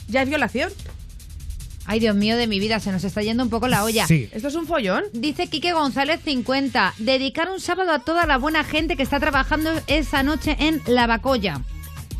[0.06, 0.70] ya es violación.
[1.90, 4.06] Ay, Dios mío de mi vida, se nos está yendo un poco la olla.
[4.06, 4.28] Sí.
[4.32, 5.04] ¿Esto es un follón?
[5.14, 6.94] Dice Quique González 50.
[6.98, 11.62] Dedicar un sábado a toda la buena gente que está trabajando esa noche en Lavacolla.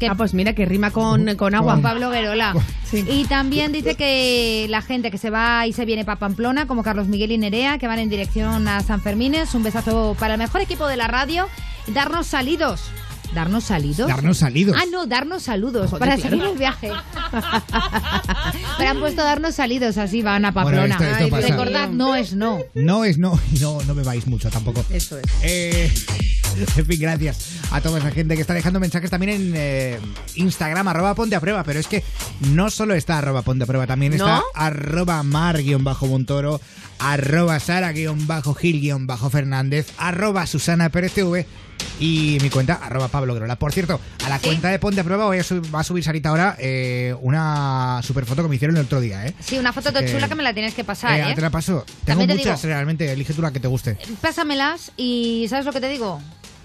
[0.00, 1.72] Que Ah, pues mira, que rima con, con agua.
[1.72, 2.54] Juan Pablo Guerola.
[2.88, 3.04] Sí.
[3.06, 6.82] Y también dice que la gente que se va y se viene para Pamplona, como
[6.82, 10.38] Carlos Miguel y Nerea, que van en dirección a San Fermines, un besazo para el
[10.38, 11.46] mejor equipo de la radio.
[11.88, 12.90] Darnos salidos.
[13.34, 14.08] ¿Darnos salidos?
[14.08, 14.76] darnos salidos.
[14.78, 16.30] Ah, no, darnos saludos Joder, para claro.
[16.30, 16.90] seguir el viaje.
[18.78, 20.94] Pero han puesto darnos salidos, así van a Bueno, Pamplona.
[20.94, 21.48] esto- esto Ay, pasa.
[21.48, 22.58] Recordad, no es no.
[22.74, 24.84] No es no, y no, no me vais mucho tampoco.
[24.90, 25.24] Eso es.
[25.42, 25.92] Eh,
[26.76, 27.38] en fin, gracias
[27.70, 29.98] a toda esa gente que está dejando mensajes también en eh,
[30.36, 32.02] Instagram, arroba ponte a prueba, pero es que
[32.52, 34.42] no solo está arroba ponte a prueba, también está ¿No?
[34.54, 36.60] arroba mar-montoro,
[36.98, 41.46] arroba sara-gil-fernández, arroba susana pérez TV
[42.00, 43.56] y mi cuenta, arroba Pablo Grola.
[43.56, 46.04] Por cierto, a la cuenta de Ponte a Prueba voy a sub- va a subir
[46.04, 49.34] Sarita ahora eh, una super foto que me hicieron el otro día, ¿eh?
[49.40, 51.34] Sí, una foto chula que me la tienes que pasar, Eh, ¿eh?
[51.34, 51.84] Te la paso.
[52.04, 53.98] Tengo te muchas digo- realmente, elige tú la que te guste.
[54.20, 56.20] Pásamelas y ¿sabes lo que te digo?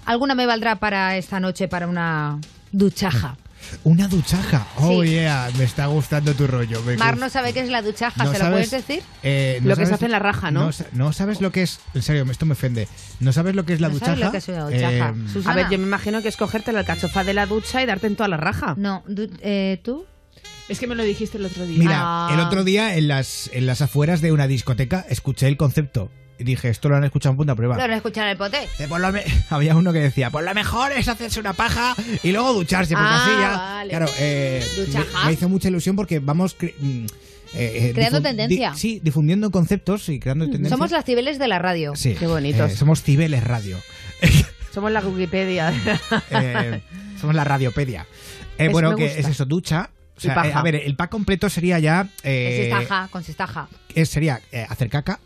[0.06, 2.40] Alguna me valdrá para esta noche para una
[2.72, 3.38] duchaja.
[3.84, 4.68] Una duchaja.
[4.78, 5.10] Oh, Sí.
[5.12, 6.82] yeah, me está gustando tu rollo.
[6.84, 9.04] me Mar no sabe qué es la duchaja, No ¿se lo sabes- puedes decir?
[9.24, 10.70] Eh, no Lo que se hace en la raja, ¿no?
[10.94, 11.80] No, sabes lo que es.
[11.94, 12.88] En serio, esto me ofende.
[13.20, 14.12] ¿No sabes lo que es la No duchaja?
[14.12, 15.14] sabes lo que es una duchaja.
[15.40, 15.44] Eh.
[15.46, 18.08] A ver, yo me imagino que es cogerte la alcachofa de la ducha y darte
[18.08, 18.76] en toda la raja.
[18.78, 19.04] No,
[19.42, 20.06] eh, ¿tú?
[20.70, 21.78] Es que me lo dijiste el otro día.
[21.78, 22.30] mira, Ah.
[22.34, 26.10] el otro día en las, en las afueras de una discoteca escuché el concepto.
[26.44, 27.78] Y dije, esto lo han escuchado en punta prueba.
[27.78, 28.58] Lo han escuchado en el poté.
[28.80, 31.96] Eh, por lo me- Había uno que decía, pues lo mejor es hacerse una paja
[32.22, 33.50] y luego ducharse, porque Ah, así ya...
[33.58, 33.90] vale.
[33.92, 34.62] Claro, eh,
[35.26, 36.58] me, hizo mucha ilusión porque vamos...
[36.58, 37.06] cre- mm,
[37.56, 38.72] eh, eh, Creando tendencia.
[38.72, 40.72] di- sí, difundiendo conceptos y creando tendencias.
[40.72, 41.96] Somos las cibeles de la radio.
[41.96, 42.72] Sí, Qué bonitos.
[42.72, 43.78] eh, somos Cibeles Radio.
[44.74, 45.72] Somos la Wikipedia.
[46.32, 46.82] Eh,
[47.22, 48.06] somos la radiopedia.
[48.58, 49.92] Eh, bueno, que es eso, ducha.
[50.16, 50.48] O Y sea, paja.
[50.50, 52.08] eh, a ver, el pack completo sería ya.
[52.24, 53.68] eh, Con sistaja, con sistaja.
[53.94, 55.20] eh, sería eh, hacer caca,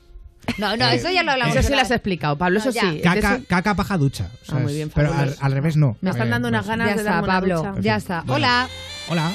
[0.58, 1.56] No, no, eh, eso ya lo hablamos.
[1.56, 3.02] Eso sí lo has explicado, Pablo, eso sí.
[3.04, 4.30] caca, caca, paja, ducha.
[4.50, 5.98] Ah, muy bien, Pero al, revés no.
[6.02, 7.58] Me están Eh, dando unas ganas Ya de está, darme una Pablo.
[7.58, 7.74] ducha.
[7.82, 8.22] Ya está.
[8.22, 8.36] Bueno.
[8.48, 8.68] Hola.
[9.10, 9.32] Hola.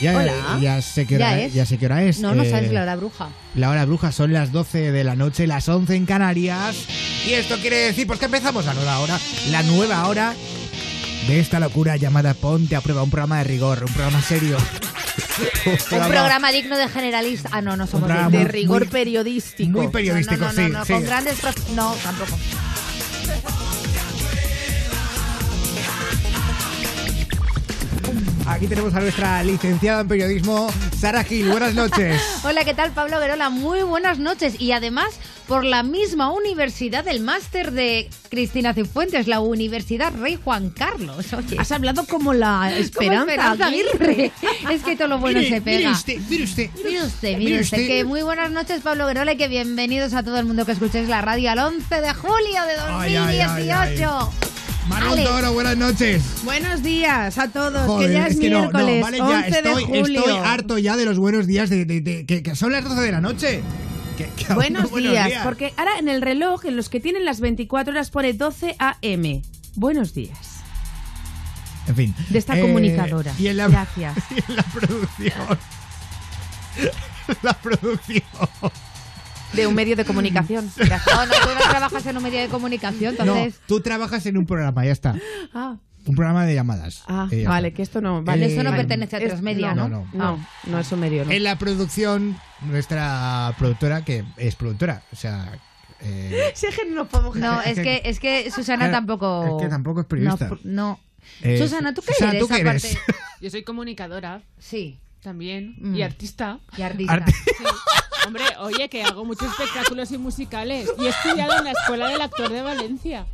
[0.00, 0.32] Ya, Hola.
[0.62, 1.46] ya sé qué hora Ya es.
[1.48, 1.54] es.
[1.54, 2.20] Ya sé qué hora es.
[2.20, 3.28] No, no Eh, sabes la hora bruja.
[3.54, 6.86] La hora bruja son las 12 de la noche, las 11 en Canarias.
[7.26, 9.18] Y esto quiere decir, pues que empezamos la nueva hora,
[9.50, 10.32] la nueva hora
[11.28, 14.56] de esta locura llamada Ponte a prueba, un programa de rigor, un programa serio.
[15.92, 17.48] un programa digno de generalista.
[17.52, 19.70] Ah, no, no somos de, rigor muy- periodístico.
[19.70, 20.92] Muy periodístico, no, no, no, sí.
[20.92, 21.38] con grandes
[21.74, 22.36] No, tampoco.
[28.50, 31.48] Aquí tenemos a nuestra licenciada en periodismo, Sara Gil.
[31.50, 32.20] Buenas noches.
[32.42, 33.48] Hola, ¿qué tal, Pablo Guerola?
[33.48, 34.60] Muy buenas noches.
[34.60, 35.06] Y además,
[35.46, 41.32] por la misma universidad del máster de Cristina Cifuentes, la Universidad Rey Juan Carlos.
[41.32, 41.56] Oye.
[41.60, 43.70] Has hablado como la Como Esperanza.
[44.70, 45.78] Es que todo lo bueno Mire, se pega.
[45.78, 46.70] mire usted, mire usted.
[46.84, 47.86] Mire usted, mire Mire usted, usted.
[47.88, 51.08] que muy buenas noches Pablo Guerola y que bienvenidos a todo el mundo que escuchéis
[51.08, 54.04] la radio al 11 de julio de Ay, ay, ay, ay.
[54.90, 54.94] 2018.
[54.94, 55.24] Manuel Ale.
[55.24, 56.22] Toro, buenas noches.
[56.44, 59.48] Buenos días a todos, Joder, que ya es, que no, no, miércoles, vale ya, 11
[59.48, 60.20] estoy, de julio.
[60.26, 63.00] estoy harto ya de los buenos días, de, de- de- que, que son las 12
[63.00, 63.62] de la noche.
[64.18, 67.24] Que- que aún no Buenos días, porque ahora en el reloj, en los que tienen
[67.24, 69.42] las 24 horas, pone 12 AM.
[69.76, 70.38] Buenos días.
[71.86, 72.14] En fin.
[72.28, 73.32] De esta eh, comunicadora.
[73.38, 74.14] Y en la, Gracias.
[74.30, 75.58] y en la producción.
[77.42, 78.22] la producción.
[79.52, 80.70] De un medio de comunicación.
[80.78, 83.60] No, no, tú no trabajas en un medio de comunicación, No, entonces...
[83.66, 85.14] tú trabajas en un programa, ya está.
[85.52, 85.76] Ah,
[86.06, 87.02] Un programa de llamadas.
[87.08, 88.22] ah, Eh, vale, que esto no...
[88.22, 88.82] Vale, Eso no vale.
[88.84, 90.08] pertenece a Transmedia, no, ¿no?
[90.12, 91.30] No, no, no es un medio, no.
[91.32, 95.52] En la producción, nuestra productora, que es productora, o sea...
[96.00, 99.58] eh, Sí, es que no podemos No, es que, es que Susana Claro, tampoco...
[99.58, 100.48] es que tampoco es periodista.
[100.48, 101.00] No, no.
[101.42, 102.42] eh, Susana, ¿tú qué Susana, eres?
[102.42, 102.84] ¿tú qué eres?
[102.96, 102.98] aparte?
[103.40, 105.00] Yo soy comunicadora Sí.
[105.20, 105.94] También Mm.
[105.96, 106.58] y artista.
[106.76, 107.24] Y artista.
[107.58, 107.64] Sí.
[108.26, 110.90] Hombre, oye, que hago muchos espectáculos y musicales.
[110.98, 113.26] Y he estudiado en la Escuela del Actor de Valencia.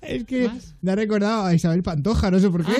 [0.00, 0.74] Es que ¿Más?
[0.80, 2.72] me ha recordado a Isabel Pantoja, no sé por qué.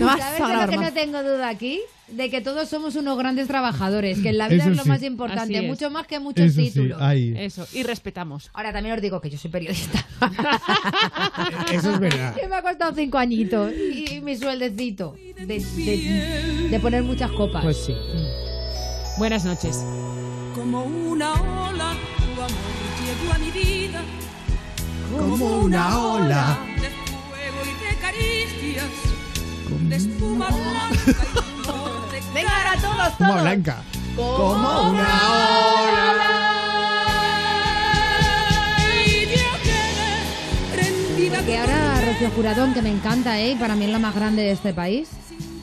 [0.00, 0.86] Vas ¿Sabes de lo que más.
[0.86, 1.82] no tengo duda aquí?
[2.08, 4.88] De que todos somos unos grandes trabajadores, que en la vida Eso es lo sí.
[4.90, 5.70] más importante, Así es.
[5.70, 7.00] mucho más que muchos Eso sí, títulos.
[7.00, 7.34] ahí.
[7.36, 8.50] Eso, y respetamos.
[8.52, 10.06] Ahora también os digo que yo soy periodista.
[11.72, 12.34] Eso es verdad.
[12.40, 17.62] que me ha costado cinco añitos y mi sueldecito de, de- de poner muchas copas.
[17.64, 17.94] Pues sí.
[19.18, 19.76] Buenas noches.
[20.54, 21.94] Como una ola,
[22.34, 22.50] tu amor
[23.00, 24.02] llegó a mi vida.
[25.16, 26.58] Como una ola.
[26.76, 28.86] de fuego y de caricias,
[29.88, 31.52] de espuma blanca y
[32.34, 33.42] Venga, ahora todos, todos.
[33.42, 33.76] blanca.
[34.16, 35.08] Como una
[39.06, 43.52] Y yo quedé prendida Que ahora Rocío Juradón, que me encanta, ¿eh?
[43.52, 45.08] Y Para mí es la más grande de este país.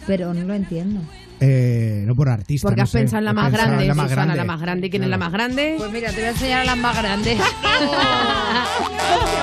[0.07, 1.01] Pero no lo entiendo.
[1.39, 2.67] Eh, no por artista.
[2.67, 2.99] Porque no has sé.
[2.99, 4.37] pensado en la más pensado grande, en la más Susana, grande.
[4.37, 4.87] la más grande.
[4.87, 5.75] ¿Y quién es la más grande?
[5.77, 7.37] Pues mira, te voy a enseñar a las más grandes.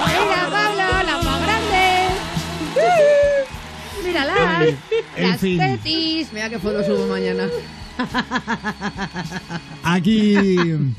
[0.07, 2.11] Mira, Pablo, las más grandes.
[4.09, 4.75] Míralas.
[5.17, 5.59] En Las fin.
[5.59, 6.33] tetis.
[6.33, 7.49] Mira qué foto subo mañana.
[9.85, 10.37] Aquí.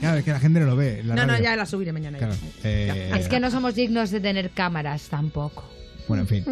[0.00, 1.00] Claro, es que la gente no lo ve.
[1.00, 1.44] en la No, no, radio.
[1.44, 2.18] ya la subiré mañana.
[2.18, 2.34] Claro.
[2.62, 5.64] eh, Es que no somos dignos de tener cámaras tampoco.
[6.06, 6.44] Bueno, en fin.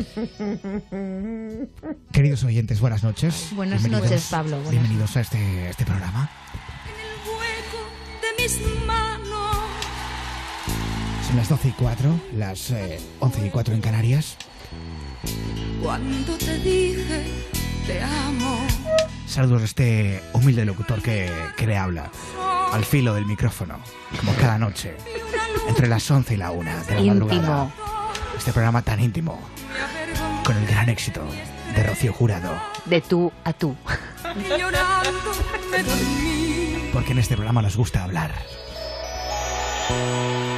[2.11, 3.49] Queridos oyentes, buenas noches.
[3.53, 6.31] Buenas Bienvenidos- noches, Pablo, buenas Bienvenidos a este, este programa.
[7.27, 7.87] hueco
[8.23, 9.57] de mis manos.
[11.29, 14.37] Son las 12 y 4, las eh, 11 y 4 en Canarias.
[15.85, 17.27] Cuando te dije
[17.87, 18.67] te amo.
[19.27, 22.11] Saludos a este humilde locutor que, que le habla.
[22.73, 23.79] Al filo del micrófono,
[24.19, 24.97] como cada noche,
[25.69, 27.71] entre las 11 y la 1 de la madrugada.
[28.35, 29.39] Este programa tan íntimo,
[30.47, 31.23] con el gran éxito
[31.77, 32.59] de Rocío Jurado.
[32.87, 33.77] De tú a tú.
[36.95, 38.33] Porque en este programa nos gusta hablar.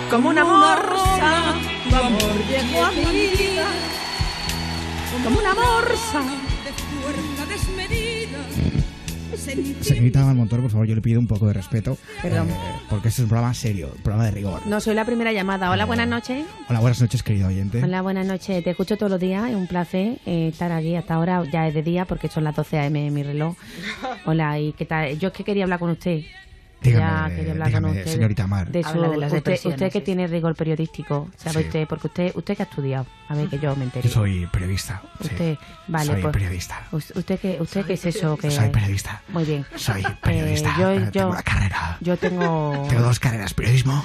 [0.08, 1.56] Como una morsa,
[1.90, 3.66] tu amor llegó a mi vida.
[5.24, 6.20] Como una morsa.
[6.64, 8.38] De fuerza desmedida.
[9.36, 11.98] Sentí Señorita Motor, por favor, yo le pido un poco de respeto.
[12.22, 12.48] Perdón.
[12.48, 12.54] eh,
[12.88, 14.66] porque este es un programa serio, un programa de rigor.
[14.66, 15.70] No, soy la primera llamada.
[15.70, 16.44] Hola, buenas noches.
[16.68, 17.82] Hola, buenas noches, querido oyente.
[17.82, 18.62] Hola, buenas noches.
[18.64, 19.48] Te escucho todos los días.
[19.50, 21.42] Es un placer eh, estar aquí hasta ahora.
[21.50, 23.06] Ya es de día porque son las 12 a.m.
[23.06, 23.56] en mi reloj.
[24.26, 25.18] Hola, ¿y qué tal?
[25.18, 26.22] Yo es que quería hablar con usted.
[26.82, 28.12] Dígame, ya quería hablar dígame, con usted.
[28.12, 28.70] señorita Mar.
[28.70, 29.60] De su- Habla de las usted,
[29.90, 30.00] que sí.
[30.02, 31.66] tiene rigor periodístico, ¿sabe Sí.
[31.66, 31.88] usted?
[31.88, 34.06] Porque usted, usted que ha estudiado, a ver que yo me enteré.
[34.08, 35.02] Yo soy periodista.
[35.20, 35.26] sí.
[35.26, 35.58] Usted,
[35.88, 36.32] vale, Soy pues.
[36.32, 36.82] periodista.
[36.92, 38.36] us- ¿Usted qué, usted qué es eso?
[38.36, 38.50] Que...
[38.50, 39.22] Soy periodista.
[39.30, 39.66] Muy bien.
[39.74, 40.74] Soy Eh, periodista.
[40.78, 41.96] yo, Eh, yo, Tengo una carrera.
[42.00, 42.86] Yo tengo.
[42.88, 44.04] Tengo dos carreras, periodismo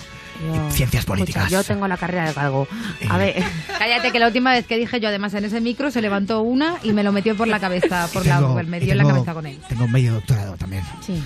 [0.71, 1.49] ciencias escucha, políticas.
[1.51, 2.67] yo tengo la carrera de galgo.
[3.09, 3.43] A ver.
[3.77, 6.75] Cállate, que la última vez que dije yo, además en ese micro, se levantó una
[6.83, 9.03] y me lo metió por la cabeza, por la, Tengo- me y dio en la
[9.05, 9.59] cabeza con él.
[9.67, 10.83] Tengo medio doctorado también.
[11.05, 11.21] Sí.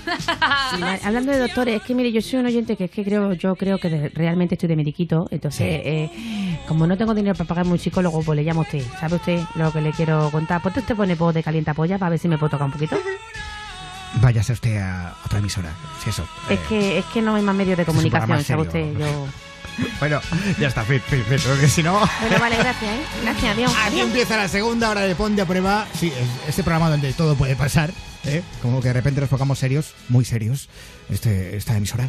[0.80, 3.32] La- Hablando de doctores, es que mire, yo soy un oyente que es que creo,
[3.34, 6.10] yo creo que de- realmente estoy de mediquito, entonces, eh,
[6.68, 8.82] como no tengo dinero para pagarme un psicólogo, pues le llamo a usted.
[9.00, 10.60] ¿Sabe usted lo que le quiero contar?
[10.62, 12.96] Pues usted pone voz de calienta polla para ver si me puedo tocar un poquito.
[14.16, 15.70] Váyase usted a otra emisora.
[16.02, 16.26] Si eso.
[16.48, 18.92] Es eh, que, es que no hay más medios de comunicación, ¿sabe usted?
[18.98, 19.26] Yo...
[20.00, 20.20] Bueno,
[20.58, 22.00] ya está, fit, fit, fit, porque si no.
[22.22, 23.00] Bueno, vale, gracias, ¿eh?
[23.22, 23.72] Gracias, adiós.
[23.76, 24.06] Aquí adiós.
[24.06, 25.86] empieza la segunda hora de Ponte a Prueba.
[25.92, 27.90] Sí, es- este programa donde todo puede pasar.
[28.26, 28.42] ¿Eh?
[28.62, 30.68] Como que de repente nos pongamos serios, muy serios,
[31.08, 32.04] este, esta emisora.
[32.04, 32.08] Eh,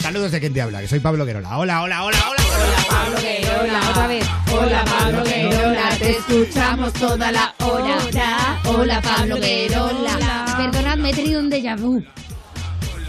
[0.00, 1.58] saludos de quien te habla, que soy Pablo Querola.
[1.58, 2.42] Hola, hola, hola, hola.
[2.88, 4.26] Pablo Guerola, otra vez.
[4.52, 8.60] Hola Pablo Guerola, te escuchamos toda la hora.
[8.64, 10.54] Hola Pablo Guerola.
[10.56, 12.02] Perdonad, me he tenido un déjà vu.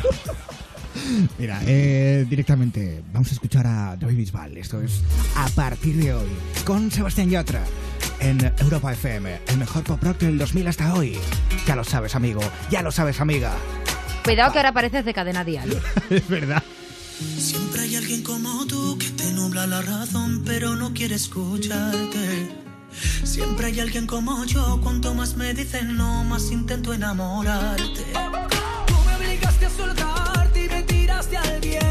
[1.37, 4.57] Mira, eh, directamente vamos a escuchar a David Bisbal.
[4.57, 5.01] Esto es
[5.35, 6.29] a partir de hoy,
[6.65, 7.63] con Sebastián Yatra,
[8.19, 11.17] en Europa FM, el mejor pop rock del 2000 hasta hoy.
[11.65, 13.53] Ya lo sabes, amigo, ya lo sabes, amiga.
[14.23, 15.69] Cuidado que ahora pareces de cadena dial.
[16.09, 16.63] es verdad.
[17.37, 22.49] Siempre hay alguien como tú que te nubla la razón, pero no quiere escucharte.
[23.23, 28.05] Siempre hay alguien como yo, cuanto más me dicen no, más intento enamorarte.
[31.21, 31.90] Me tiraste al viento.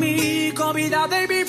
[0.00, 1.39] Conmigo, vida de mi vida.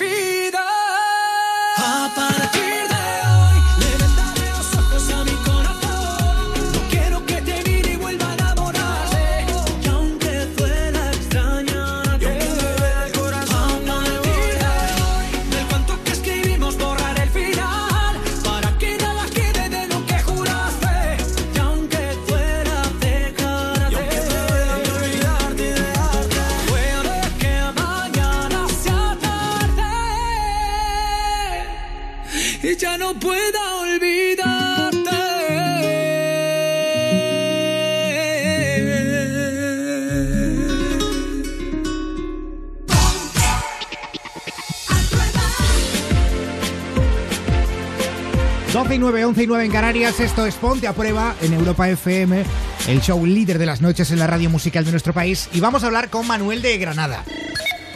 [48.92, 51.88] 12 y 9, 11 y 9 en Canarias, esto es Ponte a Prueba en Europa
[51.88, 52.44] FM,
[52.90, 55.48] el show líder de las noches en la radio musical de nuestro país.
[55.54, 57.24] Y vamos a hablar con Manuel de Granada.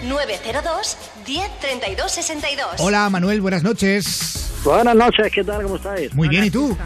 [0.07, 0.97] 902
[1.27, 2.67] 1032 62.
[2.79, 4.53] Hola Manuel, buenas noches.
[4.63, 5.63] Buenas noches, ¿qué tal?
[5.63, 6.13] ¿Cómo estáis?
[6.15, 6.77] Muy bien, ¿y tú?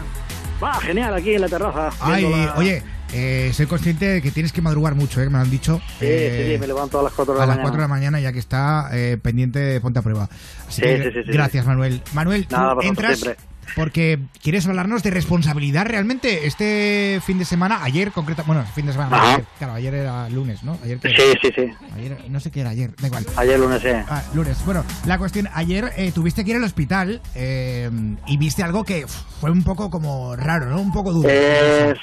[0.60, 1.90] Va, genial, aquí en la terraza.
[2.00, 2.82] Ay, la- oye,
[3.12, 5.24] Eh, soy consciente de que tienes que madrugar mucho, ¿eh?
[5.24, 5.80] que me lo han dicho.
[5.98, 7.62] Sí, Eh, sí, sí, me levanto a las 4 de la a las mañana.
[7.70, 10.28] 4 de la mañana, ya que está eh, pendiente de Ponte a Prueba.
[10.68, 11.68] Así Sí, que sí, sí, sí, gracias, sí.
[11.68, 12.02] Manuel.
[12.12, 13.42] Manuel, Nada, entras siempre.
[13.76, 16.46] Porque quieres hablarnos de responsabilidad realmente.
[16.46, 20.62] Este fin de semana, ayer concreta, bueno, fin de semana, ayer, claro, ayer era lunes,
[20.62, 20.78] ¿no?
[20.82, 21.40] Ayer, ¿qué Sí, era?
[21.42, 21.86] sí, sí.
[21.96, 23.26] Ayer, no sé qué era ayer, da igual.
[23.36, 23.88] Ayer lunes, sí.
[24.08, 24.64] Ah, lunes.
[24.64, 27.90] Bueno, la cuestión, ayer eh, tuviste que ir al hospital eh,
[28.26, 29.06] y viste algo que
[29.40, 30.80] fue un poco como raro, ¿no?
[30.80, 31.28] Un poco duro.
[31.30, 31.94] Eh,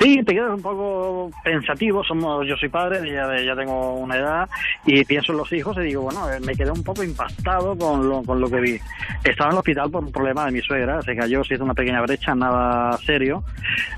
[0.00, 2.04] sí, te quedas un poco pensativo.
[2.04, 4.48] Somos, yo soy padre, ya, ya tengo una edad
[4.84, 8.08] y pienso en los hijos y digo, bueno, eh, me quedé un poco impactado con
[8.08, 8.80] lo, con lo que vi.
[9.24, 11.74] Estaba en el hospital por un problema de mi suegra, se cayó, se hizo una
[11.74, 13.44] pequeña brecha, nada serio.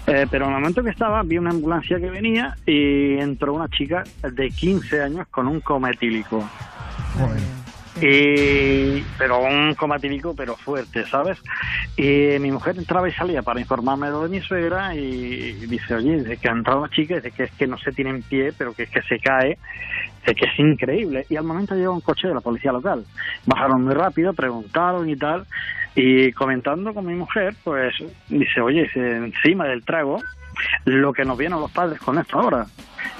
[0.07, 3.69] Eh, pero en el momento que estaba, vi una ambulancia que venía y entró una
[3.69, 6.45] chica de 15 años con un coma etílico.
[8.01, 11.39] Y, pero un coma típico, pero fuerte, ¿sabes?
[11.97, 15.97] Y mi mujer entraba y salía para informarme de lo de mi suegra y dice,
[15.97, 18.23] oye, dice que ha entrado la chica, dice que es que no se tiene en
[18.23, 19.59] pie, pero que es que se cae,
[20.20, 21.27] dice que es increíble.
[21.29, 23.05] Y al momento llegó un coche de la policía local.
[23.47, 25.47] Bajaron muy rápido, preguntaron y tal,
[25.97, 27.93] y comentando con mi mujer, pues
[28.29, 30.20] dice, oye, dice, encima del trago,
[30.85, 32.67] lo que nos vienen los padres con esto ahora.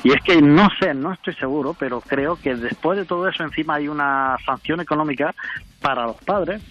[0.05, 3.43] Y es que no sé, no estoy seguro, pero creo que después de todo eso
[3.45, 5.35] encima hay una sanción económica
[5.81, 6.63] para los padres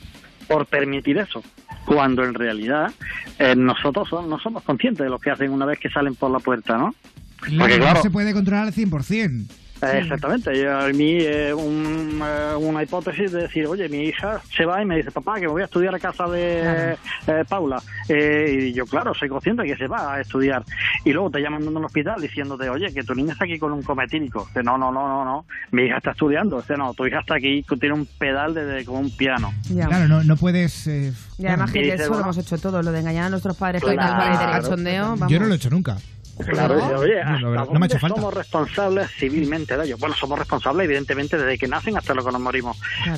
[0.48, 1.44] por permitir eso,
[1.86, 2.92] cuando en realidad
[3.40, 6.32] eh, nosotros son- no somos conscientes de lo que hacen una vez que salen por
[6.32, 6.96] la puerta, ¿no?
[7.42, 9.46] Claro, Porque claro, no se puede controlar al 100%.
[9.82, 14.66] Exactamente, Yo, a mí eh, un, eh, una hipótesis de decir, oye, mi hija se
[14.66, 16.94] va y me dice, papá, que me voy a estudiar a casa de
[17.28, 17.82] eh, Paula.
[18.10, 20.64] Eh, y yo, claro, soy consciente de que se va a estudiar.
[21.06, 23.72] Y luego te llaman de un hospital diciéndote, oye, que tu niña está aquí con
[23.72, 24.48] un cometílico.
[24.54, 26.58] Que no, no, no, no, no, mi hija está estudiando.
[26.62, 29.54] Dice, no, tu hija está aquí, tiene un pedal de, de- como un piano.
[29.74, 30.88] Claro, no, no puedes.
[30.88, 33.30] eh, Y además que Y eso dice, lo hemos hecho todo, lo de engañar a
[33.30, 34.34] nuestros padres con Claro.
[34.34, 35.04] el de cachondeo.
[35.10, 35.28] Vamos.
[35.32, 35.98] Yo no lo he hecho nunca.
[36.46, 38.16] Claro, dice, oye, No, ¿hasta no, no me ha dónde hecho falta.
[38.16, 39.98] somos responsables civilmente de ello?
[40.00, 42.78] Bueno, somos responsables evidentemente desde que nacen hasta lo que nos morimos.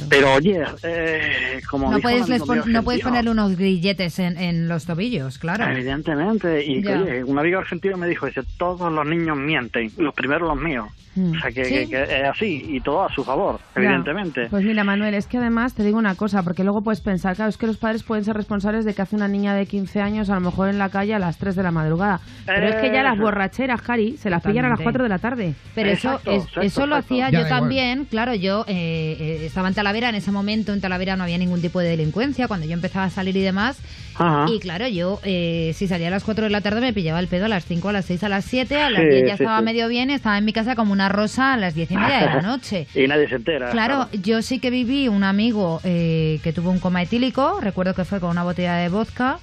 [0.10, 3.32] Pero oye, eh, como No dijo puedes, un les amigo pon- mío no puedes ponerle
[3.32, 5.66] unos grilletes en, en los tobillos, claro.
[5.70, 7.02] Evidentemente, y Ya.
[7.02, 10.88] oye, un amigo argentino me dijo, dice, todos los niños mienten, los primeros los míos.
[11.16, 11.36] Mm.
[11.36, 11.74] O sea, que, Sí.
[11.74, 13.82] que- que es así, y todo a su favor, Ya.
[13.82, 14.48] evidentemente.
[14.50, 17.50] Pues mira, Manuel, es que además te digo una cosa, porque luego puedes pensar, claro,
[17.50, 20.30] es que los padres pueden ser responsables de que hace una niña de 15 años
[20.30, 22.22] a lo mejor en la calle a las 3 de la madrugada.
[22.46, 24.84] Pero es que ya las borracheras, Cari, se las pillan a las Totalmente.
[24.84, 25.54] 4 de la tarde.
[25.76, 30.10] Pero eso, es- eso lo hacía yo también, claro, yo eh, eh, estaba en Talavera
[30.10, 33.10] en ese momento, en Talavera no había ningún tipo de delincuencia, cuando yo empezaba a
[33.10, 33.78] salir y demás,
[34.16, 34.46] Ajá.
[34.52, 37.28] y claro, yo eh, si salía a las 4 de la tarde me pillaba el
[37.28, 39.38] pedo a las 5, a las 6, a las 7, a las Sí, 10 ya
[39.38, 39.66] sí, estaba sí.
[39.66, 42.26] medio bien, estaba en mi casa como una rosa a las 10 y media de
[42.26, 42.88] la noche.
[42.96, 43.70] y nadie se entera.
[43.72, 48.06] Claro, yo sí que viví un amigo eh, que tuvo un coma etílico, recuerdo que
[48.06, 49.40] fue con una botella de vodka.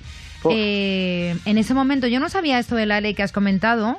[0.55, 3.99] Eh, en ese momento yo no sabía esto de la ley que has comentado.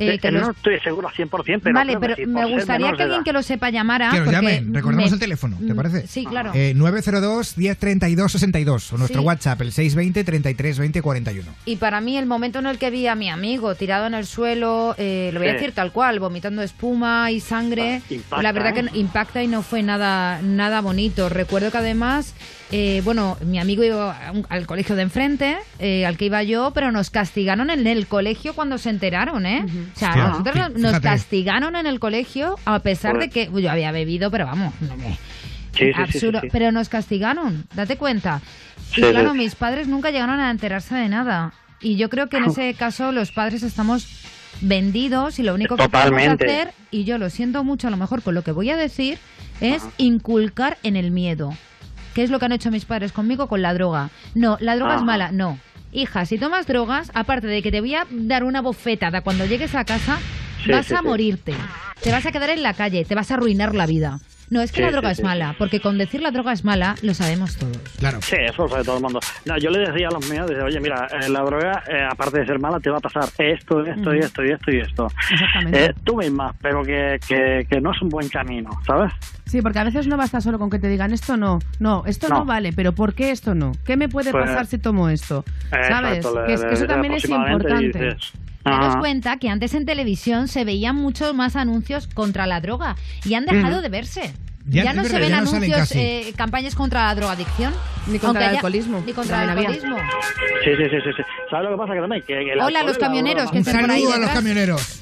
[0.00, 3.02] eh, Eh, que no los- estoy seguro 100%, pero vale, pero sí, me gustaría que
[3.02, 4.10] alguien que lo sepa llamara.
[4.12, 6.06] Que nos llamen, recordemos me- el teléfono, ¿te mm, parece?
[6.06, 6.52] Sí, claro.
[6.54, 9.26] Eh, 902 1032 62 o nuestro Sí.
[9.26, 11.50] WhatsApp, el 620 33 20 41.
[11.64, 14.24] Y para mí el momento en el que vi a mi amigo tirado en el
[14.26, 18.78] suelo, eh, lo voy a decir tal cual, vomitando espuma y sangre, impacta, la verdad
[18.78, 18.84] ¿eh?
[18.92, 21.28] que impacta y no fue nada nada bonito.
[21.28, 22.34] Recuerdo que además,
[22.70, 26.72] eh, bueno, mi amigo iba un- al colegio de enfrente, eh, al que iba yo,
[26.74, 29.64] pero nos castigaron en el colegio cuando se enteraron, ¿eh?
[29.94, 30.26] O sea, Hostia.
[30.28, 31.00] nosotros nos- fíjate.
[31.08, 35.16] castigaron en el colegio a pesar de que yo había bebido, pero vamos, no me-
[35.76, 36.50] Sí, absurdo, sí, sí.
[36.52, 38.40] pero nos castigaron, date cuenta.
[38.92, 39.38] Sí, y claro, sí.
[39.38, 41.52] mis padres nunca llegaron a enterarse de nada.
[41.80, 44.06] Y yo creo que en ese caso los padres estamos
[44.60, 46.44] vendidos y lo único que podemos Totalmente.
[46.46, 49.18] hacer, y yo lo siento mucho a lo mejor con lo que voy a decir,
[49.60, 51.54] es inculcar en el miedo.
[52.14, 54.10] ¿Qué es lo que han hecho mis padres conmigo con la droga?
[54.34, 55.06] No, la droga es Ajá.
[55.06, 55.58] mala, no.
[55.92, 59.74] Hija, si tomas drogas, aparte de que te voy a dar una bofetada cuando llegues
[59.74, 60.18] a casa,
[60.64, 61.54] Sí, vas sí, a morirte.
[62.02, 64.18] Te vas a quedar en la calle, te vas a arruinar la vida.
[64.50, 66.52] No, es que Sí, la droga sí, es sí, mala, porque con decir la droga
[66.52, 67.76] es mala lo sabemos todos.
[67.98, 68.18] Claro.
[68.22, 69.20] Sí, eso lo sabe todo el mundo.
[69.44, 72.40] No, yo le decía a los míos, decía, oye, mira, eh, la droga, eh, aparte
[72.40, 74.22] de ser mala, te va a pasar esto, esto y Mm.
[74.22, 75.08] esto y esto y esto.
[75.32, 75.84] Exactamente.
[75.84, 79.12] Eh, tú misma, pero que, que, que no es un buen camino, ¿sabes?
[79.46, 82.28] Sí, porque a veces no basta solo con que te digan esto no, no, esto
[82.28, 82.44] no, No.
[82.44, 83.72] vale, pero ¿por qué esto no?
[83.84, 85.44] ¿Qué me puede Pues- pasar si tomo esto?
[85.70, 86.18] ¿Sabes?
[86.18, 87.86] Exacto, le- que, es- que le- eso le- también es importante.
[87.98, 88.32] dices,
[88.76, 92.60] Te das ah, cuenta que antes en televisión se veían muchos más anuncios contra la
[92.60, 94.32] droga y han dejado de verse.
[94.66, 97.72] Ya, no verdad, se ven no anuncios, eh, campañas contra la drogadicción.
[98.06, 99.02] Ni contra el alcoholismo.
[99.06, 99.96] Ni contra el alcoholismo.
[100.62, 101.22] Sí, sí, sí, sí.
[101.50, 101.94] ¿Sabes lo que pasa?
[101.94, 105.00] Que también, que, que el Hola, los camioneros, que por ahí Saludo a los camioneros.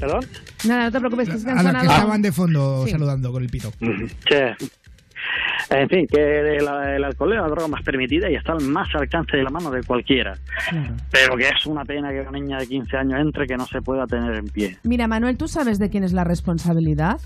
[0.00, 0.26] ¿Perdón?
[0.64, 2.90] Nada, no te preocupes, que A los que estaban de fondo Sí.
[2.90, 3.72] saludando con el pito.
[3.78, 4.68] Sí.
[5.70, 8.88] En fin, que el, el alcohol es la droga más permitida y está al más
[8.94, 10.34] alcance de la mano de cualquiera.
[11.10, 13.80] Pero que es una pena que una niña de 15 años entre que no se
[13.80, 14.78] pueda tener en pie.
[14.82, 17.20] Mira, Manuel, ¿tú sabes de quién es la responsabilidad?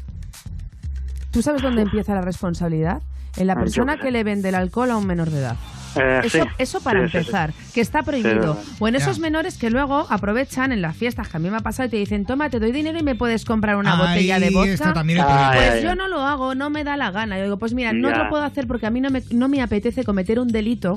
[1.31, 3.03] ¿Tú sabes dónde empieza la responsabilidad?
[3.37, 5.57] En la persona que le vende el alcohol a un menor de edad.
[5.97, 6.49] Eh, Eso, sí.
[6.59, 7.19] eso para Sí, sí, sí.
[7.19, 8.59] empezar, que está prohibido.
[8.79, 11.61] o en esos menores que luego aprovechan en las fiestas, que a mí me ha
[11.61, 14.39] pasado, y te dicen, toma, te doy dinero y me puedes comprar una Ahí botella
[14.41, 14.93] de vodka.
[14.95, 17.37] Pues yo no lo hago, no me da la gana.
[17.39, 18.25] Yo digo, pues mira, no Ya.
[18.25, 20.95] lo puedo hacer porque a mí no me, no me apetece cometer un delito.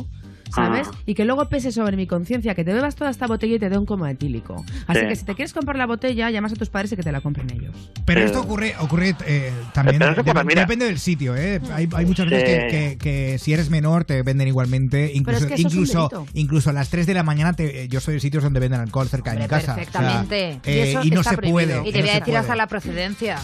[0.53, 0.87] ¿Sabes?
[0.91, 0.95] Ah.
[1.05, 3.69] Y que luego pese sobre mi conciencia que te bebas toda esta botella y te
[3.69, 4.63] dé un coma etílico.
[4.87, 5.07] Así Sí.
[5.07, 7.21] que si te quieres comprar la botella, llamas a tus padres y que te la
[7.21, 7.75] compren ellos.
[8.05, 10.61] Pero Eh, esto ocurre, ocurre eh, también, pero eso ocurre, mira.
[10.61, 11.59] depende del sitio, ¿eh?
[11.73, 12.55] Hay, hay muchas veces Sí.
[12.55, 16.73] que, que- que si eres menor te venden igualmente, incluso, es que incluso, incluso a
[16.73, 19.31] las 3 de la mañana te- eh, yo soy de sitios donde venden alcohol cerca
[19.31, 19.75] de mi Hombre, casa.
[19.75, 20.59] perfectamente.
[20.61, 21.53] O sea, Y eh, eso y no se prohibido.
[21.81, 21.89] puede.
[21.89, 23.37] Y te voy a decir hasta la procedencia.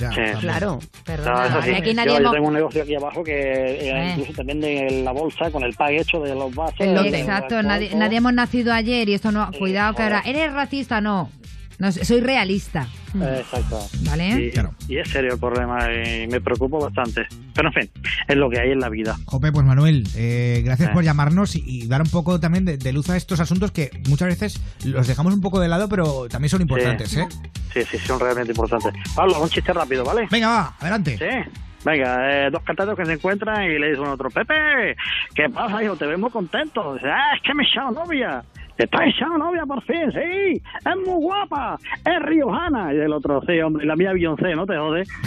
[0.00, 0.20] Ya, Sí.
[0.40, 0.80] Claro.
[1.04, 1.48] Perdona.
[1.50, 1.70] No, sí.
[1.70, 4.10] aquí yo, nadie yo hemos- tengo un negocio aquí abajo que eh, Eh.
[4.16, 6.80] incluso te venden la bolsa con el pack hecho de los vasos.
[6.80, 7.10] El lote.
[7.10, 9.50] de- Exacto, nadie, nadie hemos nacido ayer y esto no.
[9.58, 10.22] Cuidado que ahora.
[10.24, 11.00] ¿Eres racista?
[11.00, 11.30] No.
[11.78, 12.86] no soy realista.
[13.20, 13.80] Eh, Exacto.
[14.06, 14.28] ¿Vale?
[14.46, 14.74] Y, Claro.
[14.88, 17.26] y es serio el problema y me preocupa bastante.
[17.52, 17.90] Pero en fin,
[18.28, 19.16] es lo que hay en la vida.
[19.26, 20.92] Jope, pues Manuel, eh, gracias Eh.
[20.92, 23.90] por llamarnos y, y dar un poco también de, de luz a estos asuntos que
[24.08, 27.20] muchas veces los dejamos un poco de lado, pero también son importantes, Sí.
[27.20, 27.26] ¿eh?
[27.72, 28.92] Sí, sí, son realmente importantes.
[29.14, 30.28] Pablo, un chiste rápido, ¿vale?
[30.30, 31.18] Venga, va, adelante.
[31.18, 31.50] Sí.
[31.84, 34.96] Venga, eh, dos cantantes que se encuentran y le dicen a otro, Pepe,
[35.34, 35.96] ¿qué pasa, hijo?
[35.96, 36.94] Te ves muy contento.
[36.94, 38.42] Dice, ah, es que me he echado novia.
[38.76, 40.60] Te está echado novia por fin, sí.
[40.78, 41.78] Es muy guapa.
[42.04, 42.92] Es riojana.
[42.92, 45.08] Y el otro, sí, hombre, la mía Beyoncé, no te jodes.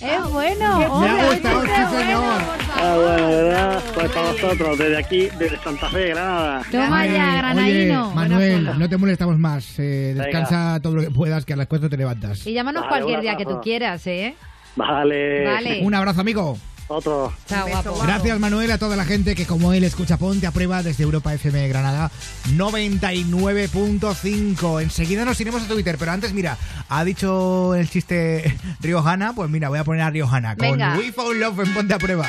[0.00, 0.78] Es bueno.
[0.78, 2.22] Me hombre, ha gustado, sí, bueno, señor.
[2.22, 2.82] por favor.
[2.82, 3.82] Ah, bueno, ¿verdad?
[3.94, 6.62] Pues para vosotros, desde aquí, desde Santa Fe, Granada.
[6.70, 8.10] Toma ya, Oye, granadino.
[8.12, 9.78] Manuel, no te molestamos más.
[9.78, 10.24] eh, Venga.
[10.24, 12.46] descansa todo lo que puedas, que a las cuatro te levantas.
[12.46, 14.34] Y llámanos Vale, cualquier día que tú quieras, ¿eh?
[14.76, 15.44] Vale.
[15.44, 15.80] Vale.
[15.82, 16.56] Un abrazo, amigo.
[16.88, 17.32] Otro.
[17.46, 17.98] Chao, guapo.
[18.02, 21.32] Gracias Manuel a toda la gente que como él escucha Ponte a prueba desde Europa
[21.32, 22.10] FM Granada
[22.56, 24.82] 99.5.
[24.82, 26.58] Enseguida nos iremos a Twitter, pero antes mira,
[26.88, 30.98] ha dicho el chiste Riojana, pues mira, voy a poner a Riojana con Venga.
[30.98, 32.26] We Found Love en Ponte a prueba.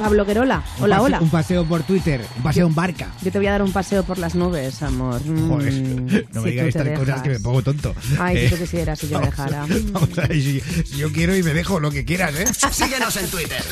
[0.00, 0.62] Pablo Querola.
[0.80, 1.20] Hola, paseo- hola.
[1.20, 3.08] Un paseo por Twitter, un paseo en barca.
[3.22, 5.20] Yo te voy a dar un paseo por las nubes, amor.
[5.24, 7.94] Mm, Joder, no si me digas estas cosas que me pongo tonto.
[8.18, 9.66] Ay, Eh, si tú quisieras, si yo me vamos a- dejara.
[9.92, 12.46] Vamos a ver, si, si yo quiero y me dejo lo que quieras, ¿eh?
[12.72, 13.62] Síguenos en Twitter.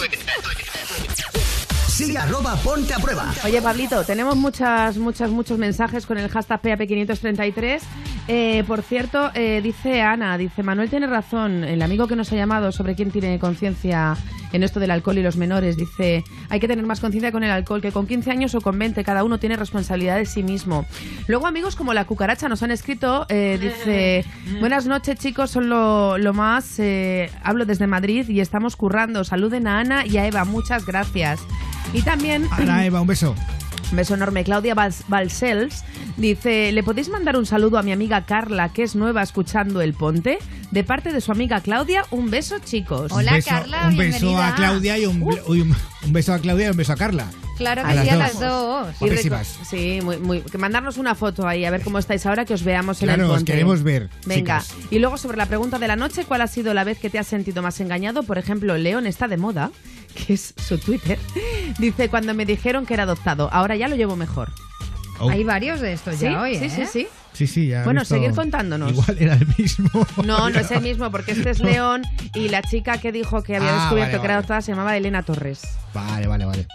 [1.88, 3.32] Sigue arroba ponte a prueba.
[3.44, 7.80] Oye, Pablito, tenemos muchas, muchas, muchos mensajes con el hashtag PAP533.
[8.28, 12.36] Eh, por cierto, eh, dice Ana, dice, Manuel tiene razón, el amigo que nos ha
[12.36, 14.16] llamado sobre quién tiene conciencia
[14.52, 17.50] en esto del alcohol y los menores, dice, hay que tener más conciencia con el
[17.50, 20.86] alcohol, que con 15 años o con 20 cada uno tiene responsabilidad de sí mismo.
[21.26, 24.24] Luego amigos como la cucaracha nos han escrito, eh, dice,
[24.60, 29.66] buenas noches chicos, son lo, lo más, eh, hablo desde Madrid y estamos currando, saluden
[29.66, 31.40] a Ana y a Eva, muchas gracias.
[31.92, 32.46] Y también...
[32.50, 33.34] Ana, Eva, un beso.
[33.90, 34.44] Un beso enorme.
[34.44, 35.84] Claudia Balcells
[36.18, 39.94] dice, ¿le podéis mandar un saludo a mi amiga Carla, que es nueva escuchando El
[39.94, 40.38] Ponte?
[40.70, 43.10] De parte de su amiga Claudia, un beso, chicos.
[43.10, 43.50] un beso,
[43.88, 45.74] un beso a Claudia y un, y un-
[46.04, 47.26] un beso a Claudia y un beso a Carla.
[47.56, 48.94] Claro A las dos.
[49.00, 49.64] Y.
[49.68, 50.42] Sí, muy, muy.
[50.42, 53.24] Que mandarnos una foto ahí, a ver cómo estáis ahora, que os veamos en Claro,
[53.24, 53.52] el os ponte.
[53.52, 54.60] queremos ver, Venga.
[54.60, 54.74] chicas.
[54.90, 57.18] Y luego sobre la pregunta de la noche, ¿cuál ha sido la vez que te
[57.18, 58.22] has sentido más engañado?
[58.22, 59.72] Por ejemplo, León está de moda,
[60.14, 61.18] que es su Twitter.
[61.78, 64.52] Dice, cuando me dijeron que era adoptado, ahora ya lo llevo mejor.
[65.20, 65.30] Oh.
[65.30, 66.24] Hay varios de estos ¿Sí?
[66.24, 66.70] ya hoy, sí, ¿eh?
[66.70, 67.08] sí, sí.
[67.32, 67.84] Sí, sí, ya.
[67.84, 68.90] Bueno, visto- seguir contándonos.
[68.90, 69.90] Igual era el mismo.
[70.24, 72.02] No, no es el mismo, porque este es León
[72.34, 74.32] y la chica que dijo que había Ah, descubierto vale, que era vale.
[74.34, 75.62] adoptada se llamaba Elena Torres.
[75.94, 76.66] Vale, vale, vale.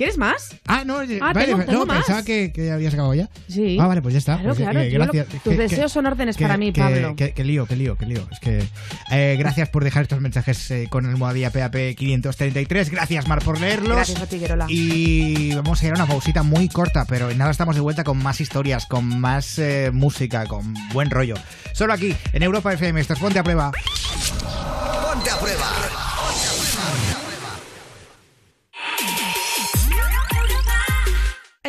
[0.00, 0.56] ¿Quieres más?
[0.66, 1.04] Ah, no, Ah,
[1.34, 1.98] vale, tengo- tengo no, más.
[1.98, 3.28] pensaba que, que habías acabado ya.
[3.50, 3.76] Sí.
[3.78, 4.36] Ah, vale, pues ya está.
[4.38, 5.12] Claro, Pues, claro, eh, lo- tus
[5.42, 7.14] Que- que- deseos son órdenes para mí, Pablo.
[7.16, 8.26] Que, que lío, que lío, que lío.
[8.32, 8.64] Es que
[9.10, 12.88] eh, gracias por dejar estos mensajes eh, con el almohadilla PAP 533.
[12.88, 13.94] Gracias, Mar, por leerlos.
[13.94, 14.40] Gracias a ti.
[14.70, 18.02] Y vamos a ir a una pausita muy corta, pero en nada estamos de vuelta
[18.02, 21.34] con más historias, con más eh, música, con buen rollo.
[21.74, 22.98] Solo aquí, en Europa FM.
[23.02, 23.70] Esto es Ponte a Prueba.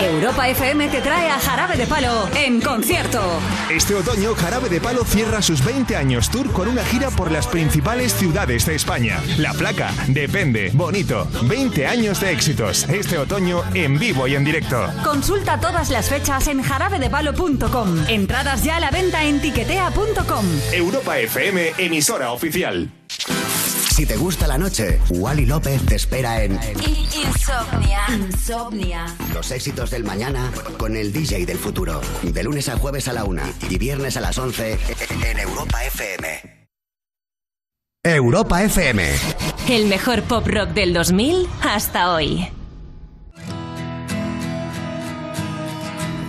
[0.00, 3.20] Europa FM te trae a Jarabe de Palo en concierto.
[3.70, 7.46] Este otoño, Jarabe de Palo cierra sus 20 años tour con una gira por las
[7.46, 9.20] principales ciudades de España.
[9.38, 11.26] La placa, depende, bonito.
[11.42, 12.88] 20 años de éxitos.
[12.88, 14.86] Este otoño en vivo y en directo.
[15.02, 18.04] Consulta todas las fechas en jarabedepalo.com.
[18.08, 20.44] Entradas ya a la venta en tiquetea.com.
[20.72, 22.90] Europa FM, emisora oficial.
[23.94, 26.58] Si te gusta la noche, Wally López te espera en
[27.14, 28.00] Insomnia.
[28.08, 29.06] Insomnia.
[29.32, 32.00] Los éxitos del mañana con el DJ del futuro.
[32.24, 34.78] De lunes a jueves a la una y viernes a las 11
[35.30, 36.66] en Europa FM.
[38.02, 39.10] Europa FM.
[39.68, 42.48] El mejor pop rock del 2000 hasta hoy.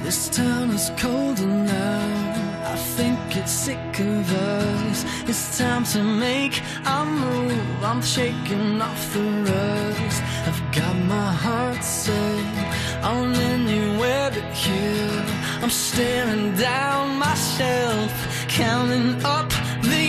[0.03, 2.25] This town is colder now.
[2.71, 4.94] I think it's sick of us.
[5.27, 7.83] It's time to make a move.
[7.83, 10.21] I'm shaking off the rust.
[10.47, 15.25] I've got my heart set on anywhere but here.
[15.63, 18.11] I'm staring down myself,
[18.47, 19.49] counting up
[19.81, 20.04] the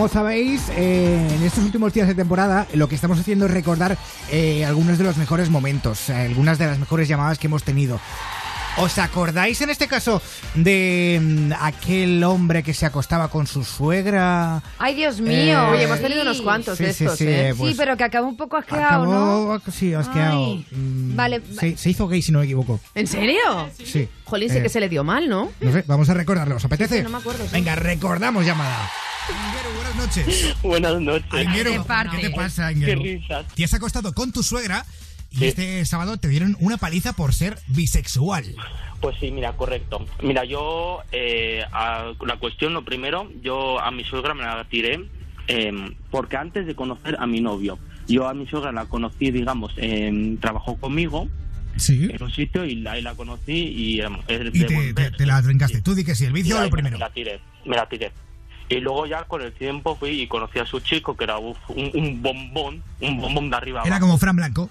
[0.00, 3.98] Como sabéis, eh, en estos últimos días de temporada lo que estamos haciendo es recordar
[4.30, 8.00] eh, algunos de los mejores momentos, eh, algunas de las mejores llamadas que hemos tenido.
[8.78, 10.22] ¿Os acordáis en este caso
[10.54, 14.62] de mm, aquel hombre que se acostaba con su suegra?
[14.78, 15.68] Ay, Dios Eh, mío.
[15.68, 17.54] Oye, hemos tenido unos cuantos Sí, de sí, estos, sí, ¿eh?
[17.54, 19.60] pues sí, pero que acabó un poco asqueado, ¿no?
[19.70, 20.56] sí, asqueado.
[20.70, 22.80] Mm, Vale, Se, se hizo gay si no me equivoco.
[22.94, 23.68] ¿En serio?
[23.84, 24.08] Sí.
[24.24, 25.50] Jolín, sí Eh, que se le dio mal, ¿no?
[25.60, 26.56] No sé, vamos a recordarlo.
[26.56, 26.96] ¿Os apetece?
[26.96, 27.50] Sí, no me acuerdo, sí.
[27.52, 28.90] Venga, recordamos llamada.
[29.28, 30.56] Buenas noches.
[30.62, 31.32] Buenas noches.
[31.32, 31.70] Ainguero,
[32.10, 33.02] ¿qué te pasa, Ainguero?
[33.02, 33.46] Qué risas.
[33.54, 34.84] Te has acostado con tu suegra
[35.30, 38.44] y este sábado te dieron una paliza por ser bisexual.
[39.00, 40.04] Pues sí, mira, correcto.
[40.22, 45.00] Mira, yo, eh, a- la cuestión, lo primero, yo a mi suegra me la tiré
[45.48, 45.72] eh,
[46.10, 47.78] porque antes de conocer a mi novio,
[48.08, 51.28] yo a mi suegra la conocí, digamos, en- trabajó conmigo
[51.76, 52.08] Sí.
[52.12, 54.00] en un sitio y ahí la conocí y...
[54.00, 54.94] eh, es Y de te, volver.
[54.94, 55.80] te- te la trincaste.
[55.80, 56.98] Tú di que sí, el vicio Y o lo primero.
[56.98, 58.12] Me la tiré, me la tiré.
[58.70, 61.58] Y luego ya con el tiempo fui y conocí a su chico, que era uf,
[61.68, 64.06] un, un bombón, un bombón de arriba Era abajo.
[64.06, 64.70] como Fran Blanco.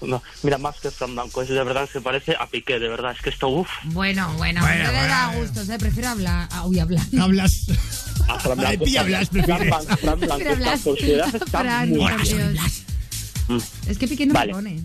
[0.00, 3.12] No, mira, más que Fran Blanco, es de verdad, se parece a Piqué, de verdad,
[3.12, 3.68] es que esto, uff.
[3.84, 5.40] Bueno, bueno, Bueno, no le da bueno.
[5.52, 5.78] gusto, ¿eh?
[5.78, 6.48] prefiero hablar.
[6.52, 7.04] Ah, uy, hablar.
[7.20, 7.66] Hablas.
[8.28, 8.84] A Fran Ay, Blanco.
[8.86, 9.28] Fran- hablas,
[10.00, 10.20] Fran.
[10.20, 12.56] Blanco, está está Fran, muy bien.
[13.88, 14.52] Es que Piqué no Vale.
[14.54, 14.82] me pone.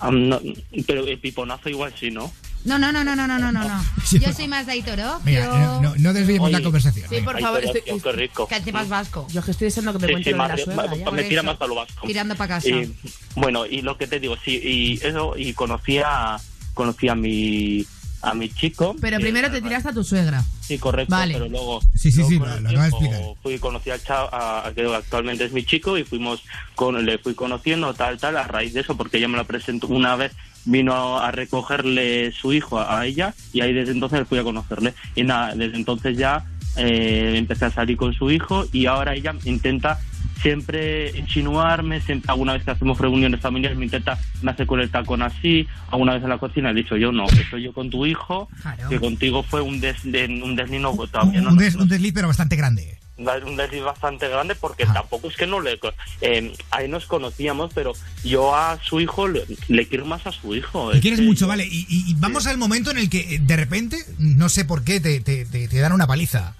[0.00, 0.40] Ah, no,
[0.86, 2.30] pero el piponazo igual sí, ¿no?
[2.64, 3.84] No, no, no, no, no, no, no, no.
[4.12, 5.20] Yo soy más de Aitoró.
[5.24, 6.64] Mira, eh, no, no desviemos la Oye.
[6.64, 7.08] conversación.
[7.08, 8.46] Sí, por favor, estoy, qué rico.
[8.46, 9.26] Que sepas vasco.
[9.32, 10.86] Yo que estoy deseando que me Sí, cuente sí, lo de la suegra.
[10.86, 11.10] ma- ya.
[11.10, 11.50] me tira eso.
[11.52, 12.06] más a lo vasco.
[12.06, 12.68] Tirando para casa.
[12.68, 12.94] Y,
[13.34, 16.38] bueno, y lo que te digo, sí, y eso, y conocí a,
[16.74, 17.84] conocí a mi,
[18.22, 18.94] a mi chico.
[19.00, 20.44] Pero primero te tiraste a tu suegra.
[20.60, 21.34] Sí, correcto, Vale.
[21.34, 21.80] pero luego...
[21.96, 23.42] Sí, sí, luego sí, lo, lo acaba de tiempo explicar.
[23.42, 26.42] Fui, conocí al chavo, a, a que actualmente es mi chico, y fuimos,
[26.76, 29.88] con, le fui conociendo, tal, tal, a raíz de eso, porque ella me lo presentó
[29.88, 30.32] una vez,
[30.64, 34.94] vino a recogerle su hijo a, ella, y ahí desde entonces fui a conocerle.
[35.16, 36.44] Y nada, desde entonces ya
[36.76, 39.98] eh, empecé a salir con su hijo, y ahora ella intenta
[40.40, 44.90] siempre insinuarme, siempre, alguna vez que hacemos reuniones familiares me intenta, me hace con el
[44.90, 47.90] tacón así, alguna vez en la cocina he dicho yo no, que soy yo con
[47.90, 48.48] tu hijo,
[48.88, 52.26] que contigo fue un, des, de- un deslino todavía no Un, des- un desliz, pero
[52.28, 52.98] bastante grande.
[53.44, 55.78] Un desliz bastante grande porque tampoco es que no le
[56.20, 57.92] eh, ahí nos conocíamos pero
[58.24, 61.46] yo a su hijo le, le quiero más a su hijo Es quieres que- mucho,
[61.46, 61.64] vale.
[61.64, 65.00] Y, y- vamos al momento en el que eh, de repente, no sé por qué,
[65.00, 66.54] te, te- te- te dan una paliza.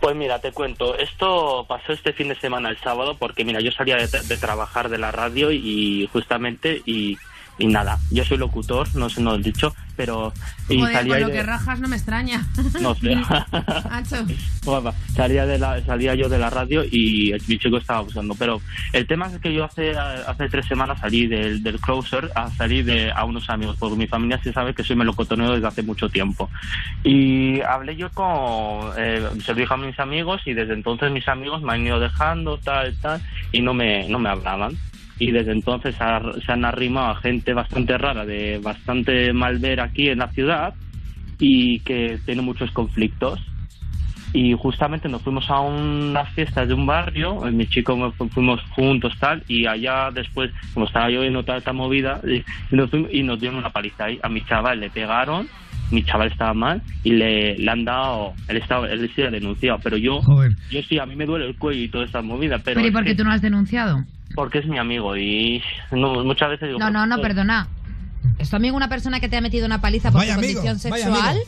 [0.00, 3.72] Pues mira, te cuento, esto pasó este fin de semana, el sábado, porque mira, yo
[3.72, 7.16] salía de, de trabajar de la radio y justamente, y,
[7.58, 10.32] y nada, yo soy locutor, no sé, no lo he dicho, pero...
[10.68, 12.46] Y Joder, salía con lo de- que rajas no me extraña.
[12.80, 13.16] No sé.
[14.64, 18.34] Bueno, salía de la, salía yo de la radio y el- mi chico estaba usando
[18.34, 18.60] pero
[18.92, 22.84] el tema es que yo hace hace tres semanas salí del, del closer a salir
[22.84, 26.08] de a unos amigos porque mi familia se sabe que soy melocotoneo desde hace mucho
[26.08, 26.50] tiempo.
[27.04, 31.26] Y hablé yo con eh, se lo dije a mis amigos y desde entonces mis
[31.28, 33.20] amigos me han ido dejando tal tal
[33.52, 34.76] y no me no me hablaban
[35.18, 40.08] y desde entonces se han arrimado a gente bastante rara de bastante mal ver aquí
[40.08, 40.74] en la ciudad
[41.38, 43.40] y que tiene muchos conflictos.
[44.32, 49.14] Y justamente nos fuimos a unas fiestas de un barrio, eh, mi chico fuimos juntos
[49.18, 52.44] tal, y allá después, como estaba lloviendo toda esta movida, y,
[52.74, 55.48] nos, y nos dieron una paliza ahí, a mi chaval le pegaron,
[55.90, 59.78] mi chaval estaba mal, y le, le han dado, él estaba, él sí ha denunciado,
[59.82, 60.20] pero yo,
[60.70, 62.90] yo sí, a mí me duele el cuello y toda esa movida, pero, Pero ¿y
[62.90, 64.04] por qué tú no has denunciado?
[64.34, 67.68] porque es mi amigo, y no, muchas veces digo, No, no, no, perdona.
[68.38, 70.60] ¿Es tu amigo una persona que te ha metido una paliza por Vaya tu amigo,
[70.60, 71.38] condición vaya sexual?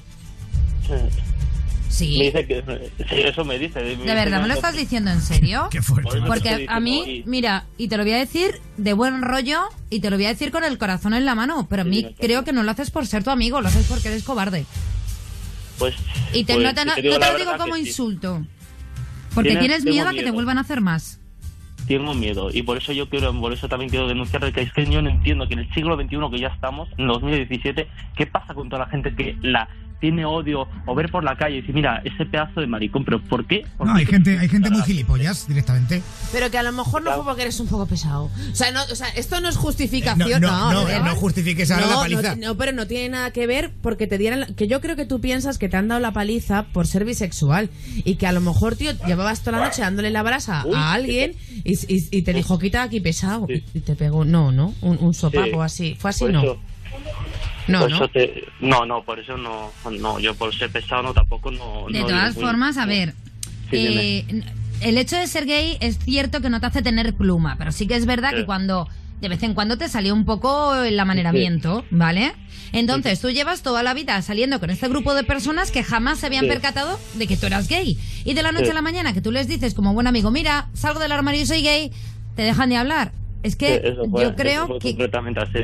[1.88, 2.18] Sí.
[2.18, 2.62] Me dice que,
[3.08, 3.80] sí, eso me dice.
[3.82, 5.68] ¿De verdad me lo estás diciendo en serio?
[5.70, 6.20] Qué fuerte.
[6.26, 10.10] Porque a mí, mira, y te lo voy a decir de buen rollo y te
[10.10, 12.52] lo voy a decir con el corazón en la mano, pero a mí creo que
[12.52, 14.66] no lo haces por ser tu amigo, lo haces porque eres cobarde.
[15.78, 15.94] Pues,
[16.32, 18.44] Y te, pues, no te, no te digo te la lo digo como insulto.
[19.34, 21.20] Porque Tienes- miedo a que te vuelvan a hacer más.
[21.86, 24.84] Tengo miedo y por eso yo quiero, por eso también quiero denunciar que es que
[24.84, 28.52] yo no entiendo que en el siglo XXI que ya estamos, en 2017, ¿qué pasa
[28.52, 29.68] con toda la gente que la
[30.00, 33.20] tiene odio o ver por la calle y decir, mira, ese pedazo de maricón, pero
[33.20, 33.66] ¿por qué?
[33.76, 34.00] ¿Por No, qué?
[34.00, 36.02] hay gente, hay gente muy gilipollas directamente.
[36.32, 38.30] Pero que a lo mejor no fue porque eres un poco pesado.
[38.52, 40.28] O sea, no, o sea esto no es justificación.
[40.30, 41.04] Eh, no, no, ¿verdad?
[41.04, 42.36] no justifiques ahora No, la paliza.
[42.36, 44.40] No, no, pero no tiene nada que ver porque te dieran.
[44.40, 47.04] la- Que yo creo que tú piensas que te han dado la paliza por ser
[47.04, 47.70] bisexual.
[48.04, 50.92] Y que a lo mejor, tío, llevabas toda la noche dándole la brasa Uy, a
[50.92, 51.34] alguien
[51.64, 53.46] y, y- y te dijo, quita aquí pesado.
[53.48, 54.74] Y te pegó, no, ¿no?
[54.80, 55.60] Un, un sopapo Sí.
[55.60, 55.96] así.
[55.98, 56.42] Fue así, ¿no?
[57.68, 57.96] No, Por ¿no?
[57.96, 59.70] eso te- no, no, por eso no,
[60.00, 61.86] no, yo por ser pesado no tampoco no.
[61.90, 63.14] De no todas formas, a ver,
[63.70, 64.42] Sí, eh,
[64.80, 67.86] el hecho de ser gay es cierto que no te hace tener pluma, pero sí
[67.86, 68.36] que es verdad Sí.
[68.36, 68.88] que cuando
[69.20, 72.32] de vez en cuando te salió un poco el amaneramiento, ¿vale?
[72.72, 76.26] Entonces tú llevas toda la vida saliendo con este grupo de personas que jamás se
[76.26, 76.50] habían Sí.
[76.50, 77.98] percatado de que tú eras gay.
[78.24, 80.68] Y de la noche a la mañana que tú les dices como buen amigo, mira,
[80.72, 81.90] salgo del armario y soy gay,
[82.36, 83.10] te dejan de hablar.
[83.42, 84.88] Es que Sí, eso fue- yo eso creo fue que...
[84.90, 85.58] completamente así.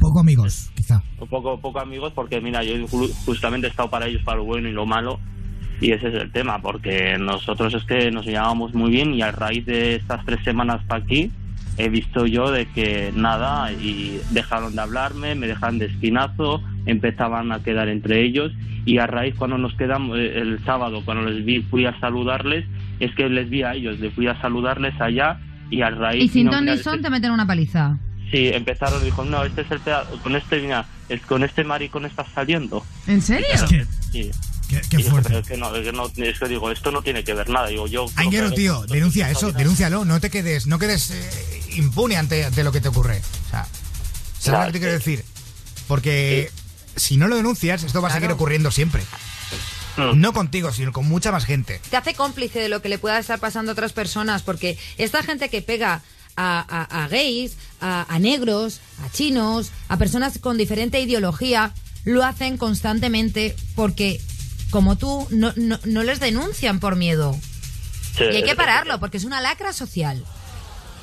[0.00, 1.02] Poco amigos, quizá.
[1.20, 4.44] Un poco, poco amigos porque mira, yo ju- justamente he estado para ellos para lo
[4.44, 5.18] bueno y lo malo
[5.80, 9.30] y ese es el tema porque nosotros es que nos llevábamos muy bien y a
[9.30, 11.30] raíz de estas tres semanas para aquí
[11.76, 17.52] he visto yo de que nada y dejaron de hablarme, me dejaron de espinazo, empezaban
[17.52, 18.52] a quedar entre ellos
[18.84, 22.64] y a raíz cuando nos quedamos eh, el sábado cuando les vi fui a saludarles
[22.98, 25.38] es que les vi a ellos, les fui a saludarles allá
[25.70, 27.96] y a raíz Y sin no, ton ni son te meten una paliza.
[28.30, 31.64] Sí, empezaron y dijo, no, este es el peda- con este, mira, es, con este
[31.64, 32.84] maricón estás saliendo.
[33.06, 33.46] ¿En serio?
[34.12, 34.30] Sí.
[34.68, 35.38] Qué, qué Y yo, fuerte.
[35.38, 37.68] es que no, es que no, es que digo, esto no tiene que ver nada.
[37.68, 38.04] Digo, yo.
[38.06, 42.70] Que- tío, denuncia eso, denúncialo, no te quedes, no quedes eh, impune ante, ante lo
[42.72, 43.22] que te ocurre.
[43.46, 43.66] O sea,
[44.38, 45.24] ¿sabes lo que te quiero decir?
[45.86, 46.50] Porque
[46.96, 49.02] si no lo denuncias, esto va a seguir ocurriendo siempre.
[49.98, 51.80] No contigo, sino con mucha más gente.
[51.90, 55.22] te hace cómplice de lo que le pueda estar pasando a otras personas, porque esta
[55.22, 56.02] gente que pega
[56.36, 61.72] a, a- a gays, a, a negros, a chinos, a personas con diferente ideología,
[62.04, 64.20] lo hacen constantemente porque,
[64.70, 67.36] como tú, no, no, no les denuncian por miedo.
[68.16, 70.24] Sí, y hay que pararlo, porque es una lacra social.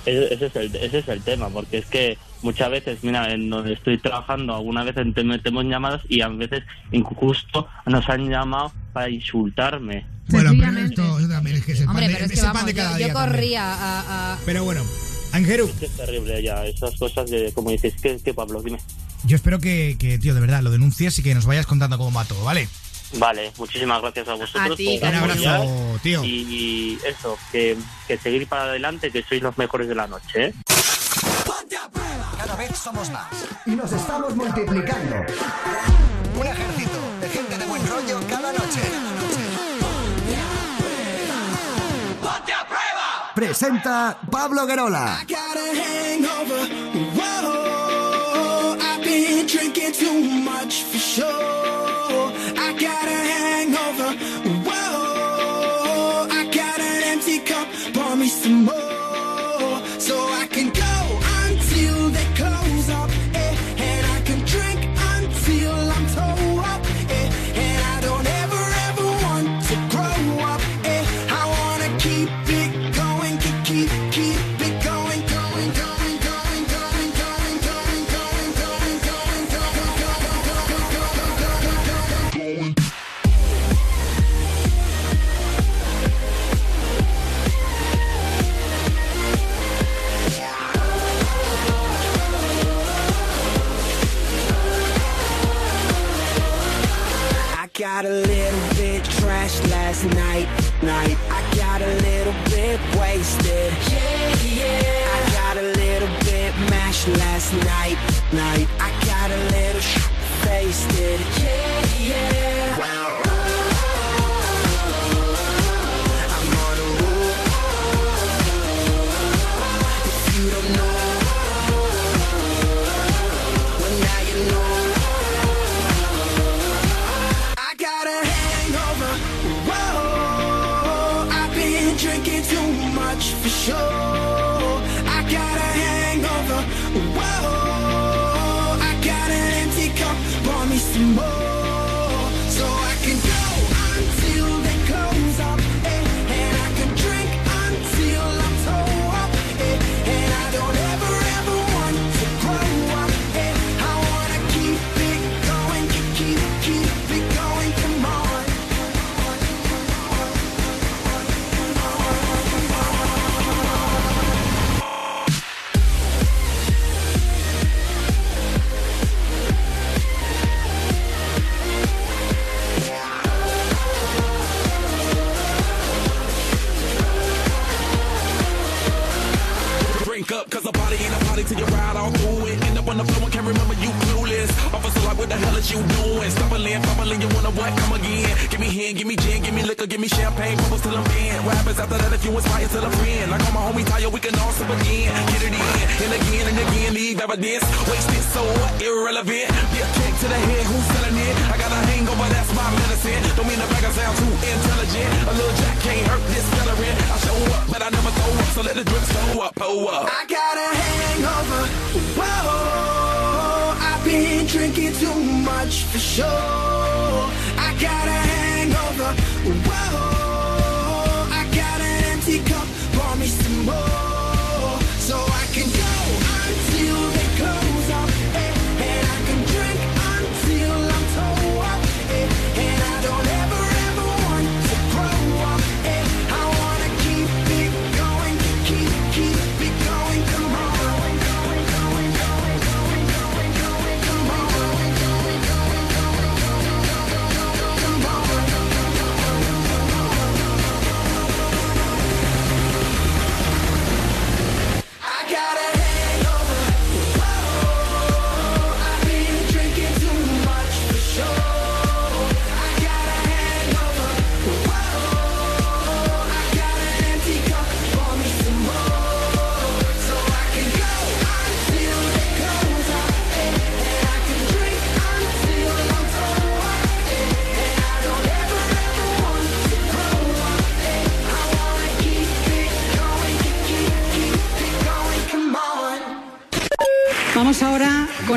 [0.05, 3.73] Ese es el, ese es el tema, porque es que muchas veces, mira, en donde
[3.73, 9.09] estoy trabajando, alguna vez te metemos llamadas y a veces injusto nos han llamado para
[9.09, 10.05] insultarme.
[10.29, 12.91] Bueno, pero esto, también es que pan Hombre, de, pero es que pan de cada
[12.91, 13.07] yo, día.
[13.09, 14.33] yo corría a...
[14.33, 14.81] a- Pero bueno,
[15.33, 18.79] Angeru, Es que es terrible ya, esas cosas de, como dices, que, que Pablo, dime.
[19.25, 22.11] yo espero que, que, tío, de verdad, lo denuncies y que nos vayas contando cómo
[22.17, 22.67] va todo, ¿vale?
[23.19, 24.71] Vale, muchísimas gracias a vosotros.
[24.71, 26.23] A ti, Un abrazo, tío.
[26.25, 30.45] Y, y eso, que, que seguir para adelante, que sois los mejores de la noche,
[30.47, 30.53] ¿eh?
[32.37, 33.27] Cada vez somos más
[33.65, 35.15] y nos estamos multiplicando.
[36.39, 38.81] Un ejército de gente de buen rollo cada noche.
[43.35, 45.19] Presenta Pablo Guerola.
[45.27, 46.69] got a hangover.
[47.17, 51.84] Whoa, I've been drinking too much for sure.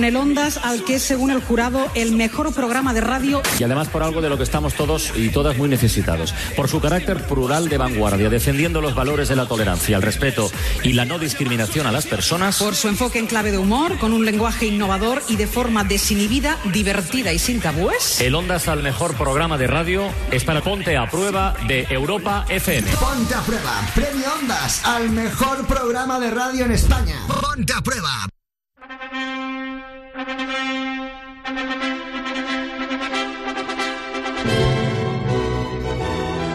[0.08, 3.42] El Ondas, al que es, según el jurado, el mejor programa de radio.
[3.58, 6.34] Y además por algo de lo que estamos todos y todas muy necesitados.
[6.56, 10.50] Por su carácter plural de vanguardia, defendiendo los valores de la tolerancia, el respeto
[10.82, 12.58] y la no discriminación a las personas.
[12.58, 16.58] Por su enfoque en clave de humor, con un lenguaje innovador y de forma desinhibida,
[16.72, 18.20] divertida y sin tabúes.
[18.20, 22.90] El Ondas al mejor programa de radio es para Ponte a Prueba de Europa FM.
[22.92, 23.86] Ponte a prueba.
[23.94, 27.16] Premio Ondas al mejor programa de radio en España.
[27.26, 28.28] Ponte a prueba.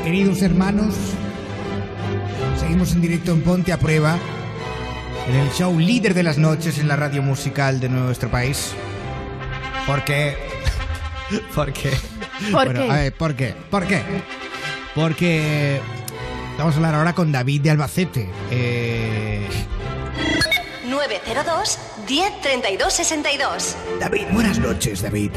[0.03, 0.93] Queridos hermanos,
[2.59, 4.17] seguimos en directo en Ponte a Prueba,
[5.29, 8.73] en el show líder de las noches en la radio musical de nuestro país.
[9.87, 10.35] ¿Por qué?
[11.55, 11.91] ¿Por qué?
[12.51, 12.91] ¿Por Bueno, qué?
[12.91, 13.53] a ver, ¿por qué?
[13.69, 14.01] ¿Por qué?
[14.93, 15.79] Porque
[16.57, 18.29] vamos a hablar ahora con David de Albacete.
[18.51, 19.47] Eh,
[20.89, 23.75] 902 10 32 62.
[24.01, 25.31] David, buenas noches, David.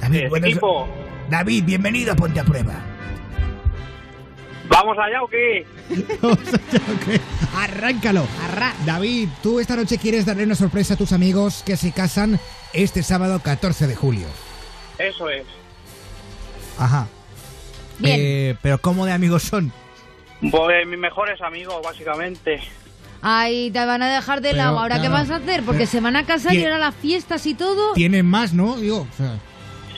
[0.00, 0.88] David, buenas- equipo.
[1.28, 2.74] David, bienvenido a Ponte a Prueba.
[4.82, 5.66] ¿Vamos allá o qué?
[7.56, 8.26] Arráncalo.
[8.84, 12.38] David, tú esta noche quieres darle una sorpresa a tus amigos que se casan
[12.72, 14.26] este sábado 14 de julio.
[14.98, 15.44] Eso es.
[16.78, 17.08] Ajá.
[17.98, 18.16] Bien.
[18.20, 19.72] Eh, pero ¿cómo de amigos son?
[20.50, 22.60] Pues mis mejores amigos, básicamente.
[23.22, 24.78] Ay, te van a dejar de Pero, lado.
[24.78, 25.62] ¿Ahora qué vas a hacer?
[25.62, 27.94] Porque pero- se van a casar y ahora las fiestas y todo.
[27.94, 28.76] Tienen más, ¿no?
[28.76, 29.38] Digo, o sea,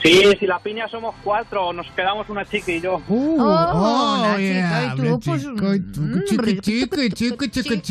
[0.03, 3.03] Sí, si la piña somos cuatro, nos quedamos una chica y yo.
[3.09, 7.51] Uh, Oh, una yeah, chica y tú, pues, chica y tú, mm, chica, chica, chica,
[7.51, 7.83] chica,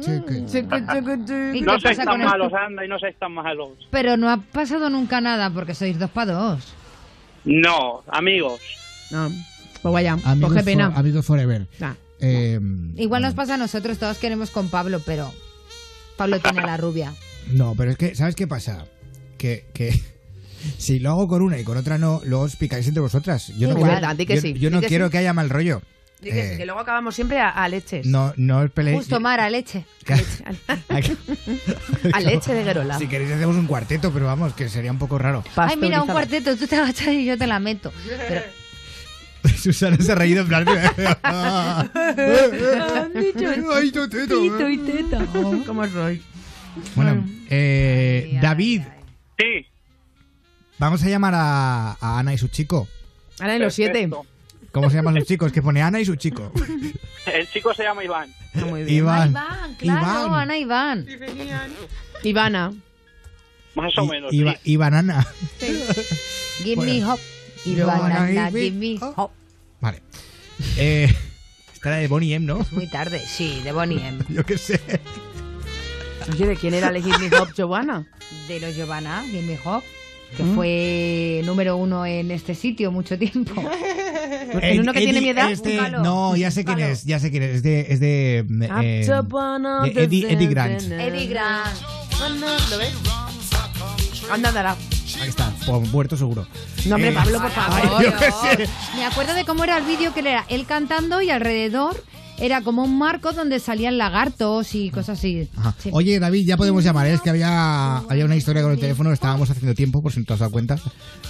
[0.00, 1.54] chica, chica.
[1.54, 3.70] ¿Y No pasa tan malos, anda, y no seis tan malos.
[3.90, 6.72] Pero no ha pasado nunca nada porque sois dos para dos.
[7.44, 8.60] No, amigos.
[9.10, 9.28] No,
[9.82, 10.90] pues vaya, Amigos, pues qué pena.
[10.90, 11.66] for- amigos forever.
[11.80, 11.94] Ah.
[12.20, 12.60] Eh,
[12.96, 15.32] Igual nos pasa a nosotros, todos queremos con Pablo, pero
[16.16, 17.12] Pablo tiene a la rubia.
[17.52, 18.84] no, pero es que, ¿sabes qué pasa?
[19.38, 19.98] Que, que
[20.78, 23.48] si lo hago con una y con otra no, luego os picáis entre vosotras.
[23.58, 25.12] Yo no Igual, quiero, que yo, sí, yo di no que quiero sí.
[25.12, 25.82] que haya mal rollo.
[26.20, 28.04] Di que sí, Eh, que luego acabamos siempre a, a leches.
[28.06, 28.98] no, no os peleéis.
[29.00, 29.86] Justo Mara, leche.
[32.12, 32.98] A leche de Gerola.
[32.98, 35.42] Si queréis hacemos un cuarteto, pero vamos, que sería un poco raro.
[35.56, 37.92] Ay, mira, un cuarteto, tú te agachas y yo te la meto.
[38.28, 38.42] Pero,
[39.58, 40.66] Susana se ha reído en plan...
[41.22, 45.24] Han dicho Ay, tu teta, pito y teta.
[45.66, 46.22] ¿Cómo soy?
[46.94, 48.82] Bueno, eh, David,
[49.38, 49.66] Sí,
[50.80, 52.88] vamos a llamar a, a Ana y su chico.
[53.38, 54.10] Ahora en los siete.
[54.72, 55.52] ¿Cómo se llaman los chicos?
[55.52, 56.52] Que pone Ana y su chico.
[57.32, 58.32] el chico se llama Iván.
[58.54, 59.30] Muy Iván.
[59.30, 60.40] Iván, claro, Iván.
[60.40, 61.06] Ana Iván.
[62.22, 62.72] Ivana.
[63.74, 64.32] Más o menos.
[64.32, 65.26] Iba, y banana.
[65.58, 66.92] Give Bueno.
[66.92, 67.18] me hop.
[67.64, 69.30] Yo Ivana, wanna give give me hop.
[69.80, 70.02] Vale.
[70.76, 71.14] Eh,
[71.74, 72.66] esta era de Bonnie M, ¿no?
[72.72, 74.24] Muy tarde, sí, de Bonnie M.
[74.28, 74.80] Yo qué sé.
[76.32, 78.06] Oye, ¿de quién era el Hit Me Hop Giovanna?
[78.46, 79.82] De los Giovanna, Give me hop.
[80.36, 80.54] Que Mm.
[80.54, 83.52] fue número uno en este sitio mucho tiempo.
[84.62, 85.50] ¿En uno que tiene mi edad?
[85.50, 87.50] es de- Búscalo, no, ya sé quién es, ya sé quién es.
[87.56, 87.80] Es de.
[87.88, 90.82] Es de, eh, de Eddie, Eddie Grant.
[90.82, 91.76] Eddie Grant.
[92.70, 92.92] ¿Lo ves?
[94.30, 94.76] Anda, dará.
[95.20, 95.52] Ahí está.
[95.66, 96.46] por muerto seguro.
[96.86, 97.80] No, hombre, Eh, Pablo, por favor.
[97.98, 98.30] ay, yo qué
[98.66, 98.70] sé.
[98.96, 102.02] Me acuerdo de cómo era el vídeo que era él cantando y alrededor
[102.40, 105.48] era como un marco donde salían lagartos y cosas así.
[105.78, 105.90] Sí.
[105.92, 107.12] Oye, David, ya podemos llamar, ¿eh?
[107.14, 110.26] es que había, había una historia con el teléfono, estábamos haciendo tiempo, por si no
[110.26, 110.78] te has dado cuenta.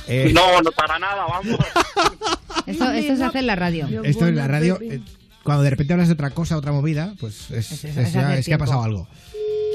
[0.07, 1.59] Eh, No, no, para nada, vamos.
[2.67, 3.89] Esto, esto se hace en la radio.
[4.05, 5.01] Esto en la radio, eh,
[5.43, 8.41] cuando de repente hablas de otra cosa, otra movida, pues es, Es- es es ya-
[8.43, 9.09] que ha pasado algo.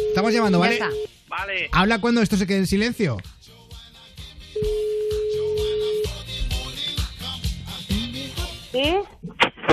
[0.09, 0.73] Estamos llamando, Ya ¿vale?
[0.75, 0.89] está.
[1.27, 1.69] Vale.
[1.73, 3.17] Habla cuando esto se quede en silencio.
[8.71, 8.95] ¿Sí?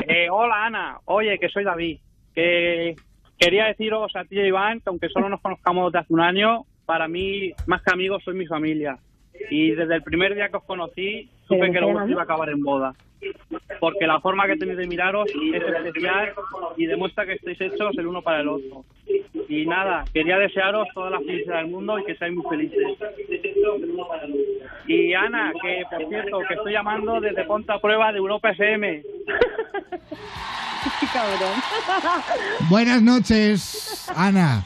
[0.09, 0.99] Eh, hola, Ana.
[1.07, 1.99] Oye, que soy David.
[2.35, 2.97] Que
[3.39, 6.65] quería deciros a ti y Iván que aunque solo nos conozcamos desde hace un año,
[6.87, 8.99] para mí, más que amigos, sois mi familia.
[9.51, 12.49] Y desde el primer día que os conocí, supe que lo vuestro iba a acabar
[12.51, 12.95] en boda.
[13.81, 16.33] Porque la forma que tenéis de miraros es especial
[16.77, 18.85] y demuestra que estáis hechos el uno para el otro.
[19.49, 22.79] Y nada, quería desearos toda la felicidad del mundo y que seáis muy felices.
[24.87, 29.03] Y Ana, que por cierto, que estoy llamando desde Ponta Prueba de Europa FM.
[32.69, 34.65] Buenas noches, Ana.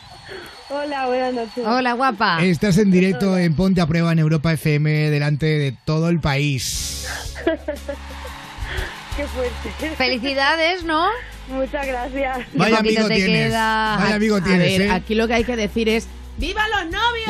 [0.68, 1.64] Hola, buenas noches.
[1.64, 2.42] Hola, guapa.
[2.42, 7.08] Estás en directo en Ponte a Prueba en Europa FM delante de todo el país.
[9.16, 9.96] Qué fuerte.
[9.96, 11.08] Felicidades, ¿no?
[11.48, 12.38] Muchas gracias.
[12.54, 13.48] Vaya amigo te tienes.
[13.48, 13.96] queda.
[14.00, 14.90] Vaya amigo A tienes, ver, ¿eh?
[14.90, 16.08] aquí lo que hay que decir es
[16.38, 17.28] ¡Viva los novios!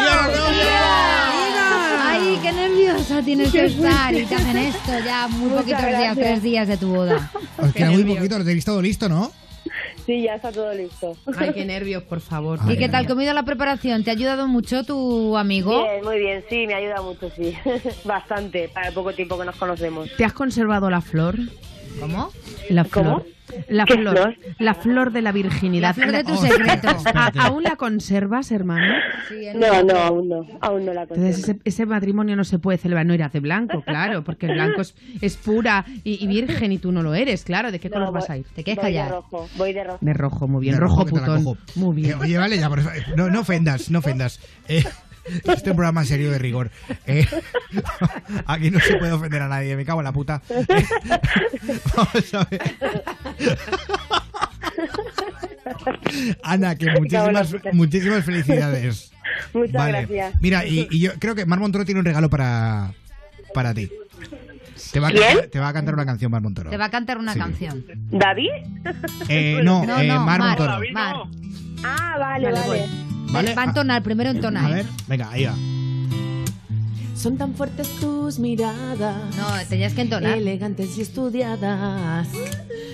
[2.03, 6.17] Ay, qué nerviosa tienes que estar y te hacen esto ya muy Muchas poquitos días,
[6.17, 7.31] tres días de tu boda.
[7.59, 9.31] Os queda muy poquito, lo tenéis todo listo, ¿no?
[10.07, 11.17] Sí, ya está todo listo.
[11.37, 12.61] Ay, qué nervios, por favor.
[12.69, 13.07] ¿Y qué tal?
[13.07, 14.03] ¿Cómo ha ido la preparación?
[14.05, 15.83] ¿Te ha ayudado mucho tu amigo?
[15.83, 17.55] Bien, muy bien, sí, me ayuda mucho, sí.
[18.05, 20.09] Bastante, para el poco tiempo que nos conocemos.
[20.17, 21.37] ¿Te has conservado la flor?
[22.01, 22.31] ¿Cómo?
[22.71, 23.21] La ¿Cómo?
[23.21, 23.27] flor.
[23.69, 24.37] La ¿Qué flor, flor?
[24.59, 25.91] La flor de la virginidad.
[25.91, 26.89] La flor de tu La- secreto.
[27.15, 28.93] ¿A- ¿Aún la conservas, hermano?
[29.55, 31.27] No, no, aún no, aún no la conservo.
[31.29, 33.07] Entonces ese, ese matrimonio no se puede celebrar.
[33.07, 36.79] No irás de blanco, claro, porque el blanco es, es pura y, y virgen y
[36.79, 37.71] tú no lo eres, claro.
[37.71, 38.47] ¿De qué color vas a ir?
[38.55, 39.07] ¿Te quieres callar?
[39.11, 39.99] de rojo, voy de rojo.
[40.01, 40.75] De rojo, muy bien.
[40.75, 41.59] De rojo, la putón.
[41.77, 42.11] Muy bien.
[42.11, 44.41] Eh, oye, vale, ya, por eso- no, no ofendas, no ofendas.
[44.69, 44.83] Eh,
[45.29, 46.71] este es un programa serio de rigor.
[47.07, 47.27] Eh,
[48.47, 50.43] aquí no se puede ofender a nadie, me cago en la puta.
[50.49, 50.67] Eh,
[51.97, 52.63] vamos a ver.
[56.43, 59.13] Ana, que muchísimas, muchísimas felicidades.
[59.53, 59.93] Muchas Vale.
[60.07, 60.35] gracias.
[60.41, 62.93] Mira, y, y yo creo que Mar Montoro tiene un regalo para,
[63.55, 63.91] para ti.
[64.93, 65.13] Te va, a
[65.51, 66.71] te va a cantar una canción, Mar Montoro.
[66.71, 67.39] Te va a cantar una Sí.
[67.39, 67.85] canción.
[68.11, 68.51] ¿David?
[69.29, 70.81] Eh, no, No, eh, no, Mar Mar, Montoro.
[70.93, 71.17] Mar.
[71.85, 72.87] Ah, vale, Vale, vale.
[73.33, 73.55] ¿Vale?
[73.55, 74.67] Va a entonar, primero entona.
[74.67, 75.55] A ver, venga, ahí va.
[77.15, 79.35] Son tan fuertes tus miradas.
[79.37, 80.37] No, tenías que entonar.
[80.39, 82.29] Elegantes y estudiadas.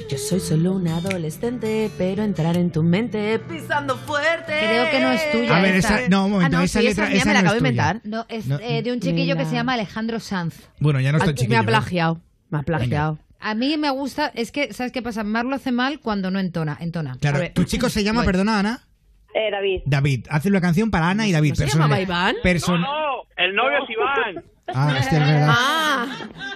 [0.08, 4.52] Yo soy solo una adolescente, pero entrar en tu mente pisando fuerte.
[4.58, 5.56] Creo que no es tuya.
[5.56, 7.34] A ver, esa, no, un momento, Ah, no, esa sí, letra esa mía esa me
[7.34, 8.00] la no acabo de inventar.
[8.04, 8.58] No, es No.
[8.60, 10.54] eh, de un chiquillo que se llama Alejandro Sanz.
[10.78, 11.58] Bueno, ya no está Ah, el Me chiquillo.
[11.58, 11.66] ha ¿eh?
[11.66, 12.20] plagiado.
[12.50, 13.18] Me ha plagiado.
[13.40, 15.24] A mí me gusta, es que, ¿sabes qué pasa?
[15.24, 16.76] Mar lo hace mal cuando no entona.
[16.80, 17.16] Entona.
[17.20, 18.26] Claro, tu chico se llama, Voy.
[18.26, 18.82] perdona, Ana.
[19.34, 19.80] Eh, David.
[19.86, 20.26] David.
[20.30, 21.50] Hace una canción para Ana y David.
[21.50, 22.36] ¿No se llamaba Iván?
[22.42, 24.44] person- No, el novio es Iván.
[24.74, 25.48] Ah, hostia, es verdad.
[25.50, 26.06] Ah,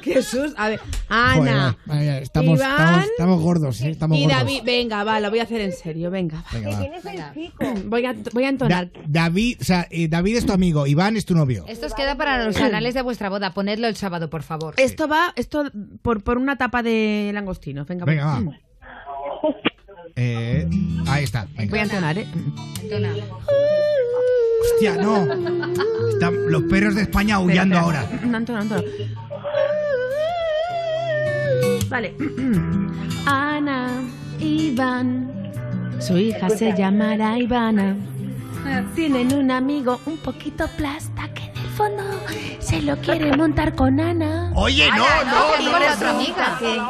[0.03, 0.55] Jesús.
[0.57, 1.35] A ver, Ana.
[1.35, 3.91] Joder, vaya, estamos, Iván estamos, estamos gordos, ¿eh?
[3.91, 4.39] Estamos y gordos.
[4.39, 6.39] David, venga, va, lo voy a hacer en serio, venga.
[6.39, 6.45] va.
[6.53, 6.79] Venga, va.
[6.79, 7.65] ¿Quién es el chico?
[7.87, 8.91] Voy a, voy a entonar.
[8.93, 11.65] Da- David, o sea, eh, David es tu amigo, Iván es tu novio.
[11.69, 13.53] Esto os queda para los anales de vuestra boda.
[13.53, 14.75] Ponedlo el sábado, por favor.
[14.79, 15.65] Esto va, esto
[16.03, 17.87] por, por una tapa de langostinos.
[17.87, 18.43] Venga, Venga, va.
[20.19, 20.67] Eh,
[21.07, 21.47] ahí está.
[21.57, 21.71] venga.
[21.71, 22.27] Voy a entonar, ¿eh?
[22.83, 23.13] Entona.
[24.63, 25.27] Hostia, no.
[26.11, 28.09] Están los perros de España aullando ahora.
[28.25, 28.83] No, entono, entono.
[31.89, 32.15] Vale.
[33.27, 34.03] Ana,
[34.41, 35.53] Iván.
[35.99, 37.97] Su hija se llamará Ivana.
[38.95, 41.43] Tienen un amigo un poquito plasta que
[42.61, 44.53] se lo quiere montar con Ana.
[44.55, 45.95] Oye, no, no, no.
[45.95, 46.59] otra amiga.
[46.59, 46.81] que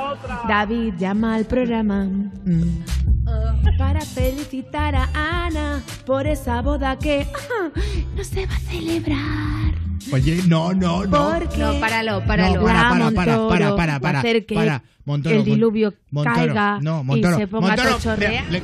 [0.49, 5.09] David llama al programa mm, para felicitar a
[5.47, 7.71] Ana por esa boda que ah,
[8.17, 9.75] no se va a celebrar.
[10.13, 11.11] Oye, no, no, no.
[11.11, 12.61] Porque No, páralo, páralo.
[12.61, 14.83] No, para, para, para, para, para, para, hacer que para.
[15.05, 18.17] Montoro, el diluvio Montoro, caiga no, Montoro, y se ponga Montoro.
[18.17, 18.63] Le, le-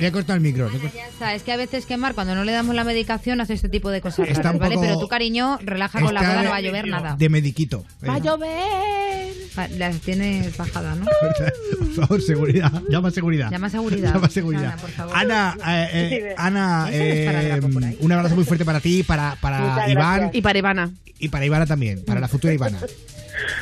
[0.00, 0.70] le he cortado el micro.
[0.94, 3.68] Ya está, es que a veces quemar cuando no le damos la medicación hace este
[3.68, 4.74] tipo de cosas Está raras, ¿vale?
[4.74, 7.16] poco- Pero tu cariño, relaja con la boda, no va a llover nada.
[7.16, 7.84] De mediquito.
[8.08, 9.32] Va a llover.
[9.58, 11.04] Va- Las tienes bajada, ¿no?
[11.78, 12.72] Por favor, seguridad.
[12.88, 13.50] Llama a seguridad.
[13.50, 14.14] Llama a seguridad.
[14.14, 14.64] Llama a seguridad.
[14.72, 15.16] Ana, por favor.
[15.16, 15.88] Ana, eh,
[16.30, 17.42] eh, Ana, ¿Eso es para
[17.88, 20.34] eh, un abrazo muy fuerte para ti, para, para Iván gracias.
[20.34, 20.90] Y para Ivana.
[21.18, 22.78] y para Ivana también, para la futura Ivana.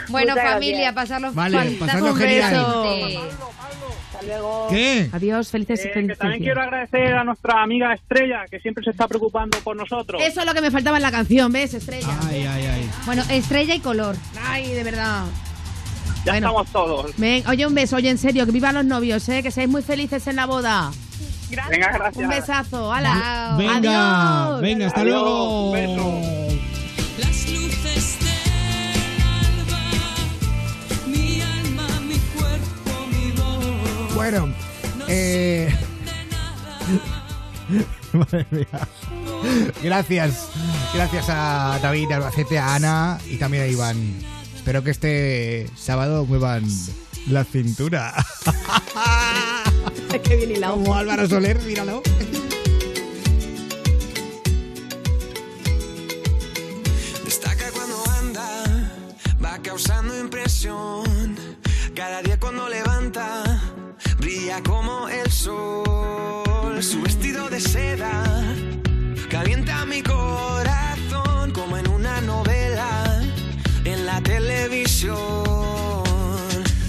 [0.09, 0.95] Bueno, Muchas familia, gracias.
[0.95, 2.41] pasarlo Vale, fantásticamente.
[2.41, 3.50] pasadlo Un genial.
[4.21, 4.33] Beso.
[4.33, 4.67] Hasta luego.
[4.71, 5.09] ¿Qué?
[5.13, 6.47] Adiós, felices Eh, felices que también días.
[6.55, 10.21] quiero agradecer a nuestra amiga Estrella, que siempre se está preocupando por nosotros.
[10.23, 12.09] Eso es lo que me faltaba en la canción, ¿ves, Estrella?
[12.29, 12.91] Ay, ay, ay.
[13.07, 14.17] Bueno, estrella y color.
[14.47, 15.25] Ay, de verdad.
[16.25, 16.49] Ya Bueno.
[16.49, 17.17] estamos todos.
[17.17, 19.43] Ven, oye, un beso, oye, en serio, que vivan los novios, ¿eh?
[19.43, 20.91] Que seáis muy felices en la boda.
[21.71, 22.17] Venga, gracias.
[22.23, 23.55] Un besazo, hala.
[23.59, 23.77] Venga,
[24.49, 24.61] Adiós.
[24.63, 25.75] venga, hasta Adiós, luego.
[27.19, 27.80] Las luces
[34.21, 34.53] Bueno,
[35.09, 35.75] eh...
[38.13, 38.67] Madre mía.
[39.83, 40.51] Gracias.
[40.93, 43.97] Gracias a David, a Albacete, a Ana y también a Iván.
[44.55, 46.65] Espero que este sábado muevan
[47.31, 48.13] la cintura.
[50.23, 50.75] Qué bien hilado.
[50.75, 52.03] Como Álvaro Soler, míralo.
[57.25, 58.93] Destaca cuando anda,
[59.43, 61.39] va causando impresión.
[61.95, 63.50] Cada día cuando levanta,
[64.59, 66.83] como el sol.
[66.83, 68.25] Su vestido de seda
[69.31, 73.23] calienta mi corazón como en una novela
[73.85, 75.15] en la televisión.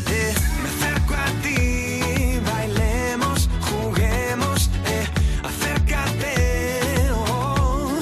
[0.10, 0.34] Eh,
[0.64, 5.08] me acerco a ti, bailemos, juguemos, eh,
[5.44, 7.12] acércate.
[7.14, 8.00] oh.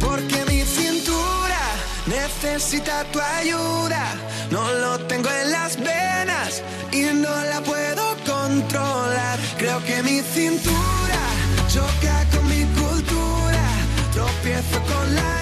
[0.00, 1.62] Porque mi cintura
[2.06, 4.14] necesita tu ayuda.
[4.50, 7.51] No lo tengo en las venas y no la
[9.72, 11.22] Creo que mi cintura
[11.66, 13.64] choca con mi cultura.
[14.12, 15.41] Tropiezo con la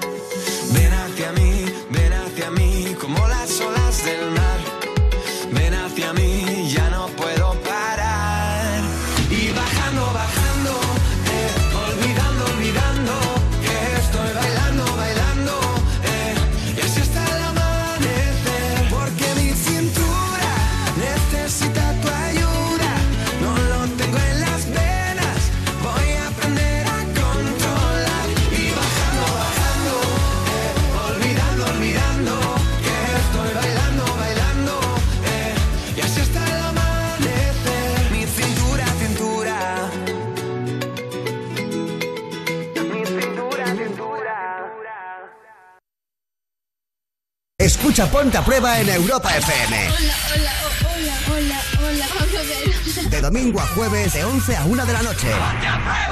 [47.91, 49.77] Escucha Ponte a Prueba en Europa FM.
[49.89, 50.51] Hola, hola,
[50.95, 53.09] hola, hola, hola, vamos a ver.
[53.09, 55.27] De domingo a jueves, de 11 a 1 de la noche.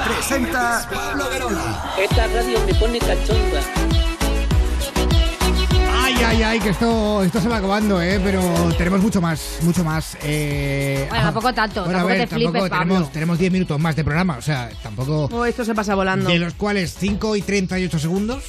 [0.04, 1.94] Presenta Pablo Verola.
[1.98, 3.62] Esta radio me pone cachonda.
[6.02, 8.20] Ay, ay, ay, que esto, esto se va acabando, ¿eh?
[8.22, 8.42] Pero
[8.76, 10.18] tenemos mucho más, mucho más.
[10.22, 11.06] Eh...
[11.08, 12.88] Bueno, tampoco tanto, Bueno, a tampoco ver, te flipes, tampoco Pablo.
[12.90, 15.30] tenemos, tenemos 10 minutos más de programa, o sea, tampoco...
[15.32, 16.28] Oh, esto se pasa volando.
[16.28, 18.44] De los cuales 5 y 38 segundos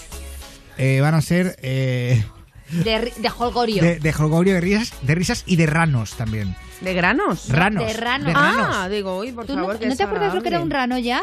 [0.77, 2.25] eh, van a ser eh,
[2.72, 3.81] De, de holgorio.
[3.84, 6.56] de, de jolgorio, de risas, de risas y de ranos también.
[6.81, 7.48] ¿De granos?
[7.49, 7.85] Ranos.
[7.85, 8.27] De ranos.
[8.27, 8.68] de ranos.
[8.76, 10.72] Ah, digo, uy, por ¿Tú favor, no, que ¿no te acuerdas lo que era un
[10.72, 11.22] rano ya?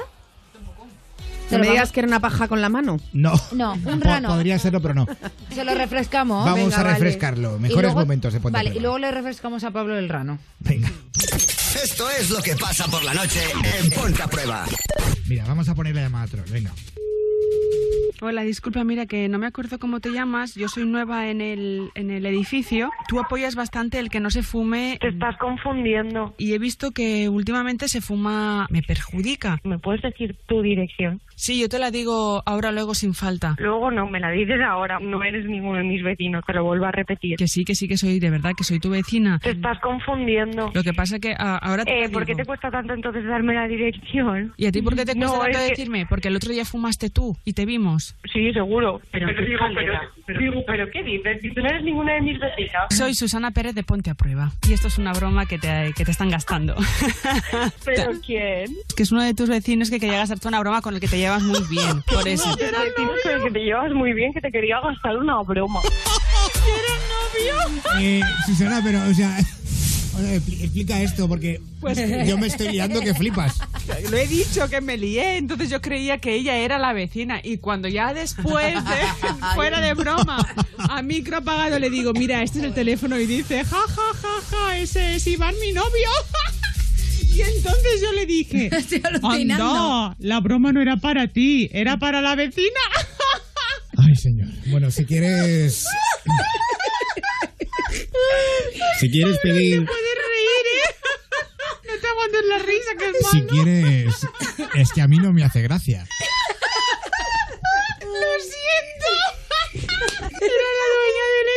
[1.51, 3.01] No me digas que era una paja con la mano.
[3.15, 3.33] No.
[3.53, 4.29] No, un rano.
[4.29, 5.07] Podría serlo, pero no.
[5.51, 6.45] Se lo refrescamos.
[6.45, 7.59] Vamos Venga, a refrescarlo.
[7.59, 10.39] Mejores luego- momentos de Ponte Vale, y luego le refrescamos a Pablo el rano.
[10.59, 10.91] Venga.
[11.83, 13.41] esto es lo que pasa por la noche
[13.81, 14.67] en Ponte a Prueba.
[15.27, 16.71] Mira, vamos a ponerle llamada a Troll, venga.
[18.21, 20.57] Hola, disculpa, mira que no me acuerdo cómo te llamas.
[20.57, 22.91] Yo soy nueva en el, en el edificio.
[23.09, 24.99] Tú apoyas bastante el que no se fume.
[25.01, 26.35] Te estás confundiendo.
[26.37, 28.67] Y he visto que últimamente se fuma.
[28.71, 29.61] me perjudica.
[29.63, 31.21] ¿Me puedes decir tu dirección?
[31.37, 33.55] Sí, yo te la digo ahora luego sin falta.
[33.61, 34.99] Luego no, me la dices ahora.
[34.99, 37.37] No eres ninguno de mis vecinos, te lo vuelvo a repetir.
[37.37, 39.39] Que sí, que sí, que soy de verdad, que soy tu vecina.
[39.39, 40.73] Te estás confundiendo.
[40.75, 43.55] Lo que pasa que ah, ahora te Eh, ¿Por qué te cuesta tanto entonces darme
[43.55, 44.53] la dirección?
[44.57, 46.07] ¿Y a ti por qué te cuesta No, tanto es que- decirme?
[46.07, 48.08] Porque el otro día fumaste tú y te vimos.
[48.33, 49.01] Sí, seguro.
[49.11, 49.93] Pero, Pero digo, pero,
[50.27, 51.39] pero, digo, ¿pero qué dices?
[51.41, 52.87] Si tú no eres ninguna de mis vecinas.
[52.91, 54.53] Soy Susana Pérez de Ponte a Prueba.
[54.69, 56.77] Y esto es una broma que te, que te están gastando.
[57.85, 58.75] ¿Pero quién?
[58.97, 61.19] que es uno de tus vecinos que quería gastarte una broma con el que te
[61.19, 62.03] llevas muy bien.
[62.03, 62.55] Por eso.
[62.59, 65.81] Pero vecinos con el que te llevas muy bien, que te quería gastar una broma.
[68.01, 69.37] Eh, Susana, pero, o sea,
[70.19, 73.59] o sea, expli- explica esto, porque Pues- yo me estoy liando que flipas.
[74.11, 77.59] Lo he dicho que me lié, entonces yo creía que ella era la vecina y
[77.59, 78.81] cuando ya después, de,
[79.55, 80.47] fuera de broma,
[80.79, 84.29] a micro apagado le digo, mira, este es el teléfono y dice, ja, ja, ja,
[84.51, 85.89] ja, ese es Iván, mi novio.
[87.31, 88.69] Y entonces yo le dije,
[89.23, 92.67] anda, la broma no era para ti, era para la vecina.
[93.97, 94.49] Ay, señor.
[94.71, 95.85] Bueno, si quieres...
[99.01, 99.85] Si quieres pedir...
[99.87, 100.95] puedes reír, ¿eh?
[101.87, 103.49] No te aguantes la risa, que es Si malo.
[103.49, 104.15] quieres...
[104.75, 106.07] Es que a mí no me hace gracia.
[108.01, 109.11] Lo siento.
[110.33, 111.49] Era la dueña del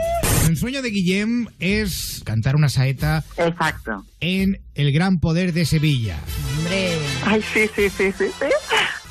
[0.48, 4.06] El sueño de Guillem es cantar una saeta Exacto.
[4.22, 6.20] en El Gran Poder de Sevilla.
[6.58, 6.98] Hombre.
[7.26, 8.46] Ay, sí, sí, sí, sí, sí.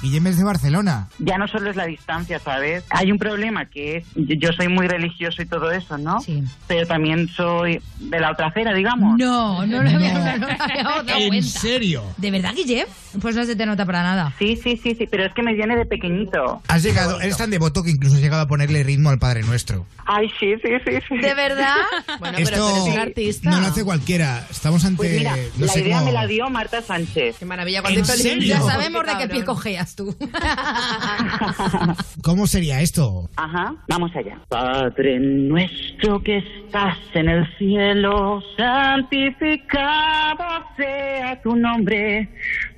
[0.06, 1.08] Guillem es de Barcelona.
[1.18, 2.84] Ya no solo es la distancia, ¿sabes?
[2.90, 6.20] Hay un problema que es, yo soy muy religioso y todo eso, ¿no?
[6.20, 6.42] Sí.
[6.68, 9.18] Pero también soy de la otra acera, digamos.
[9.18, 11.46] No, no lo había, no lo había dado ¿En cuenta.
[11.60, 12.02] serio?
[12.16, 12.86] ¿De verdad, Guillem?
[13.20, 14.32] Pues no se te nota para nada.
[14.38, 16.62] Sí, sí, sí, sí, pero es que me viene de pequeñito.
[16.68, 19.86] Has llegado, eres tan devoto que incluso has llegado a ponerle ritmo al Padre Nuestro.
[20.06, 21.18] Ay, sí, sí, sí, sí.
[21.18, 21.74] ¿De verdad?
[22.20, 23.50] Bueno, Esto pero tú eres un artista.
[23.50, 24.46] no lo hace cualquiera.
[24.50, 24.96] Estamos ante...
[24.98, 27.36] Pues mira, no la sé idea cómo- me la dio Marta Sánchez.
[27.38, 27.80] Qué maravilla.
[27.86, 28.46] ¿En hizo el serio?
[28.54, 30.14] Ya sabemos de qué pie cojeas tú.
[32.22, 33.28] ¿Cómo sería esto?
[33.36, 34.38] Ajá, vamos allá.
[34.48, 40.44] Padre nuestro que estás en el cielo, santificado
[40.76, 42.28] sea tu nombre.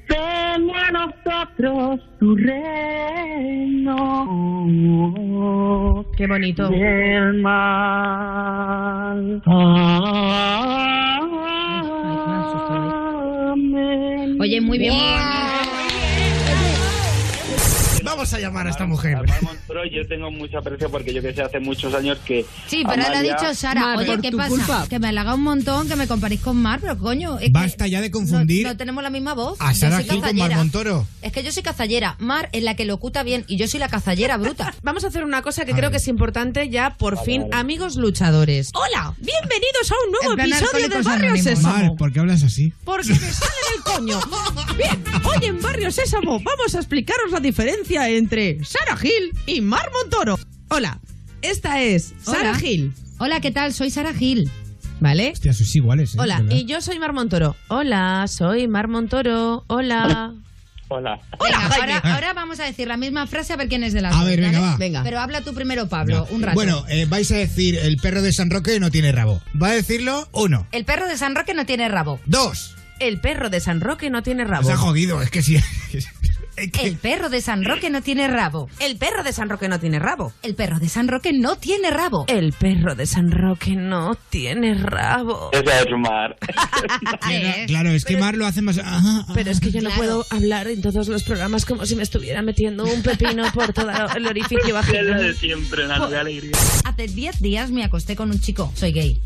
[0.09, 3.95] Ven a nosotros tu reino.
[6.16, 6.66] Qué bonito.
[6.70, 9.43] Del mal.
[13.53, 14.39] Amén.
[14.40, 14.95] Oye, muy bien.
[18.19, 19.15] Vamos a llamar a esta mujer.
[19.28, 22.45] Mar Montoro, yo tengo mucho aprecio porque yo que sé, hace muchos años que.
[22.66, 24.49] Sí, pero le ha Amalia- dicho Sara, Mar, oye, ¿qué pasa?
[24.49, 24.86] culpa.
[24.90, 27.90] Que me halaga un montón que me comparéis con Mar, pero coño, es Basta que
[27.93, 29.57] ya de confundir no, no tenemos la misma voz.
[29.61, 30.53] a Sara Gil con Mar.
[30.57, 31.07] Montoro.
[31.23, 32.16] Es que yo soy cazallera.
[32.19, 34.74] Mar es la que locuta bien y yo soy la cazallera bruta.
[34.82, 35.93] Vamos a hacer una cosa que A creo ver.
[35.93, 38.73] que es importante ya, por fin, amigos luchadores.
[38.74, 41.36] Hola, bienvenidos a un nuevo episodio de Barrio.
[41.40, 41.69] Sésamo.
[41.73, 42.73] Mar, ¿por qué hablas así?
[42.85, 44.20] Porque me sale del coño.
[44.77, 49.90] Bien, hoy en Barrio Sésamo vamos a explicaros la diferencia entre Sara Gil y Mar
[49.93, 50.39] Montoro.
[50.68, 51.01] Hola,
[51.43, 52.55] esta es Sara Hola.
[52.59, 53.72] Gil, Hola, ¿qué tal?
[53.74, 54.51] Soy Sara Gil.
[55.01, 55.30] ¿vale?
[55.32, 56.18] Hostia, sois iguales, ¿eh?
[56.20, 56.56] Hola, ¿Verdad?
[56.56, 57.55] y yo soy Mar Montoro.
[57.68, 59.64] Hola, soy Mar Montoro.
[59.68, 60.35] Hola.
[60.90, 61.20] Hola.
[61.39, 61.93] Venga, Jaime.
[61.94, 64.18] ahora, ahora vamos a decir la misma frase a ver quién es de las A
[64.20, 64.72] dos, ver, venga, ¿vale?
[64.72, 64.76] va.
[64.78, 65.02] Venga.
[65.05, 66.55] Pero habla tú primero, Pablo, un rato.
[66.55, 69.40] Bueno, eh, vais a decir el perro de San Roque no tiene rabo.
[69.60, 70.66] Va a decirlo uno.
[70.72, 72.18] El perro de San Roque no tiene rabo.
[72.26, 72.74] Dos.
[73.01, 74.66] El perro de San Roque no tiene rabo.
[74.66, 75.59] Os ha jodido, es que sí.
[76.72, 78.68] Que- El perro de San Roque no tiene rabo.
[78.80, 80.32] El perro de San Roque no tiene rabo.
[80.43, 82.24] El perro de San Roque no tiene rabo.
[82.28, 85.51] El perro de San Roque no tiene rabo.
[85.52, 86.36] Esa es Mar.
[87.20, 88.78] Claro, claro, es que Mar lo hace más.
[88.78, 89.32] Ajá, ajá.
[89.35, 89.97] Pero es que yo no Claro.
[89.98, 93.90] puedo hablar en todos los programas como si me estuviera metiendo un pepino por todo
[94.16, 95.20] el orificio vaginal.
[95.20, 96.52] de siempre, alegría.
[96.85, 99.20] Hace 10 días me acosté con un chico, soy gay,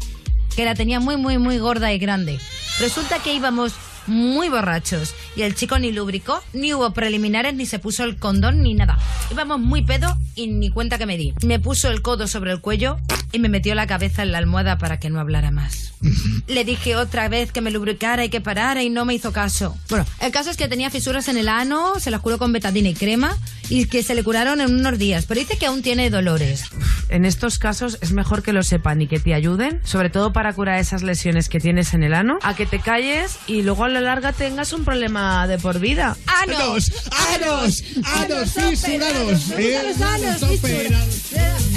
[0.56, 2.38] que la tenía muy, muy, muy gorda y grande.
[2.80, 3.72] Resulta que íbamos
[4.06, 8.62] muy borrachos y el chico ni lubricó, ni hubo preliminares, ni se puso el condón,
[8.62, 8.98] ni nada.
[9.30, 11.34] Íbamos muy pedo y ni cuenta que me di.
[11.44, 12.98] Me puso el codo sobre el cuello
[13.32, 15.94] y me metió la cabeza en la almohada para que no hablara más.
[16.46, 19.76] Le dije otra vez que me lubricara y que parara y no me hizo caso.
[19.88, 22.88] Bueno, el caso es que tenía fisuras en el ano, se las curó con betadina
[22.88, 23.36] y crema
[23.68, 26.64] y que se le curaron en unos días, pero dice que aún tiene dolores.
[27.08, 30.52] En estos casos es mejor que lo sepan y que te ayuden, sobre todo para
[30.52, 34.00] curar esas lesiones que tienes en el ano, a que te calles y luego la
[34.00, 36.16] larga tengas un problema de por vida.
[36.26, 36.90] ¡Anos!
[37.34, 37.84] ¡Anos!
[38.04, 39.50] ¡Anos fisurados!
[39.52, 41.22] Anos Anos operados.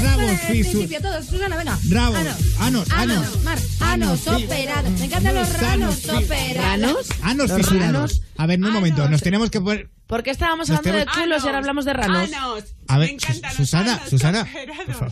[0.02, 1.26] Rabo Fisu- principio, todos.
[1.26, 1.78] Susana, venga.
[1.90, 2.18] Rabos,
[2.60, 3.28] Anos, anos,
[3.80, 4.28] anos.
[4.28, 4.92] Operados.
[5.00, 8.22] Me encantan los Anos, ranos fisurados.
[8.38, 9.90] A ver, no, un momento, nos tenemos que poner...
[10.08, 12.30] ¿Por qué estábamos hablando de culos y ahora hablamos de ranos?
[12.88, 14.48] A ver, Sus- Susana, Susana.
[14.86, 15.12] por favor.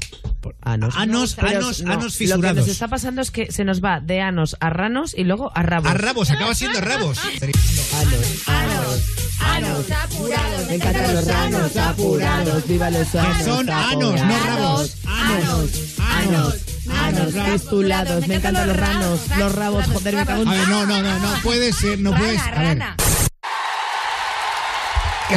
[0.62, 0.94] Anos.
[0.98, 2.58] Anos, anos, no, anos Lo que fisurados.
[2.58, 5.64] nos está pasando es que se nos va de anos a ranos y luego a
[5.64, 5.90] rabos.
[5.90, 7.18] A rabos, acaba siendo rabos.
[7.24, 9.02] Anos, anos,
[9.40, 10.68] anos apurados.
[10.68, 14.96] Me encantan los ranos apurados, viva los anos Que son anos, no rabos.
[15.08, 16.56] Anos, anos,
[16.88, 18.28] anos, fistulados.
[18.28, 20.48] Me encantan los ranos, los rabos, joder, me cago en...
[20.48, 22.42] A ver, no, no, no, no puede ser, no puedes.
[22.42, 22.84] A ver.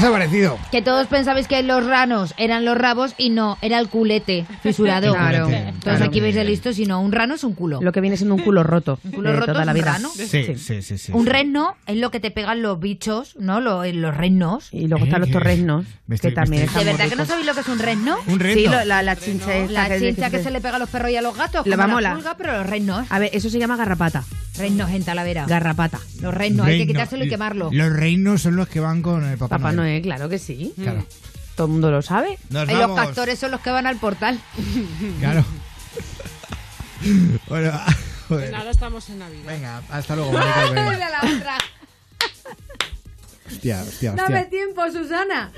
[0.01, 0.59] ¿Qué os ha parecido?
[0.71, 5.13] Que todos pensabais que los ranos eran los rabos y no, era el culete fisurado.
[5.15, 6.05] Claro, Todos claro.
[6.05, 7.81] aquí veis de listos y no, un rano es un culo.
[7.81, 8.99] Lo que viene siendo un culo roto.
[9.05, 9.93] Un culo roto toda es la un vida.
[9.93, 10.11] rano.
[10.15, 11.13] Sí, sí, sí, sí.
[11.13, 13.61] Un reno es lo que te pegan los bichos, ¿no?
[13.61, 14.69] Lo- los renos.
[14.73, 17.23] Y luego están los torrenos, Me estoy- que también están ¿De muy verdad que no
[17.23, 17.29] ricos.
[17.29, 18.17] sabéis lo que es un reno?
[18.27, 18.55] Un reno.
[18.61, 20.89] Sí, lo- la, la chincha esta La que- chincha que se le pega a los
[20.91, 21.67] perros y a los gatos.
[21.67, 22.15] Le como va a molar.
[22.17, 23.07] pulga, pero los renos.
[23.11, 24.25] A ver, eso se llama garrapata.
[24.59, 25.45] Renos en Talavera.
[25.47, 26.01] Garrapata.
[26.23, 26.93] Los renos, hay que Reino.
[26.95, 27.69] quitárselo y quemarlo.
[27.73, 29.86] Los reinos son los que van con el Papá, Papá Noel.
[29.87, 30.73] Noel, claro que sí.
[30.81, 31.07] Claro.
[31.55, 32.39] Todo el mundo lo sabe.
[32.51, 32.97] Nos Y los vamos.
[33.01, 34.41] pastores son los que van al portal.
[35.21, 35.45] Claro.
[37.49, 37.73] bueno,
[38.29, 38.51] joder.
[38.53, 39.47] Nada, estamos en Navidad.
[39.47, 40.67] Venga, hasta luego, Mónica.
[40.71, 41.59] Mira la otra.
[43.47, 44.51] Hostia, hostia, Dame hostia.
[44.51, 45.53] tiempo, Susana.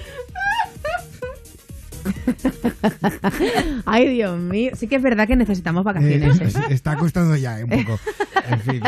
[3.87, 4.71] Ay, Dios mío.
[4.75, 6.41] Sí que es verdad que necesitamos vacaciones.
[6.41, 6.47] Eh, ¿eh?
[6.47, 7.99] es- está costando ya, eh, un poco.
[8.51, 8.81] En fin.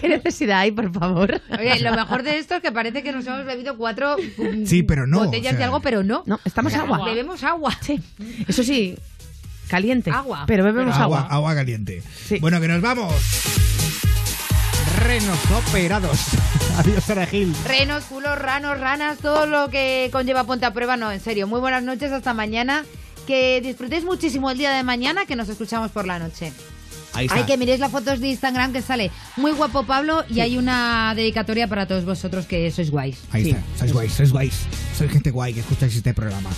[0.00, 1.38] ¿Qué necesidad hay, por favor?
[1.58, 4.82] Oye, lo mejor de esto es que parece que nos hemos bebido cuatro mm, Sí,
[4.82, 6.22] pero no, botellas o sea- de algo, pero no.
[6.24, 7.04] No, estamos sea, agua.
[7.04, 7.76] Bebemos agua.
[7.82, 8.00] Sí.
[8.46, 8.96] Eso sí,
[9.68, 10.10] caliente.
[10.10, 10.44] Agua.
[10.46, 11.34] Pero bebemos agua, agua.
[11.34, 12.02] agua caliente.
[12.40, 13.12] Bueno, que nos vamos.
[15.00, 16.18] Renos operados.
[16.78, 17.54] Adiós, Sara Gil.
[17.64, 20.96] Renos, culos, ranos, ranas, todo lo que conlleva Ponte a Prueba.
[20.96, 21.46] No, en serio.
[21.46, 22.84] Muy buenas noches, hasta mañana.
[23.26, 26.52] Que disfrutéis muchísimo el día de mañana, que nos escuchamos por la noche.
[27.18, 27.38] Ahí está.
[27.38, 31.12] Hay que miréis las fotos de Instagram que sale muy guapo Pablo y hay una
[31.16, 33.18] dedicatoria para todos vosotros que sois guays.
[33.32, 33.50] Ahí Sí.
[33.50, 33.62] está.
[33.80, 34.54] Sois guays, sois guays.
[34.96, 36.50] Sois gente guay que escucháis este programa.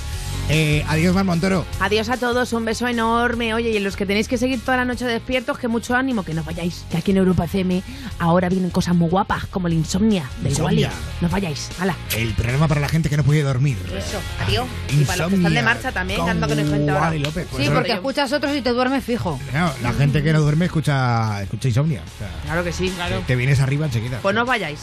[0.53, 1.65] Eh, adiós, Mar Montoro.
[1.79, 3.55] Adiós a todos, un beso enorme.
[3.55, 6.35] Oye, y los que tenéis que seguir toda la noche despiertos, que mucho ánimo, que
[6.35, 6.85] no vayáis.
[6.91, 7.83] Que aquí en Europa FM
[8.19, 10.51] ahora vienen cosas muy guapas, como el insomnia de.
[10.51, 10.91] Igualia.
[11.21, 11.69] No vayáis.
[11.79, 11.95] Hala.
[12.17, 13.79] El programa para la gente que no puede dormir.
[13.97, 14.19] Eso.
[14.45, 14.67] Adiós.
[14.93, 17.05] Y para los que están de marcha también, que ando con el gente ahora.
[17.07, 17.47] Wally López.
[17.47, 19.39] Por Sí, porque escuchas otros y te duermes fijo.
[19.53, 22.03] Claro, la gente que no duerme escucha, escucha insomnia.
[22.03, 22.93] O sea, Claro que sí.
[23.09, 24.19] te- te vienes arriba enseguida.
[24.23, 24.81] Pues no vayáis.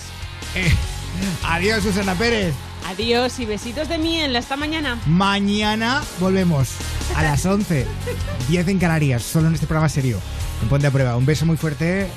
[1.43, 2.53] Adiós, Susana Pérez.
[2.87, 4.35] Adiós y besitos de miel.
[4.35, 4.97] Hasta mañana.
[5.07, 6.69] Mañana volvemos
[7.15, 7.85] a las 11,
[8.49, 10.19] 10 en Canarias, solo en este programa serio.
[10.61, 11.15] En Ponte a Prueba.
[11.17, 12.07] Un beso muy fuerte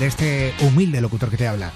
[0.00, 1.72] de este humilde locutor que te habla.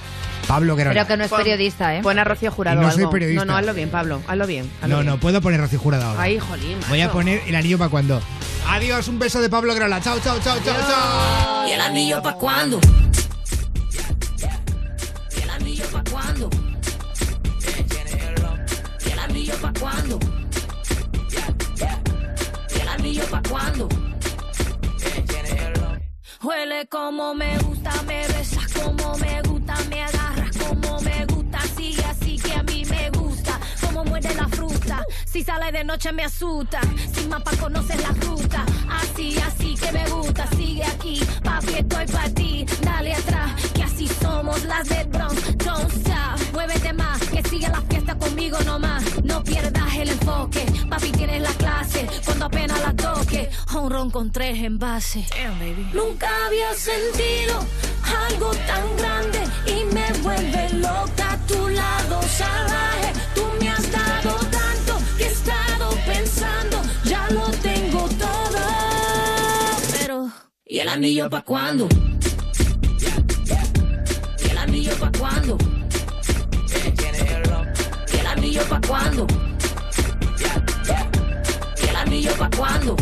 [0.47, 0.95] Pablo Guerrero.
[0.95, 2.01] Pero que no es periodista, ¿eh?
[2.03, 3.11] Pon a Rocío Jurado Y no soy algo.
[3.13, 3.45] periodista.
[3.45, 4.21] No, no, hazlo bien, Pablo.
[4.27, 4.71] Hazlo bien.
[4.83, 5.07] hazlo No, bien.
[5.07, 6.23] no, puedo poner Rocío Jurado ahora.
[6.23, 8.21] Ay, jolín, Voy a poner el anillo para cuando.
[8.69, 10.01] Adiós, un beso de Pablo Guerola.
[10.01, 11.69] Chao, chao, chao, chao, chao.
[11.69, 12.79] ¿Y el anillo pa' cuándo?
[15.37, 16.51] ¿Y el anillo pa' cuándo?
[19.07, 20.19] ¿Y el anillo pa' cuándo?
[22.77, 23.89] ¿Y el anillo pa' cuándo?
[26.43, 30.32] Huele como me gusta, me besas como me gusta, me agarras
[31.03, 35.73] me gusta, sigue así que a mí me gusta, como muerde la fruta, si sale
[35.73, 36.81] de noche me asusta,
[37.15, 42.31] sin mapa conoces la ruta, así, así que me gusta, sigue aquí, papi estoy para
[42.31, 43.53] ti, dale atrás,
[44.03, 49.03] así somos las del Bronx, don't stop, muévete más, que siga la fiesta conmigo nomás,
[49.25, 54.31] no pierdas el enfoque, papi tienes la clase, cuando apenas la toque, un ron con
[54.31, 55.27] tres envases.
[55.93, 57.65] Nunca había sentido
[58.29, 63.13] algo tan grande y me vuelve loca a tu lado salvaje.
[63.35, 68.59] Tú me has dado tanto que he estado pensando, ya lo tengo todo.
[69.99, 70.31] Pero,
[70.65, 71.89] ¿y el anillo pa' cuándo?
[74.83, 75.57] ¿Y el anillo pa' cuándo?
[78.13, 79.27] ¿Y el anillo pa' cuándo?
[81.81, 82.97] ¿Y el anillo pa' cuándo?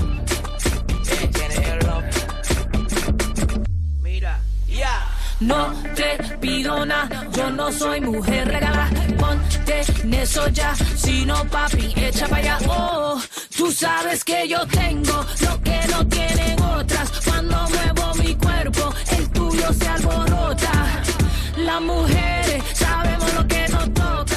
[5.40, 8.90] No te pido nada, yo no soy mujer regalada.
[9.19, 12.59] Ponte en eso ya, si no papi, echa para allá.
[12.69, 13.19] Oh,
[13.57, 17.11] tú sabes que yo tengo lo que no tienen otras.
[17.24, 20.60] Cuando muevo mi cuerpo, el tuyo se alborota.
[21.71, 22.40] Las mujeres